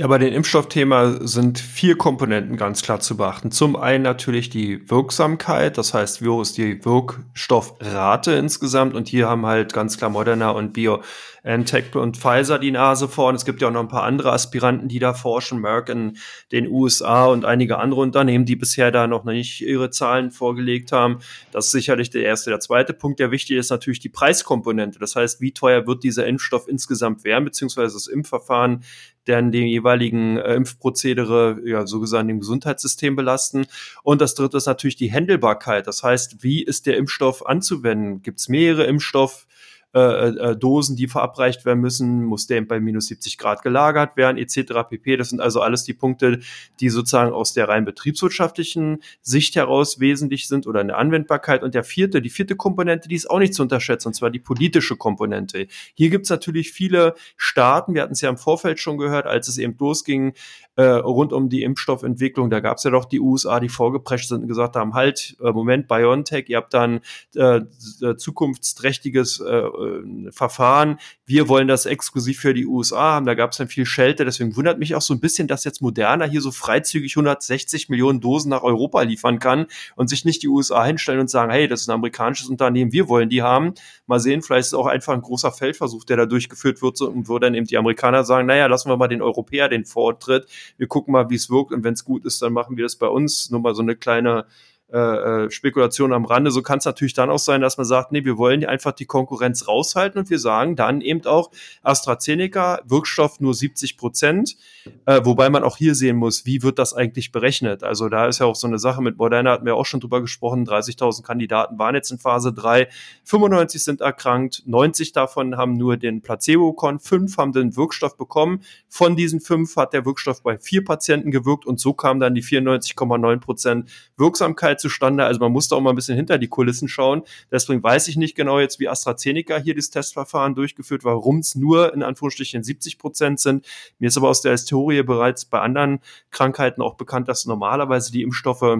Ja, 0.00 0.06
bei 0.06 0.18
dem 0.18 0.32
Impfstoffthema 0.32 1.26
sind 1.26 1.58
vier 1.58 1.98
Komponenten 1.98 2.56
ganz 2.56 2.82
klar 2.82 3.00
zu 3.00 3.16
beachten. 3.16 3.50
Zum 3.50 3.74
einen 3.74 4.04
natürlich 4.04 4.48
die 4.48 4.88
Wirksamkeit, 4.88 5.76
das 5.76 5.92
heißt, 5.92 6.22
wie 6.22 6.28
hoch 6.28 6.40
ist 6.40 6.56
die 6.56 6.84
Wirkstoffrate 6.84 8.30
insgesamt? 8.30 8.94
Und 8.94 9.08
hier 9.08 9.28
haben 9.28 9.44
halt 9.44 9.72
ganz 9.72 9.98
klar 9.98 10.08
Moderna 10.08 10.50
und 10.50 10.72
BioNTech 10.72 11.96
und 11.96 12.16
Pfizer 12.16 12.60
die 12.60 12.70
Nase 12.70 13.08
vorn. 13.08 13.34
Es 13.34 13.44
gibt 13.44 13.60
ja 13.60 13.66
auch 13.66 13.72
noch 13.72 13.80
ein 13.80 13.88
paar 13.88 14.04
andere 14.04 14.30
Aspiranten, 14.30 14.86
die 14.86 15.00
da 15.00 15.14
forschen, 15.14 15.60
Merck 15.60 15.88
in 15.88 16.16
den 16.52 16.68
USA 16.68 17.26
und 17.26 17.44
einige 17.44 17.78
andere 17.78 18.00
Unternehmen, 18.00 18.44
die 18.44 18.54
bisher 18.54 18.92
da 18.92 19.08
noch 19.08 19.24
nicht 19.24 19.62
ihre 19.62 19.90
Zahlen 19.90 20.30
vorgelegt 20.30 20.92
haben. 20.92 21.18
Das 21.50 21.66
ist 21.66 21.72
sicherlich 21.72 22.10
der 22.10 22.22
erste. 22.22 22.50
Der 22.50 22.60
zweite 22.60 22.94
Punkt, 22.94 23.18
der 23.18 23.32
wichtig 23.32 23.56
ist, 23.56 23.70
natürlich 23.70 23.98
die 23.98 24.10
Preiskomponente. 24.10 25.00
Das 25.00 25.16
heißt, 25.16 25.40
wie 25.40 25.50
teuer 25.50 25.88
wird 25.88 26.04
dieser 26.04 26.24
Impfstoff 26.24 26.68
insgesamt 26.68 27.24
werden, 27.24 27.46
beziehungsweise 27.46 27.94
das 27.94 28.06
Impfverfahren 28.06 28.84
dann 29.28 29.52
die 29.52 29.64
jeweiligen 29.64 30.38
äh, 30.38 30.54
Impfprozedere, 30.54 31.60
ja, 31.64 31.86
so 31.86 32.00
gesagt, 32.00 32.28
im 32.28 32.40
Gesundheitssystem 32.40 33.16
belasten. 33.16 33.66
Und 34.02 34.20
das 34.20 34.34
dritte 34.34 34.56
ist 34.56 34.66
natürlich 34.66 34.96
die 34.96 35.10
Händelbarkeit. 35.10 35.86
Das 35.86 36.02
heißt, 36.02 36.42
wie 36.42 36.62
ist 36.62 36.86
der 36.86 36.96
Impfstoff 36.96 37.46
anzuwenden? 37.46 38.22
Gibt 38.22 38.40
es 38.40 38.48
mehrere 38.48 38.84
Impfstoff? 38.84 39.46
Äh, 39.94 40.00
äh, 40.00 40.56
Dosen, 40.56 40.96
die 40.96 41.08
verabreicht 41.08 41.64
werden 41.64 41.80
müssen, 41.80 42.22
muss 42.22 42.46
der 42.46 42.60
bei 42.60 42.78
minus 42.78 43.06
70 43.06 43.38
Grad 43.38 43.62
gelagert 43.62 44.18
werden, 44.18 44.36
etc. 44.36 44.86
pp. 44.86 45.16
Das 45.16 45.30
sind 45.30 45.40
also 45.40 45.62
alles 45.62 45.84
die 45.84 45.94
Punkte, 45.94 46.40
die 46.78 46.90
sozusagen 46.90 47.32
aus 47.32 47.54
der 47.54 47.70
rein 47.70 47.86
betriebswirtschaftlichen 47.86 49.02
Sicht 49.22 49.56
heraus 49.56 49.98
wesentlich 49.98 50.46
sind 50.46 50.66
oder 50.66 50.82
in 50.82 50.88
der 50.88 50.98
Anwendbarkeit. 50.98 51.62
Und 51.62 51.74
der 51.74 51.84
vierte, 51.84 52.20
die 52.20 52.28
vierte 52.28 52.54
Komponente, 52.54 53.08
die 53.08 53.14
ist 53.14 53.30
auch 53.30 53.38
nicht 53.38 53.54
zu 53.54 53.62
unterschätzen, 53.62 54.08
und 54.08 54.14
zwar 54.14 54.28
die 54.28 54.40
politische 54.40 54.96
Komponente. 54.96 55.68
Hier 55.94 56.10
gibt 56.10 56.24
es 56.24 56.30
natürlich 56.30 56.70
viele 56.70 57.14
Staaten, 57.38 57.94
wir 57.94 58.02
hatten 58.02 58.12
es 58.12 58.20
ja 58.20 58.28
im 58.28 58.36
Vorfeld 58.36 58.80
schon 58.80 58.98
gehört, 58.98 59.24
als 59.24 59.48
es 59.48 59.56
eben 59.56 59.74
losging, 59.78 60.34
äh, 60.76 60.82
rund 60.82 61.32
um 61.32 61.48
die 61.48 61.62
Impfstoffentwicklung. 61.62 62.50
Da 62.50 62.60
gab 62.60 62.76
es 62.76 62.84
ja 62.84 62.90
doch 62.90 63.06
die 63.06 63.20
USA, 63.20 63.58
die 63.58 63.68
vorgeprescht 63.68 64.28
sind 64.28 64.42
und 64.42 64.48
gesagt 64.48 64.76
haben, 64.76 64.94
halt, 64.94 65.36
äh, 65.42 65.50
Moment, 65.50 65.88
BioNTech, 65.88 66.44
ihr 66.48 66.58
habt 66.58 66.72
dann 66.72 67.00
äh, 67.34 67.62
äh, 68.02 68.16
zukunftsträchtiges 68.16 69.40
äh, 69.40 69.62
äh, 69.80 70.32
Verfahren. 70.32 70.98
Wir 71.26 71.48
wollen 71.48 71.68
das 71.68 71.86
exklusiv 71.86 72.40
für 72.40 72.54
die 72.54 72.66
USA 72.66 73.14
haben. 73.14 73.26
Da 73.26 73.34
gab 73.34 73.52
es 73.52 73.58
dann 73.58 73.68
viel 73.68 73.86
Schelte. 73.86 74.24
Deswegen 74.24 74.56
wundert 74.56 74.78
mich 74.78 74.94
auch 74.94 75.02
so 75.02 75.14
ein 75.14 75.20
bisschen, 75.20 75.48
dass 75.48 75.64
jetzt 75.64 75.82
Moderna 75.82 76.24
hier 76.24 76.40
so 76.40 76.50
freizügig 76.50 77.16
160 77.16 77.88
Millionen 77.88 78.20
Dosen 78.20 78.50
nach 78.50 78.62
Europa 78.62 79.02
liefern 79.02 79.38
kann 79.38 79.66
und 79.96 80.08
sich 80.08 80.24
nicht 80.24 80.42
die 80.42 80.48
USA 80.48 80.84
hinstellen 80.84 81.20
und 81.20 81.30
sagen, 81.30 81.50
hey, 81.50 81.68
das 81.68 81.82
ist 81.82 81.88
ein 81.88 81.94
amerikanisches 81.94 82.48
Unternehmen, 82.48 82.92
wir 82.92 83.08
wollen 83.08 83.28
die 83.28 83.42
haben. 83.42 83.74
Mal 84.06 84.20
sehen, 84.20 84.42
vielleicht 84.42 84.60
ist 84.60 84.66
es 84.68 84.74
auch 84.74 84.86
einfach 84.86 85.14
ein 85.14 85.22
großer 85.22 85.52
Feldversuch, 85.52 86.04
der 86.04 86.16
da 86.16 86.26
durchgeführt 86.26 86.82
wird 86.82 87.00
und 87.00 87.28
wo 87.28 87.38
dann 87.38 87.54
eben 87.54 87.66
die 87.66 87.76
Amerikaner 87.76 88.24
sagen, 88.24 88.46
naja, 88.46 88.66
lassen 88.66 88.88
wir 88.88 88.96
mal 88.96 89.08
den 89.08 89.22
Europäer 89.22 89.68
den 89.68 89.84
Vortritt 89.84 90.46
wir 90.76 90.86
gucken 90.86 91.12
mal, 91.12 91.30
wie 91.30 91.34
es 91.34 91.50
wirkt 91.50 91.72
und 91.72 91.84
wenn 91.84 91.94
es 91.94 92.04
gut 92.04 92.24
ist, 92.24 92.42
dann 92.42 92.52
machen 92.52 92.76
wir 92.76 92.84
das 92.84 92.96
bei 92.96 93.08
uns. 93.08 93.50
Nur 93.50 93.60
mal 93.60 93.74
so 93.74 93.82
eine 93.82 93.96
kleine 93.96 94.46
äh, 94.90 94.98
äh, 95.44 95.50
Spekulation 95.50 96.14
am 96.14 96.24
Rande. 96.24 96.50
So 96.50 96.62
kann 96.62 96.78
es 96.78 96.86
natürlich 96.86 97.12
dann 97.12 97.28
auch 97.28 97.38
sein, 97.38 97.60
dass 97.60 97.76
man 97.76 97.84
sagt, 97.84 98.10
nee, 98.10 98.24
wir 98.24 98.38
wollen 98.38 98.64
einfach 98.64 98.92
die 98.92 99.04
Konkurrenz 99.04 99.68
raushalten 99.68 100.18
und 100.18 100.30
wir 100.30 100.38
sagen 100.38 100.76
dann 100.76 101.02
eben 101.02 101.26
auch 101.26 101.50
AstraZeneca, 101.82 102.80
Wirkstoff 102.86 103.38
nur 103.38 103.52
70 103.52 103.98
Prozent, 103.98 104.56
äh, 105.04 105.20
wobei 105.24 105.50
man 105.50 105.62
auch 105.62 105.76
hier 105.76 105.94
sehen 105.94 106.16
muss, 106.16 106.46
wie 106.46 106.62
wird 106.62 106.78
das 106.78 106.94
eigentlich 106.94 107.32
berechnet? 107.32 107.82
Also 107.82 108.08
da 108.08 108.28
ist 108.28 108.38
ja 108.38 108.46
auch 108.46 108.54
so 108.54 108.66
eine 108.66 108.78
Sache 108.78 109.02
mit 109.02 109.18
Moderna, 109.18 109.50
hatten 109.50 109.66
wir 109.66 109.76
auch 109.76 109.84
schon 109.84 110.00
drüber 110.00 110.22
gesprochen, 110.22 110.66
30.000 110.66 111.22
Kandidaten 111.22 111.78
waren 111.78 111.94
jetzt 111.94 112.10
in 112.10 112.18
Phase 112.18 112.54
3, 112.54 112.88
95 113.24 113.84
sind 113.84 114.00
erkrankt, 114.00 114.62
90 114.64 115.12
davon 115.12 115.58
haben 115.58 115.74
nur 115.74 115.98
den 115.98 116.22
Placebo-Kon, 116.22 116.98
fünf 116.98 117.36
haben 117.36 117.52
den 117.52 117.76
Wirkstoff 117.76 118.16
bekommen. 118.16 118.62
Von 118.88 119.16
diesen 119.16 119.40
fünf 119.40 119.76
hat 119.76 119.92
der 119.92 120.06
Wirkstoff 120.06 120.42
bei 120.42 120.56
vier 120.56 120.82
Patienten 120.82 121.30
gewirkt 121.30 121.66
und 121.66 121.78
so 121.78 121.92
kam 121.92 122.20
dann 122.20 122.34
die 122.34 122.42
94,9 122.42 123.40
Prozent 123.40 123.90
Wirksamkeit 124.16 124.77
zustande. 124.78 125.24
Also 125.24 125.40
man 125.40 125.52
muss 125.52 125.68
da 125.68 125.76
auch 125.76 125.80
mal 125.80 125.90
ein 125.90 125.96
bisschen 125.96 126.16
hinter 126.16 126.38
die 126.38 126.48
Kulissen 126.48 126.88
schauen. 126.88 127.22
Deswegen 127.50 127.82
weiß 127.82 128.08
ich 128.08 128.16
nicht 128.16 128.36
genau 128.36 128.58
jetzt, 128.58 128.80
wie 128.80 128.88
AstraZeneca 128.88 129.58
hier 129.58 129.74
das 129.74 129.90
Testverfahren 129.90 130.54
durchgeführt, 130.54 131.04
warum 131.04 131.38
es 131.38 131.54
nur 131.54 131.94
in 131.94 132.02
Anführungsstrichen 132.02 132.62
70 132.62 132.98
Prozent 132.98 133.40
sind. 133.40 133.66
Mir 133.98 134.08
ist 134.08 134.16
aber 134.16 134.28
aus 134.28 134.42
der 134.42 134.52
Historie 134.52 135.02
bereits 135.02 135.44
bei 135.44 135.60
anderen 135.60 136.00
Krankheiten 136.30 136.82
auch 136.82 136.94
bekannt, 136.94 137.28
dass 137.28 137.46
normalerweise 137.46 138.12
die 138.12 138.22
Impfstoffe 138.22 138.78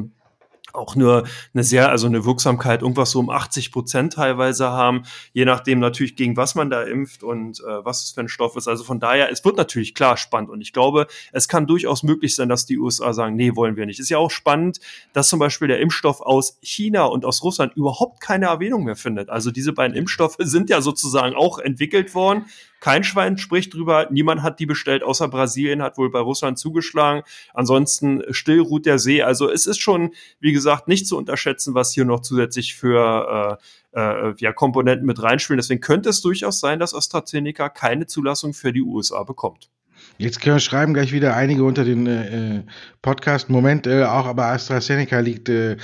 auch 0.79 0.97
nur 0.97 1.25
eine 1.55 1.65
sehr, 1.65 1.91
also 1.91 2.07
eine 2.07 2.25
Wirksamkeit 2.25 2.83
irgendwas 2.83 3.11
so 3.11 3.19
um 3.19 3.31
80 3.31 3.73
Prozent 3.73 4.15
teilweise 4.15 4.71
haben, 4.71 5.03
je 5.33 5.45
nachdem 5.45 5.81
natürlich 5.81 6.17
gegen 6.17 6.37
was 6.37 6.55
man 6.55 6.71
da 6.71 6.83
impft 6.83 7.23
und 7.23 7.61
äh, 7.61 7.85
was 7.85 8.05
es 8.05 8.11
für 8.13 8.21
ein 8.21 8.29
Stoff 8.29 8.57
ist. 8.57 8.69
Also 8.69 8.85
von 8.85 9.01
daher, 9.01 9.31
es 9.31 9.45
wird 9.45 9.57
natürlich 9.57 9.95
klar 9.95 10.17
spannend 10.17 10.51
und 10.51 10.61
ich 10.61 10.73
glaube, 10.73 11.07
es 11.33 11.49
kann 11.49 11.67
durchaus 11.67 12.03
möglich 12.03 12.35
sein, 12.35 12.49
dass 12.49 12.67
die 12.67 12.79
USA 12.79 13.13
sagen, 13.13 13.37
nee, 13.37 13.55
wollen 13.57 13.77
wir 13.77 13.87
nicht. 13.87 14.01
Ist 14.01 14.11
ja 14.11 14.19
auch 14.19 14.31
spannend, 14.31 14.81
dass 15.13 15.29
zum 15.29 15.39
Beispiel 15.39 15.69
der 15.69 15.81
Impfstoff 15.81 16.21
aus 16.21 16.59
China 16.63 17.05
und 17.05 17.25
aus 17.25 17.43
Russland 17.43 17.77
überhaupt 17.77 18.21
keine 18.21 18.47
Erwähnung 18.47 18.85
mehr 18.85 18.97
findet. 18.97 19.29
Also 19.29 19.51
diese 19.51 19.73
beiden 19.73 19.97
Impfstoffe 19.97 20.37
sind 20.39 20.71
ja 20.71 20.81
sozusagen 20.81 21.35
auch 21.35 21.59
entwickelt 21.59 22.15
worden, 22.15 22.47
kein 22.81 23.05
Schwein 23.05 23.39
spricht 23.39 23.75
drüber. 23.75 24.09
Niemand 24.11 24.43
hat 24.43 24.61
die 24.61 24.67
bestellt, 24.67 25.03
außer 25.03 25.29
Brasilien 25.29 25.83
hat 25.83 25.99
wohl 25.99 26.11
bei 26.11 26.21
Russland 26.21 26.59
zugeschlagen. 26.59 27.23
Ansonsten 27.55 28.23
still 28.31 28.61
ruht 28.61 28.87
der 28.87 28.99
See. 28.99 29.23
Also 29.23 29.51
es 29.51 29.67
ist 29.67 29.81
schon, 29.81 30.13
wie 30.41 30.53
gesagt, 30.53 30.89
nicht 30.89 31.07
zu 31.07 31.17
unterschätzen, 31.17 31.75
was 31.75 31.93
hier 31.93 32.05
noch 32.05 32.21
zusätzlich 32.21 32.75
für 32.75 33.59
äh, 33.95 33.99
äh, 34.29 34.35
ja, 34.39 34.53
Komponenten 34.53 35.07
mit 35.07 35.23
reinspielen. 35.23 35.59
Deswegen 35.59 35.81
könnte 35.81 36.11
es 36.11 36.21
durchaus 36.21 36.61
sein, 36.61 36.79
dass 36.79 36.95
AstraZeneca 36.95 37.69
keine 37.69 38.07
Zulassung 38.07 38.55
für 38.55 38.73
die 38.73 38.83
USA 38.83 39.23
bekommt. 39.25 39.71
Jetzt 40.17 40.41
können 40.41 40.57
wir 40.57 40.61
schreiben 40.61 40.95
gleich 40.95 41.13
wieder 41.13 41.35
einige 41.35 41.65
unter 41.65 41.85
den 41.85 42.07
äh, 42.07 42.63
Podcast. 43.03 43.51
Moment, 43.51 43.87
äh, 43.87 44.05
auch 44.05 44.27
aber 44.27 44.47
AstraZeneca 44.47 45.21
liegt 45.21 45.49
äh, 45.49 45.77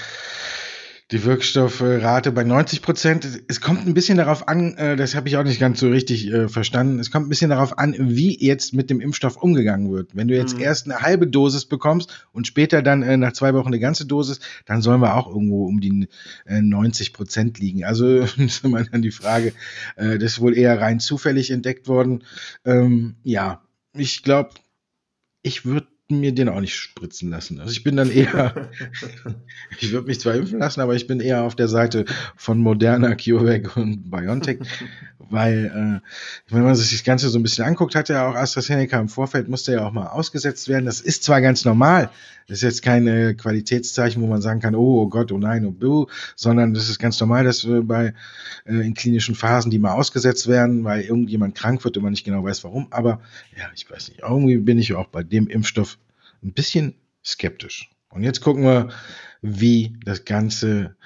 die 1.14 1.24
Wirkstoffrate 1.24 2.32
bei 2.32 2.42
90 2.42 2.82
Prozent. 2.82 3.44
Es 3.46 3.60
kommt 3.60 3.86
ein 3.86 3.94
bisschen 3.94 4.18
darauf 4.18 4.48
an, 4.48 4.74
äh, 4.74 4.96
das 4.96 5.14
habe 5.14 5.28
ich 5.28 5.36
auch 5.36 5.44
nicht 5.44 5.60
ganz 5.60 5.78
so 5.78 5.88
richtig 5.88 6.26
äh, 6.26 6.48
verstanden, 6.48 6.98
es 6.98 7.12
kommt 7.12 7.26
ein 7.26 7.28
bisschen 7.28 7.50
darauf 7.50 7.78
an, 7.78 7.94
wie 7.96 8.36
jetzt 8.44 8.74
mit 8.74 8.90
dem 8.90 9.00
Impfstoff 9.00 9.36
umgegangen 9.36 9.92
wird. 9.92 10.16
Wenn 10.16 10.26
du 10.26 10.34
jetzt 10.34 10.56
mhm. 10.56 10.62
erst 10.62 10.86
eine 10.86 11.02
halbe 11.02 11.28
Dosis 11.28 11.66
bekommst 11.66 12.26
und 12.32 12.48
später 12.48 12.82
dann 12.82 13.04
äh, 13.04 13.16
nach 13.16 13.32
zwei 13.32 13.54
Wochen 13.54 13.68
eine 13.68 13.78
ganze 13.78 14.06
Dosis, 14.06 14.40
dann 14.66 14.82
sollen 14.82 15.00
wir 15.00 15.14
auch 15.14 15.28
irgendwo 15.28 15.66
um 15.66 15.80
die 15.80 16.08
90 16.46 17.12
Prozent 17.12 17.60
liegen. 17.60 17.84
Also 17.84 18.18
ist 18.36 18.64
immer 18.64 18.82
dann 18.82 19.02
die 19.02 19.12
Frage, 19.12 19.52
das 19.96 20.16
ist 20.16 20.40
wohl 20.40 20.58
eher 20.58 20.80
rein 20.80 20.98
zufällig 20.98 21.52
entdeckt 21.52 21.86
worden. 21.86 22.24
Ähm, 22.64 23.14
ja, 23.22 23.62
ich 23.92 24.24
glaube, 24.24 24.50
ich 25.42 25.64
würde 25.64 25.86
mir 26.20 26.32
den 26.32 26.48
auch 26.48 26.60
nicht 26.60 26.76
spritzen 26.76 27.30
lassen. 27.30 27.60
Also 27.60 27.72
ich 27.72 27.82
bin 27.82 27.96
dann 27.96 28.10
eher, 28.10 28.70
ich 29.80 29.92
würde 29.92 30.06
mich 30.06 30.20
zwar 30.20 30.34
impfen 30.34 30.58
lassen, 30.58 30.80
aber 30.80 30.94
ich 30.94 31.06
bin 31.06 31.20
eher 31.20 31.42
auf 31.42 31.54
der 31.54 31.68
Seite 31.68 32.04
von 32.36 32.58
Moderna, 32.58 33.14
CureVac 33.14 33.76
und 33.76 34.10
BioNTech, 34.10 34.60
weil 35.18 36.00
äh, 36.02 36.52
wenn 36.52 36.62
man 36.62 36.74
sich 36.74 36.90
das 36.90 37.04
Ganze 37.04 37.28
so 37.28 37.38
ein 37.38 37.42
bisschen 37.42 37.64
anguckt, 37.64 37.94
hat 37.94 38.08
ja 38.08 38.28
auch 38.28 38.34
AstraZeneca 38.34 38.98
im 38.98 39.08
Vorfeld, 39.08 39.48
musste 39.48 39.72
ja 39.72 39.86
auch 39.86 39.92
mal 39.92 40.08
ausgesetzt 40.08 40.68
werden. 40.68 40.86
Das 40.86 41.00
ist 41.00 41.24
zwar 41.24 41.40
ganz 41.40 41.64
normal, 41.64 42.10
das 42.46 42.58
ist 42.58 42.62
jetzt 42.62 42.82
keine 42.82 43.34
Qualitätszeichen, 43.34 44.22
wo 44.22 44.26
man 44.26 44.42
sagen 44.42 44.60
kann, 44.60 44.74
oh, 44.74 45.02
oh 45.02 45.08
Gott, 45.08 45.32
oh 45.32 45.38
nein, 45.38 45.64
oh 45.64 45.70
buh, 45.70 46.06
sondern 46.36 46.74
das 46.74 46.88
ist 46.88 46.98
ganz 46.98 47.18
normal, 47.20 47.44
dass 47.44 47.64
äh, 47.64 47.80
bei 47.80 48.14
äh, 48.66 48.74
in 48.74 48.94
klinischen 48.94 49.34
Phasen 49.34 49.70
die 49.70 49.78
mal 49.78 49.94
ausgesetzt 49.94 50.46
werden, 50.48 50.84
weil 50.84 51.02
irgendjemand 51.02 51.54
krank 51.54 51.84
wird 51.84 51.96
und 51.96 52.02
man 52.02 52.12
nicht 52.12 52.24
genau 52.24 52.44
weiß 52.44 52.64
warum. 52.64 52.88
Aber 52.90 53.20
ja, 53.56 53.64
ich 53.74 53.90
weiß 53.90 54.08
nicht, 54.08 54.20
irgendwie 54.20 54.58
bin 54.58 54.78
ich 54.78 54.92
auch 54.94 55.08
bei 55.08 55.22
dem 55.22 55.48
Impfstoff 55.48 55.98
ein 56.42 56.52
bisschen 56.52 56.94
skeptisch. 57.24 57.90
Und 58.10 58.22
jetzt 58.22 58.40
gucken 58.40 58.62
wir, 58.62 58.90
wie 59.42 59.96
das 60.04 60.24
Ganze 60.24 60.96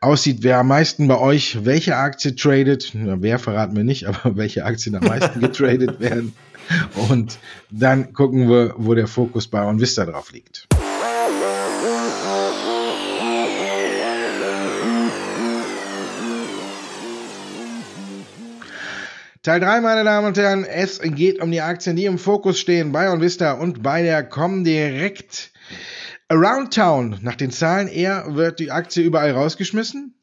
aussieht. 0.00 0.38
Wer 0.42 0.58
am 0.58 0.68
meisten 0.68 1.08
bei 1.08 1.18
euch, 1.18 1.64
welche 1.64 1.96
Aktie 1.96 2.36
tradet, 2.36 2.92
wer 2.94 3.38
verraten 3.38 3.76
wir 3.76 3.84
nicht, 3.84 4.04
aber 4.08 4.36
welche 4.36 4.64
Aktien 4.64 4.94
am 4.94 5.04
meisten 5.04 5.40
getradet 5.40 5.98
werden. 6.00 6.32
Und 7.08 7.38
dann 7.70 8.12
gucken 8.12 8.48
wir, 8.48 8.74
wo 8.76 8.94
der 8.94 9.06
Fokus 9.06 9.48
bei 9.48 9.64
OnVista 9.64 10.04
drauf 10.04 10.32
liegt. 10.32 10.68
Teil 19.42 19.60
3, 19.60 19.80
meine 19.82 20.02
Damen 20.02 20.26
und 20.26 20.36
Herren, 20.36 20.64
es 20.64 21.00
geht 21.00 21.40
um 21.40 21.52
die 21.52 21.60
Aktien, 21.60 21.94
die 21.94 22.06
im 22.06 22.18
Fokus 22.18 22.58
stehen 22.58 22.90
bei 22.90 23.08
OnVista 23.08 23.52
und 23.52 23.84
bei 23.84 24.02
der 24.02 24.24
Comdirect. 24.24 25.52
Around 26.28 26.74
Town, 26.74 27.18
nach 27.22 27.36
den 27.36 27.52
Zahlen 27.52 27.86
eher, 27.86 28.34
wird 28.34 28.58
die 28.58 28.72
Aktie 28.72 29.04
überall 29.04 29.30
rausgeschmissen? 29.30 30.16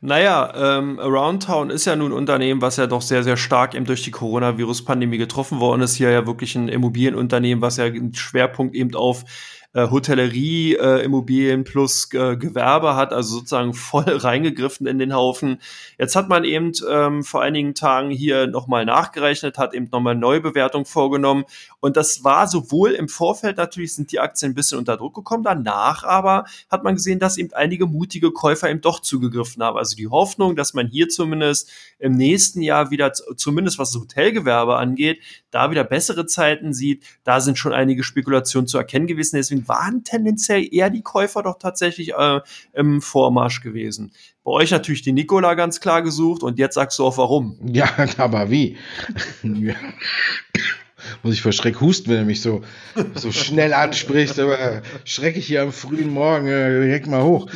Naja, 0.00 0.78
ähm, 0.78 0.98
Around 0.98 1.42
Town 1.44 1.68
ist 1.68 1.84
ja 1.84 1.96
nun 1.96 2.12
ein 2.12 2.18
Unternehmen, 2.18 2.62
was 2.62 2.78
ja 2.78 2.86
doch 2.86 3.02
sehr, 3.02 3.22
sehr 3.22 3.36
stark 3.36 3.74
eben 3.74 3.84
durch 3.84 4.02
die 4.02 4.10
Coronavirus-Pandemie 4.10 5.18
getroffen 5.18 5.60
worden 5.60 5.82
ist. 5.82 5.96
Hier 5.96 6.10
ja 6.10 6.26
wirklich 6.26 6.54
ein 6.56 6.68
Immobilienunternehmen, 6.68 7.60
was 7.60 7.76
ja 7.76 7.84
einen 7.84 8.14
Schwerpunkt 8.14 8.74
eben 8.74 8.94
auf 8.94 9.24
äh, 9.76 9.90
Hotellerie, 9.90 10.74
äh, 10.74 11.04
Immobilien 11.04 11.64
plus 11.64 12.08
äh, 12.14 12.36
Gewerbe 12.36 12.96
hat, 12.96 13.12
also 13.12 13.36
sozusagen 13.36 13.74
voll 13.74 14.04
reingegriffen 14.08 14.86
in 14.86 14.98
den 14.98 15.14
Haufen. 15.14 15.58
Jetzt 15.98 16.16
hat 16.16 16.30
man 16.30 16.44
eben 16.44 16.72
ähm, 16.90 17.22
vor 17.22 17.42
einigen 17.42 17.74
Tagen 17.74 18.10
hier 18.10 18.46
nochmal 18.46 18.86
nachgerechnet, 18.86 19.58
hat 19.58 19.74
eben 19.74 19.88
nochmal 19.92 20.14
Neubewertung 20.14 20.86
vorgenommen 20.86 21.44
und 21.80 21.98
das 21.98 22.24
war 22.24 22.48
sowohl 22.48 22.92
im 22.92 23.10
Vorfeld 23.10 23.58
natürlich 23.58 23.94
sind 23.94 24.12
die 24.12 24.18
Aktien 24.18 24.52
ein 24.52 24.54
bisschen 24.54 24.78
unter 24.78 24.96
Druck 24.96 25.14
gekommen, 25.14 25.44
danach 25.44 26.04
aber 26.04 26.46
hat 26.70 26.82
man 26.82 26.94
gesehen, 26.94 27.18
dass 27.18 27.36
eben 27.36 27.52
einige 27.52 27.86
mutige 27.86 28.30
Käufer 28.30 28.70
eben 28.70 28.80
doch 28.80 29.00
zugegriffen 29.00 29.62
haben. 29.62 29.76
Also 29.76 29.94
die 29.94 30.08
Hoffnung, 30.08 30.56
dass 30.56 30.72
man 30.72 30.86
hier 30.88 31.10
zumindest 31.10 31.70
im 31.98 32.14
nächsten 32.16 32.62
Jahr 32.62 32.90
wieder, 32.90 33.12
zumindest 33.12 33.78
was 33.78 33.92
das 33.92 34.00
Hotelgewerbe 34.00 34.76
angeht, 34.76 35.20
da 35.50 35.70
wieder 35.70 35.84
bessere 35.84 36.24
Zeiten 36.24 36.72
sieht, 36.72 37.04
da 37.24 37.40
sind 37.40 37.58
schon 37.58 37.74
einige 37.74 38.04
Spekulationen 38.04 38.68
zu 38.68 38.78
erkennen 38.78 39.06
gewesen. 39.06 39.36
Deswegen 39.36 39.65
waren 39.68 40.04
tendenziell 40.04 40.66
eher 40.70 40.90
die 40.90 41.02
Käufer 41.02 41.42
doch 41.42 41.58
tatsächlich 41.58 42.14
äh, 42.14 42.40
im 42.72 43.02
Vormarsch 43.02 43.60
gewesen. 43.60 44.12
Bei 44.44 44.52
euch 44.52 44.70
natürlich 44.70 45.02
die 45.02 45.12
Nikola 45.12 45.54
ganz 45.54 45.80
klar 45.80 46.02
gesucht 46.02 46.42
und 46.42 46.58
jetzt 46.58 46.74
sagst 46.74 46.98
du 46.98 47.04
auch 47.04 47.18
warum. 47.18 47.58
Ja, 47.64 47.88
aber 48.18 48.50
wie? 48.50 48.76
muss 51.22 51.34
ich 51.34 51.42
vor 51.42 51.52
Schreck 51.52 51.80
husten, 51.80 52.10
wenn 52.10 52.18
er 52.18 52.24
mich 52.24 52.40
so, 52.40 52.62
so 53.14 53.32
schnell 53.32 53.72
anspricht, 53.72 54.38
aber 54.38 54.82
schrecke 55.04 55.38
ich 55.38 55.46
hier 55.46 55.62
am 55.62 55.72
frühen 55.72 56.10
Morgen 56.10 56.48
äh, 56.48 56.80
direkt 56.82 57.06
mal 57.06 57.22
hoch. 57.22 57.48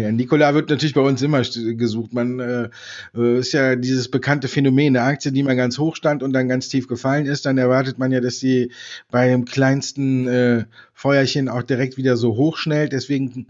Ja, 0.00 0.12
Nikola 0.12 0.54
wird 0.54 0.70
natürlich 0.70 0.94
bei 0.94 1.00
uns 1.00 1.22
immer 1.22 1.42
gesucht. 1.42 2.12
Man 2.12 2.40
äh, 2.40 2.68
äh, 3.14 3.38
ist 3.38 3.52
ja 3.52 3.76
dieses 3.76 4.08
bekannte 4.08 4.48
Phänomen, 4.48 4.96
eine 4.96 5.06
Aktie, 5.06 5.32
die 5.32 5.42
mal 5.42 5.56
ganz 5.56 5.78
hoch 5.78 5.96
stand 5.96 6.22
und 6.22 6.32
dann 6.32 6.48
ganz 6.48 6.68
tief 6.68 6.88
gefallen 6.88 7.26
ist, 7.26 7.46
dann 7.46 7.58
erwartet 7.58 7.98
man 7.98 8.12
ja, 8.12 8.20
dass 8.20 8.38
sie 8.38 8.72
beim 9.10 9.44
kleinsten 9.44 10.28
äh, 10.28 10.64
Feuerchen 10.94 11.48
auch 11.48 11.62
direkt 11.62 11.96
wieder 11.96 12.16
so 12.16 12.36
hochschnellt. 12.36 12.92
Deswegen 12.92 13.46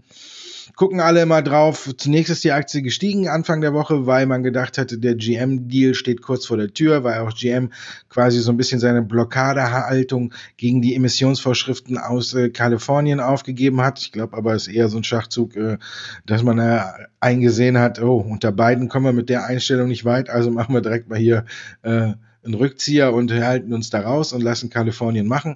gucken 0.75 0.99
alle 0.99 1.21
immer 1.21 1.41
drauf. 1.41 1.89
Zunächst 1.97 2.31
ist 2.31 2.43
die 2.43 2.51
Aktie 2.51 2.81
gestiegen 2.81 3.27
Anfang 3.27 3.61
der 3.61 3.73
Woche, 3.73 4.05
weil 4.05 4.25
man 4.25 4.43
gedacht 4.43 4.77
hatte, 4.77 4.97
der 4.97 5.15
GM-Deal 5.15 5.93
steht 5.93 6.21
kurz 6.21 6.45
vor 6.45 6.57
der 6.57 6.73
Tür, 6.73 7.03
weil 7.03 7.19
auch 7.19 7.33
GM 7.33 7.71
quasi 8.09 8.39
so 8.39 8.51
ein 8.51 8.57
bisschen 8.57 8.79
seine 8.79 9.01
Blockadehaltung 9.01 10.33
gegen 10.57 10.81
die 10.81 10.95
Emissionsvorschriften 10.95 11.97
aus 11.97 12.33
äh, 12.33 12.49
Kalifornien 12.49 13.19
aufgegeben 13.19 13.81
hat. 13.81 13.99
Ich 13.99 14.11
glaube 14.11 14.37
aber, 14.37 14.53
es 14.53 14.67
ist 14.67 14.73
eher 14.73 14.89
so 14.89 14.97
ein 14.97 15.03
Schachzug, 15.03 15.55
äh, 15.55 15.77
dass 16.25 16.43
man 16.43 16.59
äh, 16.59 16.81
eingesehen 17.19 17.77
hat, 17.77 18.01
oh, 18.01 18.17
unter 18.17 18.51
beiden 18.51 18.89
kommen 18.89 19.05
wir 19.05 19.13
mit 19.13 19.29
der 19.29 19.45
Einstellung 19.45 19.87
nicht 19.87 20.05
weit, 20.05 20.29
also 20.29 20.51
machen 20.51 20.73
wir 20.73 20.81
direkt 20.81 21.09
mal 21.09 21.19
hier 21.19 21.45
äh, 21.83 22.13
einen 22.43 22.53
Rückzieher 22.55 23.13
und 23.13 23.31
halten 23.31 23.73
uns 23.73 23.89
da 23.89 24.01
raus 24.01 24.33
und 24.33 24.41
lassen 24.41 24.69
Kalifornien 24.69 25.27
machen. 25.27 25.53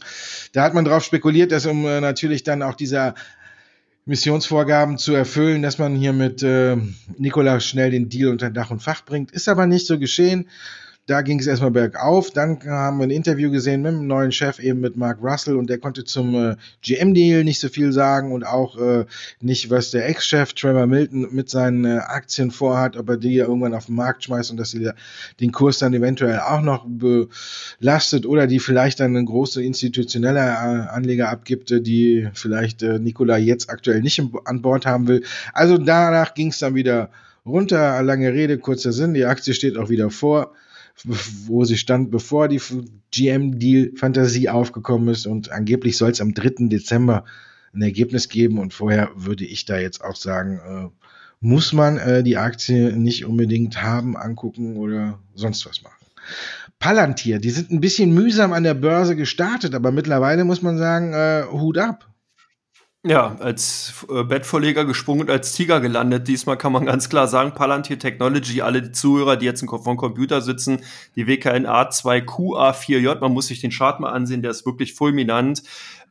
Da 0.54 0.64
hat 0.64 0.74
man 0.74 0.86
drauf 0.86 1.04
spekuliert, 1.04 1.52
dass 1.52 1.66
um 1.66 1.86
äh, 1.86 2.00
natürlich 2.00 2.44
dann 2.44 2.62
auch 2.62 2.76
dieser 2.76 3.16
Missionsvorgaben 4.06 5.00
zu 5.00 5.14
erfüllen, 5.14 5.64
dass 5.64 5.80
man 5.80 5.96
hier 5.96 6.14
mit 6.14 6.44
äh, 6.44 6.78
Nikola 7.18 7.60
schnell 7.60 7.90
den 7.90 8.08
Deal 8.08 8.30
unter 8.30 8.52
Dach 8.52 8.70
und 8.70 8.84
Fach 8.84 9.04
bringt. 9.04 9.32
Ist 9.32 9.50
aber 9.50 9.66
nicht 9.66 9.88
so 9.88 9.98
geschehen. 9.98 10.48
Da 11.08 11.22
ging 11.22 11.40
es 11.40 11.46
erstmal 11.46 11.70
bergauf. 11.70 12.32
Dann 12.32 12.60
haben 12.66 12.98
wir 12.98 13.04
ein 13.04 13.12
Interview 13.12 13.52
gesehen 13.52 13.84
mit 13.84 13.92
dem 13.92 14.08
neuen 14.08 14.32
Chef, 14.32 14.58
eben 14.58 14.80
mit 14.80 14.98
Mark 14.98 15.20
Russell, 15.22 15.56
und 15.56 15.70
der 15.70 15.78
konnte 15.78 16.04
zum 16.04 16.34
äh, 16.34 16.56
GM-Deal 16.82 17.44
nicht 17.44 17.60
so 17.60 17.70
viel 17.70 17.92
sagen 17.92 18.32
und 18.32 18.44
auch 18.44 18.76
äh, 18.80 19.06
nicht, 19.40 19.70
was 19.70 19.92
der 19.92 20.10
Ex-Chef 20.10 20.54
Trevor 20.54 20.88
Milton 20.88 21.28
mit 21.32 21.48
seinen 21.48 21.86
äh, 21.86 22.00
Aktien 22.00 22.50
vorhat, 22.50 22.98
ob 22.98 23.08
er 23.08 23.18
die 23.18 23.36
irgendwann 23.36 23.76
auf 23.76 23.86
den 23.86 23.94
Markt 23.94 24.24
schmeißt 24.24 24.50
und 24.50 24.58
dass 24.58 24.72
sie 24.72 24.90
den 25.40 25.52
Kurs 25.52 25.78
dann 25.78 25.94
eventuell 25.94 26.40
auch 26.40 26.62
noch 26.62 26.88
belastet 26.88 28.26
oder 28.26 28.48
die 28.48 28.60
vielleicht 28.60 29.00
dann 29.00 29.16
eine 29.16 29.26
große 29.26 29.62
institutionelle 29.62 30.40
äh, 30.40 30.90
Anleger 30.90 31.30
abgibt, 31.30 31.70
die 31.70 32.30
vielleicht 32.34 32.82
äh, 32.82 32.98
Nikola 32.98 33.38
jetzt 33.38 33.70
aktuell 33.70 34.02
nicht 34.02 34.20
an 34.46 34.64
Bord 34.64 34.88
haben 34.88 35.08
will. 35.08 35.24
Also 35.54 35.78
danach 35.78 36.34
ging 36.34 36.48
es 36.48 36.58
dann 36.58 36.74
wieder 36.74 37.12
runter. 37.46 38.02
Lange 38.02 38.34
Rede, 38.34 38.58
kurzer 38.58 38.92
Sinn. 38.92 39.14
Die 39.14 39.26
Aktie 39.26 39.54
steht 39.54 39.78
auch 39.78 39.90
wieder 39.90 40.10
vor 40.10 40.52
wo 41.48 41.66
sie 41.66 41.78
stand, 41.78 42.12
bevor 42.12 42.48
die 42.48 42.62
GM-Deal-Fantasie 43.12 44.50
aufgekommen 44.50 45.10
ist. 45.10 45.28
Und 45.28 45.52
angeblich 45.52 45.98
soll 45.98 46.12
es 46.12 46.22
am 46.22 46.34
3. 46.34 46.68
Dezember 46.68 47.26
ein 47.74 47.82
Ergebnis 47.82 48.30
geben. 48.30 48.60
Und 48.60 48.74
vorher 48.74 49.12
würde 49.16 49.46
ich 49.46 49.66
da 49.66 49.78
jetzt 49.78 50.04
auch 50.04 50.16
sagen, 50.16 50.60
äh, 50.66 51.06
muss 51.42 51.74
man 51.74 51.98
äh, 51.98 52.24
die 52.24 52.38
Aktie 52.38 52.96
nicht 52.96 53.26
unbedingt 53.26 53.82
haben, 53.82 54.18
angucken 54.18 54.78
oder 54.78 55.20
sonst 55.36 55.66
was 55.66 55.84
machen. 55.84 56.06
Palantir, 56.80 57.40
die 57.40 57.52
sind 57.52 57.72
ein 57.72 57.82
bisschen 57.82 58.14
mühsam 58.14 58.52
an 58.52 58.64
der 58.64 58.74
Börse 58.74 59.16
gestartet, 59.16 59.76
aber 59.76 59.92
mittlerweile 59.92 60.44
muss 60.44 60.62
man 60.62 60.78
sagen, 60.78 61.14
äh, 61.14 61.44
Hut 61.52 61.78
ab. 61.78 62.10
Ja, 63.08 63.36
als 63.40 64.04
äh, 64.10 64.24
Bettvorleger 64.24 64.84
gesprungen 64.84 65.22
und 65.22 65.30
als 65.30 65.54
Tiger 65.54 65.80
gelandet. 65.80 66.28
Diesmal 66.28 66.58
kann 66.58 66.72
man 66.72 66.88
ganz 66.88 67.08
klar 67.08 67.28
sagen, 67.28 67.54
Palantir 67.54 68.00
Technology, 68.00 68.64
alle 68.64 68.82
die 68.82 68.94
Zuhörer, 68.94 69.38
die 69.38 69.46
jetzt 69.46 69.64
vom 69.64 69.96
Computer 69.96 70.42
sitzen, 70.42 70.80
die 71.16 71.28
WKN 71.28 71.68
A2QA4J, 71.68 73.20
man 73.20 73.32
muss 73.32 73.46
sich 73.46 73.62
den 73.62 73.70
Chart 73.70 74.00
mal 74.00 74.10
ansehen, 74.12 74.42
der 74.42 74.50
ist 74.50 74.66
wirklich 74.66 74.96
fulminant. 74.96 75.62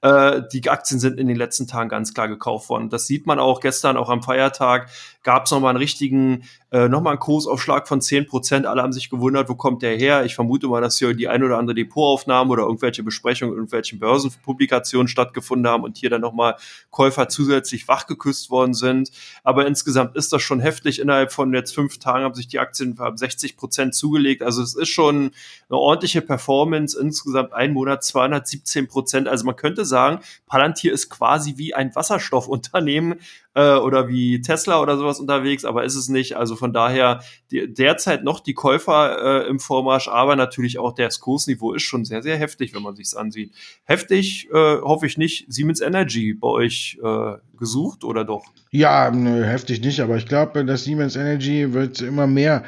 Äh, 0.05 0.43
die 0.53 0.69
Aktien 0.69 1.01
sind 1.01 1.19
in 1.19 1.29
den 1.29 1.37
letzten 1.37 1.67
Tagen 1.67 1.89
ganz 1.89 2.13
klar 2.13 2.29
gekauft 2.29 2.69
worden. 2.69 2.91
Das 2.91 3.07
sieht 3.07 3.27
man 3.27 3.39
auch 3.39 3.61
gestern, 3.61 3.97
auch 3.97 4.11
am 4.11 4.23
Feiertag, 4.23 4.91
gab 5.23 5.47
es 5.47 5.51
nochmal 5.51 5.71
einen 5.71 5.79
richtigen, 5.79 6.45
äh, 6.71 6.89
nochmal 6.89 7.13
einen 7.13 7.21
Kursaufschlag 7.21 7.89
von 7.89 8.03
10 8.03 8.27
Prozent. 8.27 8.67
Alle 8.67 8.83
haben 8.83 8.93
sich 8.93 9.09
gewundert, 9.09 9.49
wo 9.49 9.55
kommt 9.55 9.81
der 9.81 9.97
her? 9.97 10.27
Ich 10.27 10.35
vermute 10.35 10.67
mal, 10.67 10.83
dass 10.83 10.99
hier 10.99 11.15
die 11.15 11.29
ein 11.29 11.43
oder 11.43 11.57
andere 11.57 11.75
Depotaufnahme 11.75 12.51
oder 12.51 12.65
irgendwelche 12.65 13.03
Besprechungen, 13.03 13.55
irgendwelchen 13.55 13.99
Börsenpublikationen 13.99 15.09
stattgefunden 15.09 15.67
haben 15.67 15.85
und 15.85 15.97
hier 15.97 16.11
dann 16.11 16.21
nochmal 16.21 16.57
Käufer 16.91 17.31
zusätzlich 17.31 17.89
wachgeküsst 17.89 18.51
worden 18.51 18.75
sind. 18.75 19.11
Aber 19.43 19.67
insgesamt 19.67 20.17
ist 20.17 20.35
das 20.35 20.43
schon 20.43 20.61
heftig. 20.61 21.01
Innerhalb 21.01 21.33
von 21.33 21.55
jetzt 21.55 21.75
fünf 21.75 21.99
Tagen 21.99 22.25
haben 22.25 22.35
sich 22.35 22.49
die 22.49 22.59
Aktien 22.59 22.99
60 23.15 23.57
Prozent 23.57 23.95
zugelegt. 23.95 24.43
Also 24.43 24.63
es 24.63 24.75
ist 24.75 24.91
schon 24.91 25.31
eine 25.71 25.79
ordentliche 25.79 26.21
Performance. 26.21 27.01
Insgesamt 27.01 27.55
ein 27.55 27.73
Monat 27.73 28.05
217 28.05 28.87
Prozent. 28.87 29.29
Also 29.29 29.47
man 29.47 29.57
könnte 29.57 29.87
sagen, 29.87 29.93
Palantir 30.47 30.92
ist 30.92 31.09
quasi 31.09 31.55
wie 31.57 31.74
ein 31.74 31.95
Wasserstoffunternehmen 31.95 33.20
äh, 33.55 33.76
oder 33.76 34.09
wie 34.09 34.40
Tesla 34.40 34.80
oder 34.80 34.97
sowas 34.97 35.20
unterwegs, 35.20 35.64
aber 35.64 35.84
ist 35.84 35.95
es 35.95 36.09
nicht. 36.09 36.36
Also 36.36 36.57
von 36.57 36.72
daher 36.72 37.22
die, 37.51 37.72
derzeit 37.72 38.24
noch 38.24 38.40
die 38.40 38.55
Käufer 38.55 39.45
äh, 39.45 39.49
im 39.49 39.61
Vormarsch, 39.61 40.09
aber 40.09 40.36
natürlich 40.36 40.78
auch 40.78 40.92
das 40.95 41.20
Kursniveau 41.20 41.72
ist 41.72 41.82
schon 41.82 42.05
sehr, 42.05 42.22
sehr 42.22 42.36
heftig, 42.36 42.74
wenn 42.74 42.82
man 42.82 42.97
sich's 42.97 43.14
ansieht. 43.14 43.53
Heftig 43.84 44.49
äh, 44.53 44.80
hoffe 44.80 45.07
ich 45.07 45.18
nicht. 45.18 45.47
Siemens 45.53 45.80
Energy 45.80 46.34
bei 46.34 46.49
euch 46.49 46.99
äh, 47.03 47.36
gesucht 47.57 48.05
oder 48.05 48.24
doch? 48.24 48.45
Ja, 48.70 49.11
nö, 49.11 49.45
heftig 49.45 49.80
nicht, 49.80 50.01
aber 50.01 50.16
ich 50.16 50.26
glaube, 50.26 50.64
dass 50.64 50.84
Siemens 50.84 51.16
Energy 51.16 51.72
wird 51.72 52.01
immer 52.01 52.26
mehr 52.26 52.64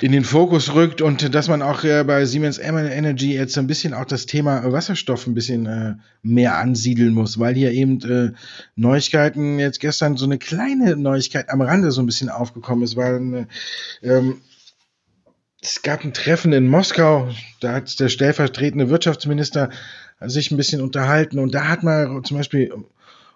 in 0.00 0.12
den 0.12 0.24
Fokus 0.24 0.74
rückt 0.74 1.02
und 1.02 1.34
dass 1.34 1.48
man 1.48 1.62
auch 1.62 1.84
äh, 1.84 2.04
bei 2.04 2.24
Siemens 2.24 2.58
Energy 2.58 3.34
jetzt 3.34 3.58
ein 3.58 3.66
bisschen 3.66 3.92
auch 3.92 4.06
das 4.06 4.26
Thema 4.26 4.72
Wasserstoff 4.72 5.26
ein 5.26 5.34
bisschen 5.34 5.66
äh, 5.66 5.94
mehr 6.22 6.56
ansiedeln 6.56 7.12
muss, 7.12 7.38
weil 7.38 7.54
hier 7.54 7.72
eben 7.72 8.00
äh, 8.02 8.32
Neuigkeiten, 8.76 9.58
jetzt 9.58 9.80
gestern 9.80 10.16
so 10.16 10.24
eine 10.24 10.38
kleine 10.38 10.96
Neuigkeit 10.96 11.50
am 11.50 11.60
Rande 11.60 11.90
so 11.90 12.00
ein 12.00 12.06
bisschen 12.06 12.30
aufgekommen 12.30 12.82
ist, 12.82 12.96
weil 12.96 13.46
äh, 14.02 14.08
ähm, 14.08 14.40
es 15.62 15.82
gab 15.82 16.02
ein 16.02 16.14
Treffen 16.14 16.54
in 16.54 16.66
Moskau, 16.68 17.28
da 17.60 17.74
hat 17.74 18.00
der 18.00 18.08
stellvertretende 18.08 18.88
Wirtschaftsminister 18.88 19.68
sich 20.20 20.50
ein 20.50 20.56
bisschen 20.56 20.80
unterhalten 20.80 21.38
und 21.38 21.54
da 21.54 21.68
hat 21.68 21.82
man 21.82 22.24
zum 22.24 22.38
Beispiel 22.38 22.72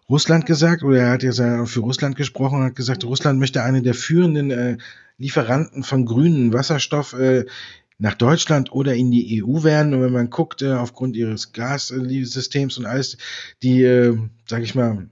Russland 0.08 0.46
gesagt, 0.46 0.82
oder 0.82 0.98
er 0.98 1.10
hat 1.10 1.22
jetzt 1.22 1.38
für 1.38 1.80
Russland 1.80 2.16
gesprochen 2.16 2.58
und 2.60 2.64
hat 2.64 2.76
gesagt, 2.76 3.04
Russland 3.04 3.38
möchte 3.38 3.62
eine 3.62 3.82
der 3.82 3.94
führenden 3.94 4.50
äh, 4.50 4.76
Lieferanten 5.18 5.82
von 5.82 6.06
grünen 6.06 6.52
Wasserstoff 6.52 7.12
äh, 7.12 7.44
nach 7.98 8.14
Deutschland 8.14 8.72
oder 8.72 8.94
in 8.94 9.10
die 9.10 9.42
EU 9.42 9.62
werden. 9.62 9.94
Und 9.94 10.02
wenn 10.02 10.12
man 10.12 10.30
guckt, 10.30 10.62
äh, 10.62 10.72
aufgrund 10.72 11.16
ihres 11.16 11.52
Gassystems 11.52 12.78
und 12.78 12.86
alles, 12.86 13.16
die, 13.62 13.82
äh, 13.82 14.16
sag 14.46 14.62
ich 14.62 14.74
mal, 14.74 15.08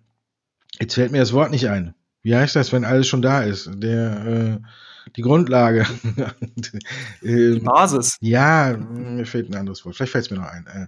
jetzt 0.80 0.94
fällt 0.94 1.12
mir 1.12 1.18
das 1.18 1.32
Wort 1.32 1.50
nicht 1.50 1.68
ein. 1.68 1.94
Wie 2.22 2.36
heißt 2.36 2.56
das, 2.56 2.72
wenn 2.72 2.84
alles 2.84 3.08
schon 3.08 3.22
da 3.22 3.42
ist? 3.42 3.70
Der, 3.74 4.60
äh, 4.62 4.66
die 5.16 5.22
Grundlage. 5.22 5.86
die 7.22 7.60
Basis. 7.60 8.16
Ja, 8.20 8.76
mir 8.76 9.26
fehlt 9.26 9.50
ein 9.50 9.56
anderes 9.56 9.84
Wort. 9.84 9.96
Vielleicht 9.96 10.12
fällt 10.12 10.24
es 10.24 10.30
mir 10.30 10.38
noch 10.38 10.50
ein. 10.50 10.66
Äh, 10.66 10.86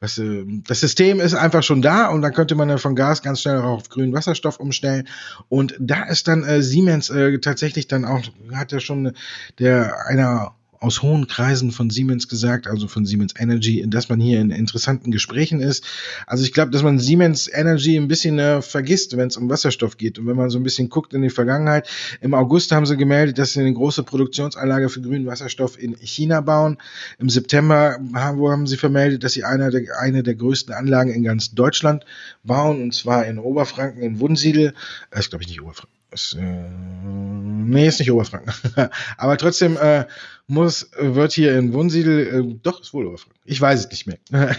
was, 0.00 0.18
äh, 0.18 0.44
das 0.66 0.80
System 0.80 1.20
ist 1.20 1.34
einfach 1.34 1.62
schon 1.62 1.82
da 1.82 2.08
und 2.08 2.22
dann 2.22 2.32
könnte 2.32 2.54
man 2.54 2.68
dann 2.68 2.78
von 2.78 2.94
Gas 2.94 3.22
ganz 3.22 3.42
schnell 3.42 3.58
auf 3.58 3.88
grünen 3.88 4.12
Wasserstoff 4.12 4.60
umstellen. 4.60 5.08
Und 5.48 5.76
da 5.78 6.04
ist 6.04 6.28
dann 6.28 6.44
äh, 6.44 6.62
Siemens 6.62 7.10
äh, 7.10 7.38
tatsächlich 7.38 7.88
dann 7.88 8.04
auch, 8.04 8.22
hat 8.52 8.72
ja 8.72 8.80
schon 8.80 9.12
der 9.58 10.06
einer 10.06 10.54
aus 10.80 11.02
hohen 11.02 11.26
Kreisen 11.26 11.72
von 11.72 11.90
Siemens 11.90 12.26
gesagt, 12.26 12.66
also 12.66 12.88
von 12.88 13.04
Siemens 13.04 13.34
Energy, 13.38 13.84
dass 13.86 14.08
man 14.08 14.18
hier 14.18 14.40
in 14.40 14.50
interessanten 14.50 15.10
Gesprächen 15.10 15.60
ist. 15.60 15.84
Also 16.26 16.42
ich 16.42 16.54
glaube, 16.54 16.70
dass 16.70 16.82
man 16.82 16.98
Siemens 16.98 17.50
Energy 17.52 17.96
ein 17.96 18.08
bisschen 18.08 18.38
äh, 18.38 18.62
vergisst, 18.62 19.16
wenn 19.18 19.28
es 19.28 19.36
um 19.36 19.50
Wasserstoff 19.50 19.98
geht. 19.98 20.18
Und 20.18 20.26
wenn 20.26 20.36
man 20.36 20.48
so 20.48 20.58
ein 20.58 20.62
bisschen 20.62 20.88
guckt 20.88 21.12
in 21.12 21.20
die 21.20 21.28
Vergangenheit, 21.28 21.88
im 22.22 22.32
August 22.32 22.72
haben 22.72 22.86
sie 22.86 22.96
gemeldet, 22.96 23.38
dass 23.38 23.52
sie 23.52 23.60
eine 23.60 23.74
große 23.74 24.04
Produktionsanlage 24.04 24.88
für 24.88 25.02
grünen 25.02 25.26
Wasserstoff 25.26 25.80
in 25.80 25.96
China 25.96 26.40
bauen. 26.40 26.78
Im 27.18 27.28
September 27.28 27.98
haben, 28.14 28.48
haben 28.48 28.66
sie 28.66 28.78
vermeldet, 28.78 29.22
dass 29.22 29.34
sie 29.34 29.44
eine 29.44 29.70
der, 29.70 29.82
eine 30.00 30.22
der 30.22 30.34
größten 30.34 30.72
Anlagen 30.72 31.12
in 31.12 31.22
ganz 31.22 31.50
Deutschland 31.50 32.06
bauen, 32.42 32.82
und 32.82 32.94
zwar 32.94 33.26
in 33.26 33.38
Oberfranken, 33.38 34.02
in 34.02 34.18
Wunsiedel. 34.18 34.72
Das 35.10 35.20
ist, 35.20 35.30
glaube 35.30 35.44
ich, 35.44 35.50
nicht 35.50 35.60
Oberfranken. 35.60 35.99
Ist, 36.12 36.34
äh, 36.34 36.40
nee, 36.42 37.86
ist 37.86 38.00
nicht 38.00 38.10
Oberfranken. 38.10 38.52
Aber 39.16 39.36
trotzdem 39.36 39.76
äh, 39.76 40.06
muss, 40.48 40.90
wird 40.98 41.32
hier 41.32 41.56
in 41.56 41.72
Wunsiedel, 41.72 42.26
äh, 42.26 42.58
doch, 42.62 42.80
ist 42.80 42.92
wohl 42.92 43.06
Oberfranken. 43.06 43.40
Ich 43.44 43.60
weiß 43.60 43.80
es 43.80 43.90
nicht 43.90 44.06
mehr. 44.06 44.18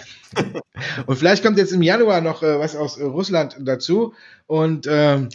und 1.05 1.15
vielleicht 1.17 1.43
kommt 1.43 1.57
jetzt 1.57 1.73
im 1.73 1.81
Januar 1.81 2.21
noch 2.21 2.41
äh, 2.41 2.59
was 2.59 2.75
aus 2.75 2.97
äh, 2.97 3.03
Russland 3.03 3.57
dazu. 3.59 4.13
Und 4.47 4.87
äh, 4.87 5.27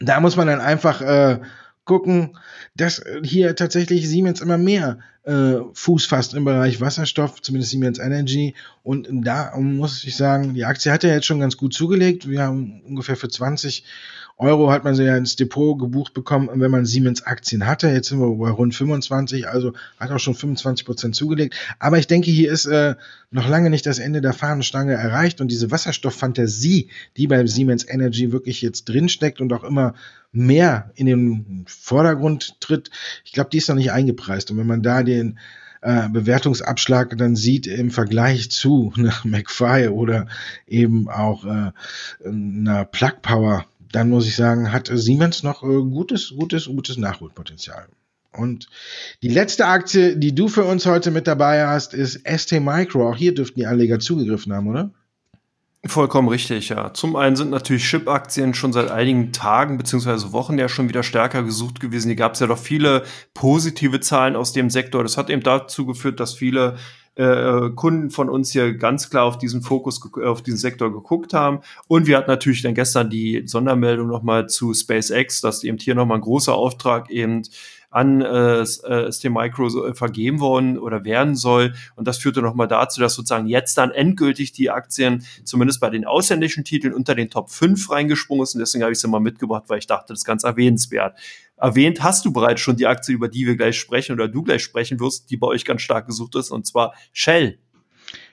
da 0.00 0.20
muss 0.20 0.36
man 0.36 0.48
dann 0.48 0.60
einfach 0.60 1.00
äh, 1.00 1.40
gucken, 1.84 2.36
dass 2.74 3.02
hier 3.22 3.54
tatsächlich 3.54 4.08
Siemens 4.08 4.40
immer 4.40 4.58
mehr 4.58 4.98
äh, 5.24 5.56
Fuß 5.72 6.06
fasst 6.06 6.34
im 6.34 6.44
Bereich 6.44 6.80
Wasserstoff, 6.80 7.42
zumindest 7.42 7.72
Siemens 7.72 7.98
Energy. 7.98 8.54
Und 8.82 9.08
da 9.10 9.56
muss 9.58 10.04
ich 10.04 10.16
sagen, 10.16 10.54
die 10.54 10.64
Aktie 10.64 10.90
hat 10.92 11.02
ja 11.02 11.10
jetzt 11.10 11.26
schon 11.26 11.40
ganz 11.40 11.56
gut 11.56 11.74
zugelegt. 11.74 12.28
Wir 12.28 12.42
haben 12.42 12.82
ungefähr 12.86 13.16
für 13.16 13.28
20 13.28 13.84
Euro 14.40 14.72
hat 14.72 14.84
man 14.84 14.94
sie 14.94 15.04
ja 15.04 15.18
ins 15.18 15.36
Depot 15.36 15.78
gebucht 15.78 16.14
bekommen, 16.14 16.48
wenn 16.54 16.70
man 16.70 16.86
Siemens 16.86 17.22
Aktien 17.22 17.66
hatte. 17.66 17.88
Jetzt 17.88 18.08
sind 18.08 18.20
wir 18.20 18.34
bei 18.36 18.50
rund 18.50 18.74
25, 18.74 19.46
also 19.46 19.74
hat 19.98 20.10
auch 20.10 20.18
schon 20.18 20.34
25 20.34 20.86
Prozent 20.86 21.14
zugelegt. 21.14 21.54
Aber 21.78 21.98
ich 21.98 22.06
denke, 22.06 22.30
hier 22.30 22.50
ist 22.50 22.64
äh, 22.64 22.94
noch 23.30 23.46
lange 23.46 23.68
nicht 23.68 23.84
das 23.84 23.98
Ende 23.98 24.22
der 24.22 24.32
Fahnenstange 24.32 24.94
erreicht 24.94 25.42
und 25.42 25.48
diese 25.48 25.70
Wasserstofffantasie, 25.70 26.88
die 27.18 27.26
bei 27.26 27.44
Siemens 27.44 27.86
Energy 27.86 28.32
wirklich 28.32 28.62
jetzt 28.62 28.88
drinsteckt 28.88 29.42
und 29.42 29.52
auch 29.52 29.62
immer 29.62 29.94
mehr 30.32 30.90
in 30.94 31.04
den 31.04 31.64
Vordergrund 31.68 32.60
tritt, 32.60 32.90
ich 33.26 33.32
glaube, 33.32 33.50
die 33.50 33.58
ist 33.58 33.68
noch 33.68 33.76
nicht 33.76 33.92
eingepreist. 33.92 34.50
Und 34.50 34.56
wenn 34.56 34.66
man 34.66 34.82
da 34.82 35.02
den 35.10 35.38
äh, 35.82 36.08
Bewertungsabschlag 36.08 37.16
dann 37.16 37.36
sieht 37.36 37.66
im 37.66 37.90
Vergleich 37.90 38.50
zu 38.50 38.92
einer 38.96 39.14
McFly 39.24 39.88
oder 39.88 40.26
eben 40.66 41.08
auch 41.08 41.44
äh, 41.44 41.72
einer 42.24 42.84
Plug 42.84 43.22
Power, 43.22 43.66
dann 43.92 44.10
muss 44.10 44.26
ich 44.26 44.36
sagen, 44.36 44.72
hat 44.72 44.90
Siemens 44.92 45.42
noch 45.42 45.62
äh, 45.62 45.66
gutes, 45.66 46.34
gutes, 46.36 46.66
gutes 46.66 46.96
Nachholpotenzial. 46.96 47.86
Und 48.32 48.68
die 49.22 49.28
letzte 49.28 49.66
Aktie, 49.66 50.16
die 50.16 50.34
du 50.34 50.48
für 50.48 50.64
uns 50.64 50.86
heute 50.86 51.10
mit 51.10 51.26
dabei 51.26 51.66
hast, 51.66 51.94
ist 51.94 52.20
ST 52.24 52.52
Micro. 52.60 53.08
Auch 53.08 53.16
hier 53.16 53.34
dürften 53.34 53.58
die 53.58 53.66
Anleger 53.66 53.98
zugegriffen 53.98 54.52
haben, 54.52 54.68
oder? 54.68 54.90
Vollkommen 55.86 56.28
richtig, 56.28 56.68
ja. 56.68 56.92
Zum 56.92 57.16
einen 57.16 57.36
sind 57.36 57.50
natürlich 57.50 57.84
Chip-Aktien 57.84 58.52
schon 58.52 58.74
seit 58.74 58.90
einigen 58.90 59.32
Tagen 59.32 59.78
bzw. 59.78 60.32
Wochen 60.32 60.58
ja 60.58 60.68
schon 60.68 60.90
wieder 60.90 61.02
stärker 61.02 61.42
gesucht 61.42 61.80
gewesen. 61.80 62.08
Hier 62.08 62.16
gab 62.16 62.34
es 62.34 62.40
ja 62.40 62.46
doch 62.46 62.58
viele 62.58 63.04
positive 63.32 63.98
Zahlen 64.00 64.36
aus 64.36 64.52
dem 64.52 64.68
Sektor. 64.68 65.02
Das 65.02 65.16
hat 65.16 65.30
eben 65.30 65.42
dazu 65.42 65.86
geführt, 65.86 66.20
dass 66.20 66.34
viele 66.34 66.76
äh, 67.14 67.70
Kunden 67.70 68.10
von 68.10 68.28
uns 68.28 68.52
hier 68.52 68.74
ganz 68.74 69.08
klar 69.08 69.24
auf 69.24 69.38
diesen 69.38 69.62
Fokus, 69.62 70.00
auf 70.22 70.42
diesen 70.42 70.58
Sektor 70.58 70.92
geguckt 70.92 71.32
haben. 71.32 71.60
Und 71.88 72.06
wir 72.06 72.18
hatten 72.18 72.30
natürlich 72.30 72.60
dann 72.60 72.74
gestern 72.74 73.08
die 73.08 73.44
Sondermeldung 73.46 74.06
nochmal 74.06 74.48
zu 74.48 74.74
SpaceX, 74.74 75.40
dass 75.40 75.64
eben 75.64 75.78
hier 75.78 75.94
nochmal 75.94 76.18
ein 76.18 76.22
großer 76.22 76.54
Auftrag 76.54 77.10
eben 77.10 77.42
an 77.90 78.20
äh, 78.22 78.64
ST 78.64 79.24
äh, 79.24 79.28
Micro 79.28 79.86
äh, 79.86 79.94
vergeben 79.94 80.40
worden 80.40 80.78
oder 80.78 81.04
werden 81.04 81.34
soll. 81.34 81.74
Und 81.96 82.06
das 82.06 82.18
führte 82.18 82.40
nochmal 82.40 82.68
dazu, 82.68 83.00
dass 83.00 83.14
sozusagen 83.14 83.46
jetzt 83.46 83.76
dann 83.76 83.90
endgültig 83.90 84.52
die 84.52 84.70
Aktien 84.70 85.24
zumindest 85.44 85.80
bei 85.80 85.90
den 85.90 86.04
ausländischen 86.04 86.64
Titeln 86.64 86.94
unter 86.94 87.14
den 87.14 87.30
Top 87.30 87.50
5 87.50 87.90
reingesprungen 87.90 88.44
ist. 88.44 88.54
Und 88.54 88.60
deswegen 88.60 88.84
habe 88.84 88.92
ich 88.92 89.00
sie 89.00 89.08
mal 89.08 89.20
mitgebracht, 89.20 89.64
weil 89.66 89.78
ich 89.78 89.86
dachte, 89.86 90.12
das 90.12 90.20
ist 90.20 90.24
ganz 90.24 90.44
erwähnenswert. 90.44 91.18
Erwähnt 91.56 92.02
hast 92.02 92.24
du 92.24 92.32
bereits 92.32 92.60
schon 92.60 92.76
die 92.76 92.86
Aktie, 92.86 93.14
über 93.14 93.28
die 93.28 93.46
wir 93.46 93.56
gleich 93.56 93.78
sprechen 93.78 94.12
oder 94.12 94.28
du 94.28 94.42
gleich 94.42 94.62
sprechen 94.62 94.98
wirst, 95.00 95.30
die 95.30 95.36
bei 95.36 95.48
euch 95.48 95.64
ganz 95.64 95.82
stark 95.82 96.06
gesucht 96.06 96.36
ist, 96.36 96.50
und 96.50 96.66
zwar 96.66 96.94
Shell. 97.12 97.58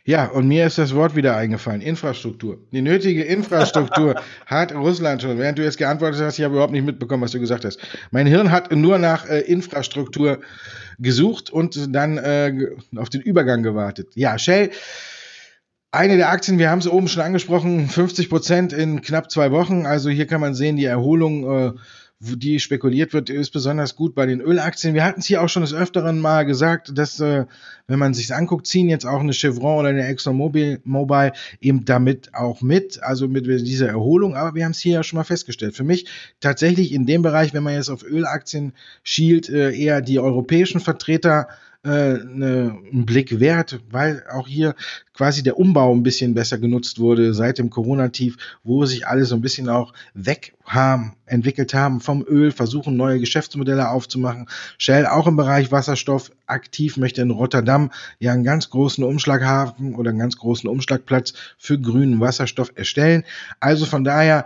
Ja, 0.08 0.28
und 0.28 0.48
mir 0.48 0.66
ist 0.66 0.78
das 0.78 0.96
Wort 0.96 1.18
wieder 1.18 1.36
eingefallen. 1.36 1.82
Infrastruktur. 1.82 2.60
Die 2.72 2.82
nötige 2.82 3.24
Infrastruktur 3.24 4.16
hat 4.46 4.74
Russland 4.74 5.22
schon. 5.22 5.38
Während 5.38 5.58
du 5.58 5.64
jetzt 5.64 5.78
geantwortet 5.78 6.22
hast, 6.22 6.40
ich 6.40 6.46
habe 6.46 6.54
überhaupt 6.54 6.72
nicht 6.72 6.86
mitbekommen, 6.86 7.24
was 7.24 7.32
du 7.32 7.42
gesagt 7.42 7.66
hast. 7.66 7.78
Mein 8.12 8.26
Hirn 8.26 8.50
hat 8.50 8.72
nur 8.72 9.00
nach 9.00 9.28
äh, 9.28 9.42
Infrastruktur 9.42 10.40
gesucht 10.98 11.50
und 11.50 11.94
dann 11.94 12.18
äh, 12.18 12.54
auf 12.96 13.10
den 13.10 13.20
Übergang 13.20 13.64
gewartet. 13.64 14.08
Ja, 14.16 14.40
Shell. 14.40 14.72
Eine 15.92 16.16
der 16.16 16.30
Aktien, 16.30 16.58
wir 16.58 16.70
haben 16.70 16.80
es 16.80 16.88
oben 16.88 17.10
schon 17.10 17.24
angesprochen, 17.24 17.90
50 17.90 18.30
Prozent 18.30 18.72
in 18.72 19.02
knapp 19.02 19.30
zwei 19.30 19.52
Wochen. 19.52 19.86
Also 19.86 20.10
hier 20.10 20.26
kann 20.26 20.40
man 20.40 20.56
sehen, 20.56 20.78
die 20.78 20.86
Erholung 20.86 21.44
äh, 21.44 21.74
die 22.20 22.60
spekuliert 22.60 23.14
wird, 23.14 23.30
ist 23.30 23.52
besonders 23.52 23.96
gut 23.96 24.16
bei 24.16 24.26
den 24.26 24.42
Ölaktien. 24.42 24.96
Wir 24.96 25.04
hatten 25.04 25.20
es 25.20 25.28
hier 25.28 25.42
auch 25.42 25.50
schon 25.50 25.62
des 25.62 25.74
Öfteren 25.74 26.20
mal 26.20 26.46
gesagt, 26.46 26.98
dass, 26.98 27.20
äh, 27.20 27.46
wenn 27.86 28.00
man 28.00 28.16
sich 28.16 28.34
anguckt, 28.34 28.66
ziehen 28.66 28.90
jetzt 28.90 29.06
auch 29.06 29.20
eine 29.20 29.34
Chevron 29.34 29.80
oder 29.80 29.90
eine 29.90 30.08
ExxonMobil 30.08 30.82
Mobile 30.84 31.34
eben 31.62 31.86
damit 31.86 32.34
auch 32.34 32.62
mit, 32.62 33.04
also 33.04 33.28
mit 33.28 33.46
dieser 33.46 33.90
Erholung. 33.90 34.36
Aber 34.36 34.56
wir 34.56 34.66
haben 34.66 34.72
es 34.72 34.80
hier 34.80 34.94
ja 34.94 35.04
schon 35.04 35.18
mal 35.18 35.26
festgestellt. 35.26 35.76
Für 35.76 35.84
mich 35.84 36.08
tatsächlich 36.40 36.92
in 36.92 37.06
dem 37.06 37.22
Bereich, 37.22 37.54
wenn 37.54 37.64
man 37.64 37.76
jetzt 37.76 37.90
auf 37.90 38.04
Ölaktien 38.04 38.74
schielt, 39.04 39.48
äh, 39.50 39.72
eher 39.78 40.02
die 40.02 40.20
europäischen 40.20 40.80
Vertreter 40.80 41.48
äh, 41.88 42.20
ne, 42.24 42.78
einen 42.92 43.06
Blick 43.06 43.40
wert, 43.40 43.80
weil 43.90 44.24
auch 44.32 44.48
hier 44.48 44.76
quasi 45.14 45.42
der 45.42 45.58
Umbau 45.58 45.94
ein 45.94 46.04
bisschen 46.04 46.34
besser 46.34 46.58
genutzt 46.58 47.00
wurde 47.00 47.34
seit 47.34 47.58
dem 47.58 47.70
Corona-Tief, 47.70 48.38
wo 48.64 48.86
sich 48.86 49.08
alle 49.08 49.26
so 49.26 49.36
ein 49.36 49.42
bisschen 49.42 49.70
auch 49.70 49.94
weg 50.14 50.54
haben, 50.66 51.16
entwickelt 51.26 51.74
haben 51.74 52.02
vom 52.02 52.24
Öl, 52.28 52.52
versuchen 52.52 52.98
neue 52.98 53.20
Geschäftsmodelle 53.20 53.90
aufzumachen. 53.90 54.48
Shell 54.78 55.08
auch 55.08 55.28
im 55.28 55.38
Bereich 55.38 55.72
Wasserstoff 55.72 56.32
aktiv, 56.46 56.98
möchte 56.98 57.22
in 57.22 57.32
Rotterdam 57.32 57.92
ja 58.20 58.34
einen 58.34 58.44
ganz 58.44 58.70
großen 58.70 59.04
Umschlaghafen 59.04 59.96
oder 59.96 60.10
einen 60.10 60.20
ganz 60.20 60.38
großen 60.38 60.70
Umschlagplatz 60.70 61.34
für 61.58 61.80
grünen 61.80 62.20
Wasserstoff 62.20 62.72
erstellen. 62.76 63.24
Also 63.60 63.86
von 63.86 64.04
daher 64.04 64.46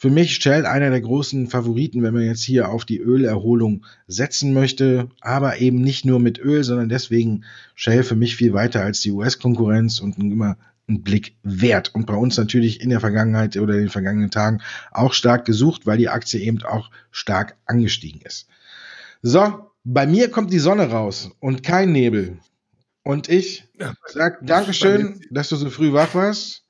für 0.00 0.08
mich 0.08 0.36
Shell 0.36 0.64
einer 0.64 0.88
der 0.88 1.02
großen 1.02 1.48
Favoriten, 1.48 2.02
wenn 2.02 2.14
man 2.14 2.22
jetzt 2.22 2.42
hier 2.42 2.70
auf 2.70 2.86
die 2.86 2.98
Ölerholung 2.98 3.84
setzen 4.06 4.54
möchte, 4.54 5.10
aber 5.20 5.58
eben 5.58 5.82
nicht 5.82 6.06
nur 6.06 6.20
mit 6.20 6.38
Öl, 6.38 6.64
sondern 6.64 6.88
deswegen 6.88 7.44
Shell 7.74 8.02
für 8.02 8.16
mich 8.16 8.34
viel 8.34 8.54
weiter 8.54 8.82
als 8.82 9.00
die 9.00 9.12
US-Konkurrenz 9.12 10.00
und 10.00 10.16
immer 10.16 10.56
ein 10.88 11.02
Blick 11.02 11.36
wert. 11.42 11.94
Und 11.94 12.06
bei 12.06 12.14
uns 12.14 12.38
natürlich 12.38 12.80
in 12.80 12.88
der 12.88 13.00
Vergangenheit 13.00 13.58
oder 13.58 13.74
in 13.74 13.80
den 13.80 13.88
vergangenen 13.90 14.30
Tagen 14.30 14.62
auch 14.90 15.12
stark 15.12 15.44
gesucht, 15.44 15.86
weil 15.86 15.98
die 15.98 16.08
Aktie 16.08 16.40
eben 16.40 16.62
auch 16.62 16.90
stark 17.10 17.58
angestiegen 17.66 18.22
ist. 18.24 18.48
So, 19.20 19.70
bei 19.84 20.06
mir 20.06 20.30
kommt 20.30 20.50
die 20.50 20.60
Sonne 20.60 20.88
raus 20.88 21.30
und 21.40 21.62
kein 21.62 21.92
Nebel. 21.92 22.38
Und 23.02 23.28
ich 23.28 23.68
sag 24.06 24.46
Dankeschön, 24.46 25.20
dass 25.30 25.50
du 25.50 25.56
so 25.56 25.68
früh 25.68 25.92
wach 25.92 26.14
warst. 26.14 26.64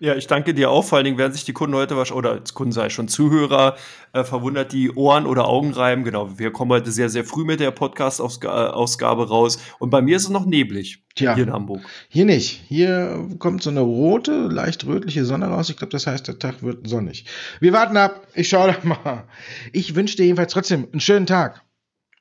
Ja, 0.00 0.16
ich 0.16 0.26
danke 0.26 0.54
dir 0.54 0.70
auch. 0.70 0.84
Vor 0.84 0.96
allen 0.96 1.04
Dingen 1.04 1.18
werden 1.18 1.32
sich 1.32 1.44
die 1.44 1.52
Kunden 1.52 1.76
heute 1.76 1.96
wahrscheinlich, 1.96 2.18
oder 2.18 2.40
Kunden 2.52 2.72
sei 2.72 2.90
schon 2.90 3.08
Zuhörer, 3.08 3.76
äh, 4.12 4.24
verwundert 4.24 4.72
die 4.72 4.90
Ohren 4.90 5.24
oder 5.24 5.46
Augen 5.46 5.72
reiben. 5.72 6.04
Genau, 6.04 6.38
wir 6.38 6.50
kommen 6.50 6.72
heute 6.72 6.90
sehr, 6.90 7.08
sehr 7.08 7.24
früh 7.24 7.44
mit 7.44 7.60
der 7.60 7.70
Podcast-Ausgabe 7.70 9.28
raus. 9.28 9.58
Und 9.78 9.90
bei 9.90 10.02
mir 10.02 10.16
ist 10.16 10.24
es 10.24 10.30
noch 10.30 10.46
neblig 10.46 11.04
Tja, 11.14 11.34
hier 11.34 11.44
in 11.44 11.52
Hamburg. 11.52 11.80
Hier 12.08 12.24
nicht. 12.24 12.62
Hier 12.66 13.28
kommt 13.38 13.62
so 13.62 13.70
eine 13.70 13.80
rote, 13.80 14.48
leicht 14.48 14.84
rötliche 14.84 15.24
Sonne 15.24 15.46
raus. 15.46 15.70
Ich 15.70 15.76
glaube, 15.76 15.92
das 15.92 16.06
heißt, 16.06 16.26
der 16.26 16.38
Tag 16.38 16.62
wird 16.62 16.88
sonnig. 16.88 17.26
Wir 17.60 17.72
warten 17.72 17.96
ab. 17.96 18.26
Ich 18.34 18.48
schaue 18.48 18.72
da 18.72 18.78
mal. 18.86 19.24
Ich 19.72 19.94
wünsche 19.94 20.16
dir 20.16 20.24
jedenfalls 20.24 20.52
trotzdem 20.52 20.88
einen 20.90 21.00
schönen 21.00 21.26
Tag. 21.26 21.62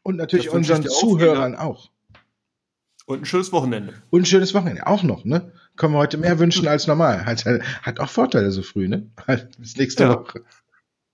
Und 0.04 0.18
natürlich 0.18 0.52
unseren 0.52 0.84
Zuhörern 0.84 1.56
auch. 1.56 1.90
Und 3.06 3.24
ein 3.24 3.26
schönes 3.26 3.52
Wochenende. 3.52 3.94
Und 4.12 4.22
ein 4.22 4.26
schönes 4.26 4.54
Wochenende. 4.54 4.88
Auch 4.88 5.04
noch, 5.04 5.26
ne? 5.26 5.52
können 5.76 5.94
wir 5.94 6.00
heute 6.00 6.18
mehr 6.18 6.40
wünschen 6.40 6.68
als 6.68 6.88
normal. 6.88 7.26
Hat, 7.26 7.46
hat 7.46 8.00
auch 8.00 8.10
Vorteile 8.10 8.52
so 8.52 8.62
früh, 8.62 8.88
ne? 8.88 9.10
Bis 9.58 9.78
nächste 9.78 10.04
ja. 10.04 10.10
Woche. 10.16 10.44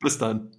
Bis 0.01 0.17
dann. 0.17 0.51